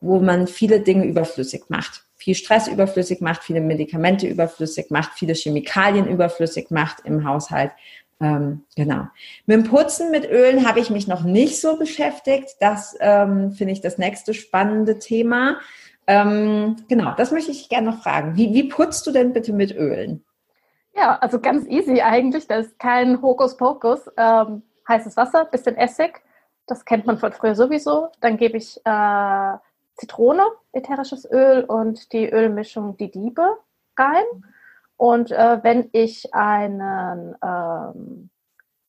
wo 0.00 0.18
man 0.18 0.48
viele 0.48 0.80
Dinge 0.80 1.04
überflüssig 1.04 1.66
macht 1.68 2.02
viel 2.22 2.34
Stress 2.36 2.68
überflüssig 2.68 3.20
macht, 3.20 3.42
viele 3.42 3.60
Medikamente 3.60 4.28
überflüssig 4.28 4.90
macht, 4.90 5.12
viele 5.18 5.34
Chemikalien 5.34 6.06
überflüssig 6.06 6.70
macht 6.70 7.00
im 7.04 7.26
Haushalt. 7.26 7.72
Ähm, 8.20 8.62
genau. 8.76 9.08
Mit 9.46 9.56
dem 9.56 9.64
Putzen 9.64 10.12
mit 10.12 10.30
Ölen 10.30 10.66
habe 10.66 10.78
ich 10.78 10.90
mich 10.90 11.08
noch 11.08 11.24
nicht 11.24 11.60
so 11.60 11.76
beschäftigt. 11.76 12.50
Das 12.60 12.96
ähm, 13.00 13.50
finde 13.50 13.72
ich 13.72 13.80
das 13.80 13.98
nächste 13.98 14.34
spannende 14.34 15.00
Thema. 15.00 15.58
Ähm, 16.06 16.76
genau, 16.88 17.14
das 17.16 17.32
möchte 17.32 17.50
ich 17.50 17.68
gerne 17.68 17.90
noch 17.90 18.02
fragen. 18.02 18.36
Wie, 18.36 18.54
wie 18.54 18.68
putzt 18.68 19.04
du 19.06 19.10
denn 19.10 19.32
bitte 19.32 19.52
mit 19.52 19.74
Ölen? 19.74 20.24
Ja, 20.94 21.18
also 21.18 21.40
ganz 21.40 21.66
easy 21.66 22.00
eigentlich. 22.00 22.46
Das 22.46 22.66
ist 22.66 22.78
kein 22.78 23.20
Hokuspokus. 23.20 24.08
Ähm, 24.16 24.62
heißes 24.88 25.16
Wasser, 25.16 25.44
bisschen 25.46 25.76
Essig. 25.76 26.20
Das 26.66 26.84
kennt 26.84 27.06
man 27.06 27.18
von 27.18 27.32
früher 27.32 27.56
sowieso. 27.56 28.08
Dann 28.20 28.36
gebe 28.36 28.56
ich 28.56 28.80
äh, 28.84 29.52
Zitrone, 29.96 30.44
ätherisches 30.72 31.30
Öl 31.30 31.64
und 31.64 32.12
die 32.12 32.28
Ölmischung 32.28 32.96
Die 32.96 33.10
Diebe 33.10 33.58
rein. 33.98 34.24
Und 34.96 35.30
äh, 35.32 35.58
wenn 35.62 35.88
ich 35.92 36.32
einen, 36.34 37.34
ähm, 37.42 38.30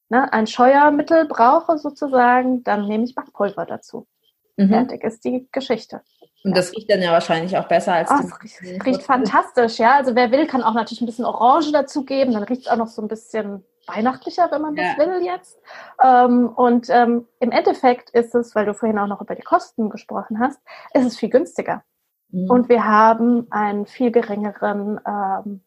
ne, 0.10 0.32
ein 0.32 0.48
Scheuermittel 0.48 1.26
brauche 1.26 1.78
sozusagen, 1.78 2.64
dann 2.64 2.88
nehme 2.88 3.04
ich 3.04 3.16
Backpulver 3.16 3.66
dazu. 3.66 4.08
Mhm. 4.58 4.70
Fertig 4.70 5.04
ist 5.04 5.26
die 5.26 5.48
Geschichte. 5.52 6.02
Und 6.44 6.56
das 6.58 6.74
riecht 6.74 6.92
dann 6.92 7.02
ja 7.02 7.12
wahrscheinlich 7.12 7.58
auch 7.58 7.68
besser 7.68 7.94
als 7.94 8.12
oh, 8.12 8.16
das 8.22 8.44
riecht, 8.44 8.86
riecht 8.86 9.04
fantastisch, 9.04 9.80
ja. 9.80 9.96
Also 9.96 10.14
wer 10.14 10.30
will, 10.32 10.46
kann 10.46 10.62
auch 10.62 10.74
natürlich 10.74 11.02
ein 11.02 11.06
bisschen 11.06 11.26
Orange 11.26 11.72
dazugeben. 11.72 12.34
Dann 12.34 12.44
riecht 12.44 12.64
es 12.64 12.68
auch 12.68 12.76
noch 12.78 12.88
so 12.88 13.02
ein 13.02 13.08
bisschen 13.08 13.64
weihnachtlicher, 13.88 14.50
wenn 14.52 14.62
man 14.62 14.76
das 14.76 14.98
ja. 14.98 14.98
will 14.98 15.26
jetzt. 15.26 15.60
Ähm, 16.04 16.50
und 16.50 16.90
ähm, 16.90 17.28
im 17.40 17.52
Endeffekt 17.52 18.10
ist 18.12 18.36
es, 18.36 18.56
weil 18.56 18.66
du 18.66 18.74
vorhin 18.74 19.00
auch 19.00 19.08
noch 19.08 19.22
über 19.22 19.36
die 19.36 19.42
Kosten 19.42 19.90
gesprochen 19.90 20.40
hast, 20.40 20.60
ist 20.94 21.06
es 21.06 21.18
viel 21.18 21.30
günstiger. 21.30 21.84
Mhm. 22.30 22.50
Und 22.50 22.70
wir 22.70 22.86
haben 22.86 23.48
einen 23.52 23.86
viel 23.86 24.12
geringeren 24.12 25.00
ähm, 25.06 25.62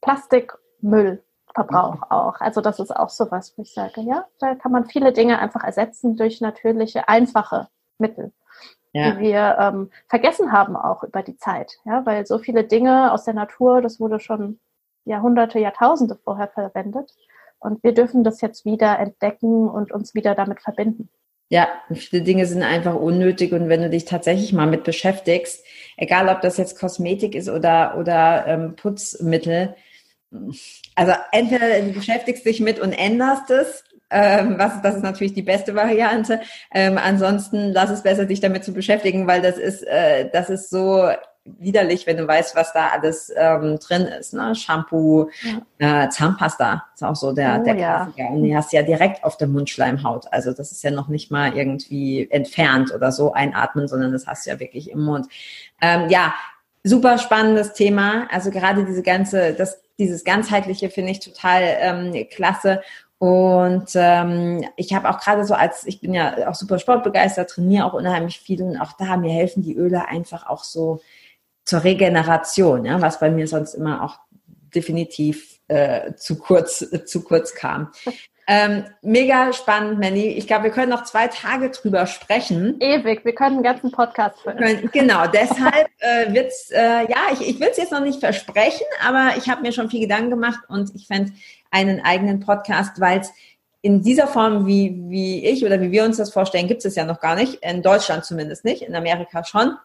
Plastikmüllverbrauch 0.00 1.96
mhm. 1.96 2.02
auch. 2.10 2.40
Also 2.40 2.60
das 2.60 2.78
ist 2.78 2.94
auch 2.94 3.10
sowas, 3.10 3.54
wo 3.56 3.62
ich 3.62 3.72
sage, 3.72 4.02
ja, 4.02 4.26
da 4.38 4.54
kann 4.54 4.72
man 4.72 4.86
viele 4.86 5.12
Dinge 5.12 5.38
einfach 5.38 5.64
ersetzen 5.64 6.16
durch 6.16 6.40
natürliche, 6.40 7.08
einfache 7.08 7.68
Mittel. 7.98 8.32
Ja. 8.92 9.10
die 9.10 9.18
wir 9.18 9.56
ähm, 9.58 9.90
vergessen 10.08 10.52
haben 10.52 10.74
auch 10.74 11.02
über 11.02 11.22
die 11.22 11.36
Zeit. 11.36 11.74
Ja, 11.84 12.06
weil 12.06 12.24
so 12.24 12.38
viele 12.38 12.64
Dinge 12.64 13.12
aus 13.12 13.24
der 13.24 13.34
Natur, 13.34 13.82
das 13.82 14.00
wurde 14.00 14.20
schon 14.20 14.58
Jahrhunderte, 15.04 15.58
Jahrtausende 15.58 16.16
vorher 16.16 16.48
verwendet. 16.48 17.12
Und 17.66 17.82
wir 17.82 17.92
dürfen 17.92 18.22
das 18.22 18.40
jetzt 18.40 18.64
wieder 18.64 18.98
entdecken 18.98 19.68
und 19.68 19.90
uns 19.90 20.14
wieder 20.14 20.34
damit 20.36 20.60
verbinden. 20.62 21.08
Ja, 21.48 21.68
viele 21.92 22.22
Dinge 22.22 22.46
sind 22.46 22.62
einfach 22.62 22.94
unnötig 22.94 23.52
und 23.52 23.68
wenn 23.68 23.82
du 23.82 23.90
dich 23.90 24.04
tatsächlich 24.04 24.52
mal 24.52 24.66
mit 24.66 24.84
beschäftigst, 24.84 25.64
egal 25.96 26.28
ob 26.28 26.40
das 26.40 26.56
jetzt 26.56 26.78
Kosmetik 26.78 27.34
ist 27.34 27.48
oder, 27.48 27.96
oder 27.98 28.46
ähm, 28.46 28.76
Putzmittel, 28.76 29.74
also 30.94 31.12
entweder 31.32 31.80
du 31.80 31.92
beschäftigst 31.92 32.44
dich 32.44 32.60
mit 32.60 32.80
und 32.80 32.92
änderst 32.92 33.50
es, 33.50 33.84
ähm, 34.10 34.54
was, 34.58 34.82
das 34.82 34.96
ist 34.96 35.02
natürlich 35.02 35.34
die 35.34 35.42
beste 35.42 35.74
Variante. 35.74 36.40
Ähm, 36.72 36.98
ansonsten 36.98 37.72
lass 37.72 37.90
es 37.90 38.02
besser, 38.02 38.24
dich 38.24 38.40
damit 38.40 38.64
zu 38.64 38.72
beschäftigen, 38.72 39.26
weil 39.26 39.42
das 39.42 39.58
ist, 39.58 39.82
äh, 39.82 40.28
das 40.30 40.50
ist 40.50 40.70
so 40.70 41.08
widerlich, 41.58 42.06
wenn 42.06 42.16
du 42.16 42.26
weißt, 42.26 42.56
was 42.56 42.72
da 42.72 42.88
alles 42.88 43.32
ähm, 43.36 43.78
drin 43.78 44.02
ist. 44.02 44.34
Ne? 44.34 44.54
Shampoo, 44.54 45.30
ja. 45.78 46.04
äh, 46.04 46.08
Zahnpasta 46.08 46.84
ist 46.94 47.02
auch 47.02 47.16
so 47.16 47.32
der, 47.32 47.58
oh, 47.60 47.64
der 47.64 47.76
Klassiker. 47.76 48.22
Ja. 48.22 48.28
Und 48.30 48.42
die 48.42 48.56
hast 48.56 48.72
du 48.72 48.76
ja 48.76 48.82
direkt 48.82 49.24
auf 49.24 49.36
der 49.36 49.48
Mundschleimhaut. 49.48 50.26
Also 50.32 50.52
das 50.52 50.72
ist 50.72 50.82
ja 50.82 50.90
noch 50.90 51.08
nicht 51.08 51.30
mal 51.30 51.56
irgendwie 51.56 52.28
entfernt 52.30 52.94
oder 52.94 53.12
so 53.12 53.32
einatmen, 53.32 53.88
sondern 53.88 54.12
das 54.12 54.26
hast 54.26 54.46
du 54.46 54.50
ja 54.50 54.60
wirklich 54.60 54.90
im 54.90 55.04
Mund. 55.04 55.26
Ähm, 55.80 56.08
ja, 56.08 56.34
super 56.84 57.18
spannendes 57.18 57.72
Thema. 57.72 58.28
Also 58.30 58.50
gerade 58.50 58.84
diese 58.84 59.02
ganze, 59.02 59.54
das, 59.54 59.80
dieses 59.98 60.24
ganzheitliche 60.24 60.90
finde 60.90 61.12
ich 61.12 61.20
total 61.20 61.62
ähm, 61.80 62.26
klasse. 62.30 62.82
Und 63.18 63.88
ähm, 63.94 64.64
ich 64.76 64.92
habe 64.94 65.08
auch 65.08 65.18
gerade 65.18 65.44
so 65.44 65.54
als, 65.54 65.86
ich 65.86 66.00
bin 66.00 66.12
ja 66.12 66.48
auch 66.48 66.54
super 66.54 66.78
sportbegeistert, 66.78 67.48
trainiere 67.48 67.86
auch 67.86 67.94
unheimlich 67.94 68.40
viel 68.40 68.62
und 68.62 68.76
auch 68.76 68.92
da 68.92 69.16
mir 69.16 69.32
helfen 69.32 69.62
die 69.62 69.74
Öle 69.74 70.06
einfach 70.06 70.46
auch 70.46 70.64
so 70.64 71.00
zur 71.66 71.84
Regeneration, 71.84 72.86
ja, 72.86 73.02
was 73.02 73.20
bei 73.20 73.30
mir 73.30 73.46
sonst 73.46 73.74
immer 73.74 74.02
auch 74.02 74.18
definitiv 74.74 75.60
äh, 75.68 76.14
zu 76.14 76.38
kurz 76.38 76.80
äh, 76.80 77.04
zu 77.04 77.22
kurz 77.22 77.54
kam. 77.54 77.92
Ähm, 78.48 78.84
mega 79.02 79.52
spannend, 79.52 79.98
Manny. 79.98 80.26
Ich 80.28 80.46
glaube, 80.46 80.64
wir 80.64 80.70
können 80.70 80.90
noch 80.90 81.02
zwei 81.02 81.26
Tage 81.26 81.70
drüber 81.70 82.06
sprechen. 82.06 82.76
Ewig, 82.78 83.24
wir 83.24 83.34
können 83.34 83.56
einen 83.56 83.64
ganzen 83.64 83.90
Podcast 83.90 84.38
füllen. 84.40 84.88
Genau, 84.92 85.26
deshalb 85.34 85.88
äh, 85.98 86.32
wird's, 86.32 86.70
äh, 86.70 87.10
ja, 87.10 87.32
ich, 87.32 87.40
ich 87.40 87.58
will 87.58 87.70
es 87.72 87.76
jetzt 87.76 87.90
noch 87.90 88.04
nicht 88.04 88.20
versprechen, 88.20 88.86
aber 89.04 89.36
ich 89.36 89.48
habe 89.48 89.62
mir 89.62 89.72
schon 89.72 89.90
viel 89.90 89.98
Gedanken 89.98 90.30
gemacht 90.30 90.60
und 90.68 90.94
ich 90.94 91.08
fände 91.08 91.32
einen 91.72 92.00
eigenen 92.04 92.38
Podcast, 92.38 93.00
weil 93.00 93.18
es 93.18 93.32
in 93.82 94.02
dieser 94.02 94.28
Form, 94.28 94.64
wie, 94.68 94.96
wie 95.08 95.44
ich 95.44 95.64
oder 95.64 95.80
wie 95.80 95.90
wir 95.90 96.04
uns 96.04 96.16
das 96.18 96.32
vorstellen, 96.32 96.68
gibt 96.68 96.84
es 96.84 96.94
ja 96.94 97.04
noch 97.04 97.18
gar 97.20 97.34
nicht. 97.34 97.64
In 97.64 97.82
Deutschland 97.82 98.24
zumindest 98.24 98.64
nicht, 98.64 98.82
in 98.82 98.94
Amerika 98.94 99.42
schon. 99.42 99.76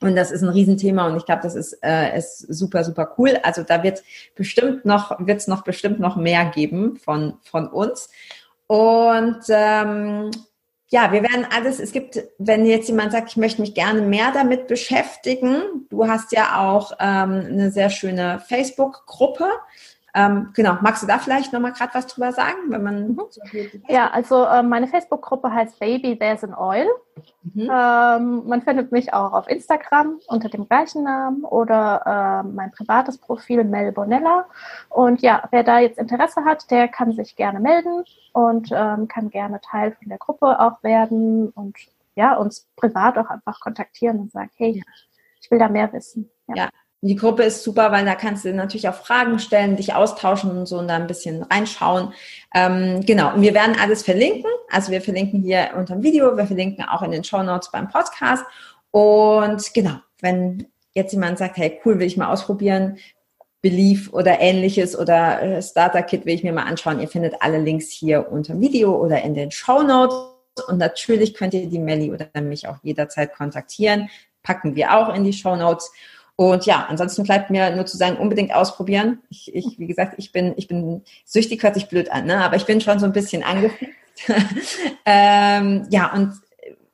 Und 0.00 0.16
das 0.16 0.30
ist 0.30 0.42
ein 0.42 0.48
Riesenthema 0.48 1.06
und 1.06 1.16
ich 1.16 1.24
glaube, 1.24 1.42
das 1.42 1.54
ist, 1.54 1.78
äh, 1.82 2.16
ist 2.16 2.40
super, 2.40 2.84
super 2.84 3.14
cool. 3.18 3.38
Also 3.42 3.62
da 3.62 3.82
wird 3.82 4.02
bestimmt 4.34 4.84
noch, 4.84 5.18
wird 5.26 5.40
es 5.40 5.48
noch 5.48 5.64
bestimmt 5.64 6.00
noch 6.00 6.16
mehr 6.16 6.46
geben 6.46 6.96
von, 6.96 7.34
von 7.42 7.68
uns. 7.68 8.10
Und 8.66 9.42
ähm, 9.48 10.30
ja, 10.88 11.12
wir 11.12 11.22
werden 11.22 11.46
alles, 11.50 11.80
es 11.80 11.92
gibt, 11.92 12.22
wenn 12.38 12.64
jetzt 12.64 12.88
jemand 12.88 13.12
sagt, 13.12 13.30
ich 13.30 13.36
möchte 13.36 13.60
mich 13.60 13.74
gerne 13.74 14.02
mehr 14.02 14.30
damit 14.32 14.68
beschäftigen, 14.68 15.86
du 15.90 16.06
hast 16.06 16.32
ja 16.32 16.60
auch 16.60 16.92
ähm, 17.00 17.44
eine 17.48 17.70
sehr 17.70 17.90
schöne 17.90 18.40
Facebook-Gruppe. 18.46 19.48
Ähm, 20.16 20.48
genau, 20.54 20.78
magst 20.80 21.02
du 21.02 21.06
da 21.06 21.18
vielleicht 21.18 21.52
nochmal 21.52 21.72
gerade 21.72 21.92
was 21.92 22.06
drüber 22.06 22.32
sagen, 22.32 22.56
wenn 22.68 22.82
man 22.82 23.08
mhm. 23.08 23.20
so 23.28 23.40
Ja, 23.86 24.08
also 24.08 24.46
äh, 24.46 24.62
meine 24.62 24.88
Facebook-Gruppe 24.88 25.52
heißt 25.52 25.78
Baby 25.78 26.18
There's 26.18 26.42
an 26.42 26.54
Oil. 26.54 26.86
Mhm. 27.42 27.70
Ähm, 27.70 28.48
man 28.48 28.62
findet 28.62 28.92
mich 28.92 29.12
auch 29.12 29.34
auf 29.34 29.46
Instagram 29.46 30.18
unter 30.28 30.48
dem 30.48 30.66
gleichen 30.66 31.04
Namen 31.04 31.44
oder 31.44 32.42
äh, 32.44 32.48
mein 32.48 32.70
privates 32.70 33.18
Profil 33.18 33.64
Mel 33.64 33.92
Bonella. 33.92 34.46
Und 34.88 35.20
ja, 35.20 35.42
wer 35.50 35.64
da 35.64 35.80
jetzt 35.80 35.98
Interesse 35.98 36.46
hat, 36.46 36.70
der 36.70 36.88
kann 36.88 37.12
sich 37.12 37.36
gerne 37.36 37.60
melden 37.60 38.02
und 38.32 38.70
ähm, 38.72 39.08
kann 39.08 39.28
gerne 39.28 39.60
Teil 39.60 39.92
von 39.92 40.08
der 40.08 40.18
Gruppe 40.18 40.58
auch 40.58 40.82
werden 40.82 41.50
und 41.50 41.76
ja, 42.14 42.36
uns 42.36 42.66
privat 42.76 43.18
auch 43.18 43.28
einfach 43.28 43.60
kontaktieren 43.60 44.18
und 44.18 44.32
sagen, 44.32 44.50
hey, 44.56 44.82
ich 45.42 45.50
will 45.50 45.58
da 45.58 45.68
mehr 45.68 45.92
wissen. 45.92 46.30
ja. 46.48 46.56
ja. 46.56 46.68
Die 47.06 47.16
Gruppe 47.16 47.42
ist 47.44 47.62
super, 47.62 47.92
weil 47.92 48.04
da 48.04 48.14
kannst 48.14 48.44
du 48.44 48.52
natürlich 48.52 48.88
auch 48.88 48.94
Fragen 48.94 49.38
stellen, 49.38 49.76
dich 49.76 49.94
austauschen 49.94 50.50
und 50.50 50.66
so 50.66 50.78
und 50.78 50.88
da 50.88 50.96
ein 50.96 51.06
bisschen 51.06 51.42
reinschauen. 51.42 52.12
Ähm, 52.54 53.04
genau, 53.04 53.34
und 53.34 53.42
wir 53.42 53.54
werden 53.54 53.76
alles 53.80 54.02
verlinken. 54.02 54.50
Also 54.70 54.92
wir 54.92 55.00
verlinken 55.00 55.42
hier 55.42 55.70
unter 55.76 55.94
dem 55.94 56.02
Video, 56.02 56.36
wir 56.36 56.46
verlinken 56.46 56.84
auch 56.84 57.02
in 57.02 57.10
den 57.10 57.24
Show 57.24 57.42
Notes 57.42 57.70
beim 57.70 57.88
Podcast. 57.88 58.44
Und 58.90 59.74
genau, 59.74 59.96
wenn 60.20 60.66
jetzt 60.94 61.12
jemand 61.12 61.38
sagt, 61.38 61.56
hey, 61.58 61.80
cool, 61.84 61.98
will 61.98 62.06
ich 62.06 62.16
mal 62.16 62.32
ausprobieren, 62.32 62.98
Belief 63.62 64.12
oder 64.12 64.40
ähnliches 64.40 64.96
oder 64.96 65.42
äh, 65.42 65.62
Starter 65.62 66.02
Kit 66.02 66.24
will 66.24 66.34
ich 66.34 66.44
mir 66.44 66.52
mal 66.52 66.66
anschauen. 66.66 67.00
Ihr 67.00 67.08
findet 67.08 67.34
alle 67.40 67.58
Links 67.58 67.90
hier 67.90 68.30
unter 68.30 68.52
dem 68.52 68.60
Video 68.60 68.94
oder 68.94 69.22
in 69.22 69.34
den 69.34 69.50
Show 69.50 69.82
Notes. 69.82 70.16
Und 70.68 70.78
natürlich 70.78 71.34
könnt 71.34 71.52
ihr 71.52 71.66
die 71.66 71.78
Melli 71.78 72.12
oder 72.12 72.28
mich 72.40 72.68
auch 72.68 72.76
jederzeit 72.82 73.34
kontaktieren. 73.34 74.08
Packen 74.42 74.76
wir 74.76 74.96
auch 74.96 75.12
in 75.12 75.24
die 75.24 75.32
Show 75.32 75.56
Notes. 75.56 75.90
Und 76.36 76.66
ja, 76.66 76.86
ansonsten 76.88 77.22
bleibt 77.22 77.50
mir 77.50 77.74
nur 77.74 77.86
zu 77.86 77.96
sagen, 77.96 78.18
unbedingt 78.18 78.54
ausprobieren. 78.54 79.22
Ich, 79.30 79.54
ich 79.54 79.78
wie 79.78 79.86
gesagt, 79.86 80.14
ich 80.18 80.32
bin, 80.32 80.52
ich 80.56 80.68
bin 80.68 81.02
süchtig, 81.24 81.62
hört 81.62 81.74
sich 81.74 81.88
blöd 81.88 82.12
an, 82.12 82.26
ne? 82.26 82.44
aber 82.44 82.56
ich 82.56 82.66
bin 82.66 82.80
schon 82.82 82.98
so 82.98 83.06
ein 83.06 83.12
bisschen 83.12 83.42
angefixt. 83.42 83.94
ähm, 85.06 85.86
ja, 85.90 86.12
und 86.12 86.34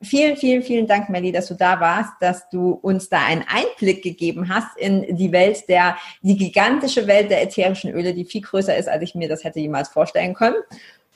vielen, 0.01 0.37
vielen, 0.37 0.63
vielen 0.63 0.87
Dank, 0.87 1.09
Melly, 1.09 1.33
dass 1.33 1.49
du 1.49 1.55
da 1.55 1.81
warst, 1.81 2.13
dass 2.21 2.49
du 2.51 2.71
uns 2.71 3.09
da 3.09 3.25
einen 3.25 3.45
Einblick 3.49 4.03
gegeben 4.03 4.49
hast 4.49 4.77
in 4.77 5.17
die 5.17 5.33
Welt 5.33 5.69
der, 5.69 5.97
die 6.23 6.37
gigantische 6.37 7.07
Welt 7.09 7.31
der 7.31 7.43
ätherischen 7.43 7.93
Öle, 7.93 8.15
die 8.15 8.25
viel 8.25 8.43
größer 8.43 8.77
ist, 8.77 8.89
als 8.89 9.03
ich 9.03 9.15
mir 9.15 9.29
das 9.29 9.43
hätte 9.43 9.61
jemals 9.61 9.89
vorstellen 9.89 10.35
können. 10.35 10.57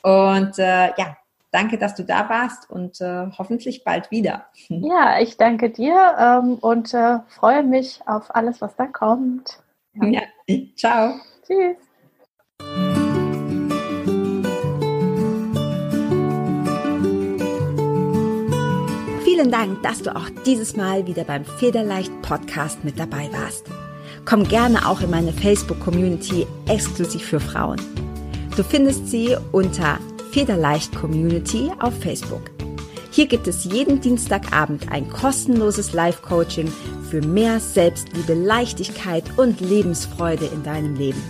Und 0.03 0.59
äh, 0.59 0.89
ja, 0.97 1.16
Danke, 1.57 1.79
dass 1.79 1.95
du 1.95 2.05
da 2.05 2.29
warst 2.29 2.71
und 2.71 3.01
äh, 3.01 3.29
hoffentlich 3.39 3.83
bald 3.83 4.11
wieder. 4.11 4.45
Ja, 4.69 5.19
ich 5.21 5.39
danke 5.39 5.71
dir 5.71 6.15
ähm, 6.19 6.57
und 6.57 6.93
äh, 6.93 7.21
freue 7.29 7.63
mich 7.63 8.01
auf 8.05 8.35
alles, 8.35 8.61
was 8.61 8.77
da 8.77 8.87
kommt. 8.87 9.63
Ja, 9.95 10.21
ja. 10.47 10.59
ciao. 10.77 11.15
Tschüss. 11.47 11.79
Vielen 19.25 19.51
Dank, 19.51 19.83
dass 19.83 20.03
du 20.03 20.15
auch 20.15 20.29
dieses 20.45 20.77
Mal 20.77 21.07
wieder 21.07 21.25
beim 21.25 21.47
Federleicht 21.47 22.13
Podcast 22.21 22.85
mit 22.85 22.99
dabei 22.99 23.31
warst. 23.33 23.65
Komm 24.27 24.45
gerne 24.45 24.87
auch 24.87 25.01
in 25.01 25.09
meine 25.09 25.33
Facebook-Community 25.33 26.47
exklusiv 26.69 27.25
für 27.25 27.41
Frauen. 27.41 27.81
Du 28.57 28.63
findest 28.63 29.09
sie 29.09 29.35
unter 29.53 29.99
Federleicht 30.37 30.95
Community 30.95 31.70
auf 31.78 31.99
Facebook. 31.99 32.51
Hier 33.11 33.26
gibt 33.26 33.49
es 33.49 33.64
jeden 33.64 34.03
Dienstagabend 34.03 34.93
ein 34.93 35.09
kostenloses 35.09 35.95
Live-Coaching 35.95 36.70
für 37.09 37.22
mehr 37.22 37.59
Selbstliebe, 37.59 38.34
Leichtigkeit 38.34 39.24
und 39.39 39.62
Lebensfreude 39.62 40.45
in 40.45 40.62
deinem 40.62 40.95
Leben. 40.95 41.22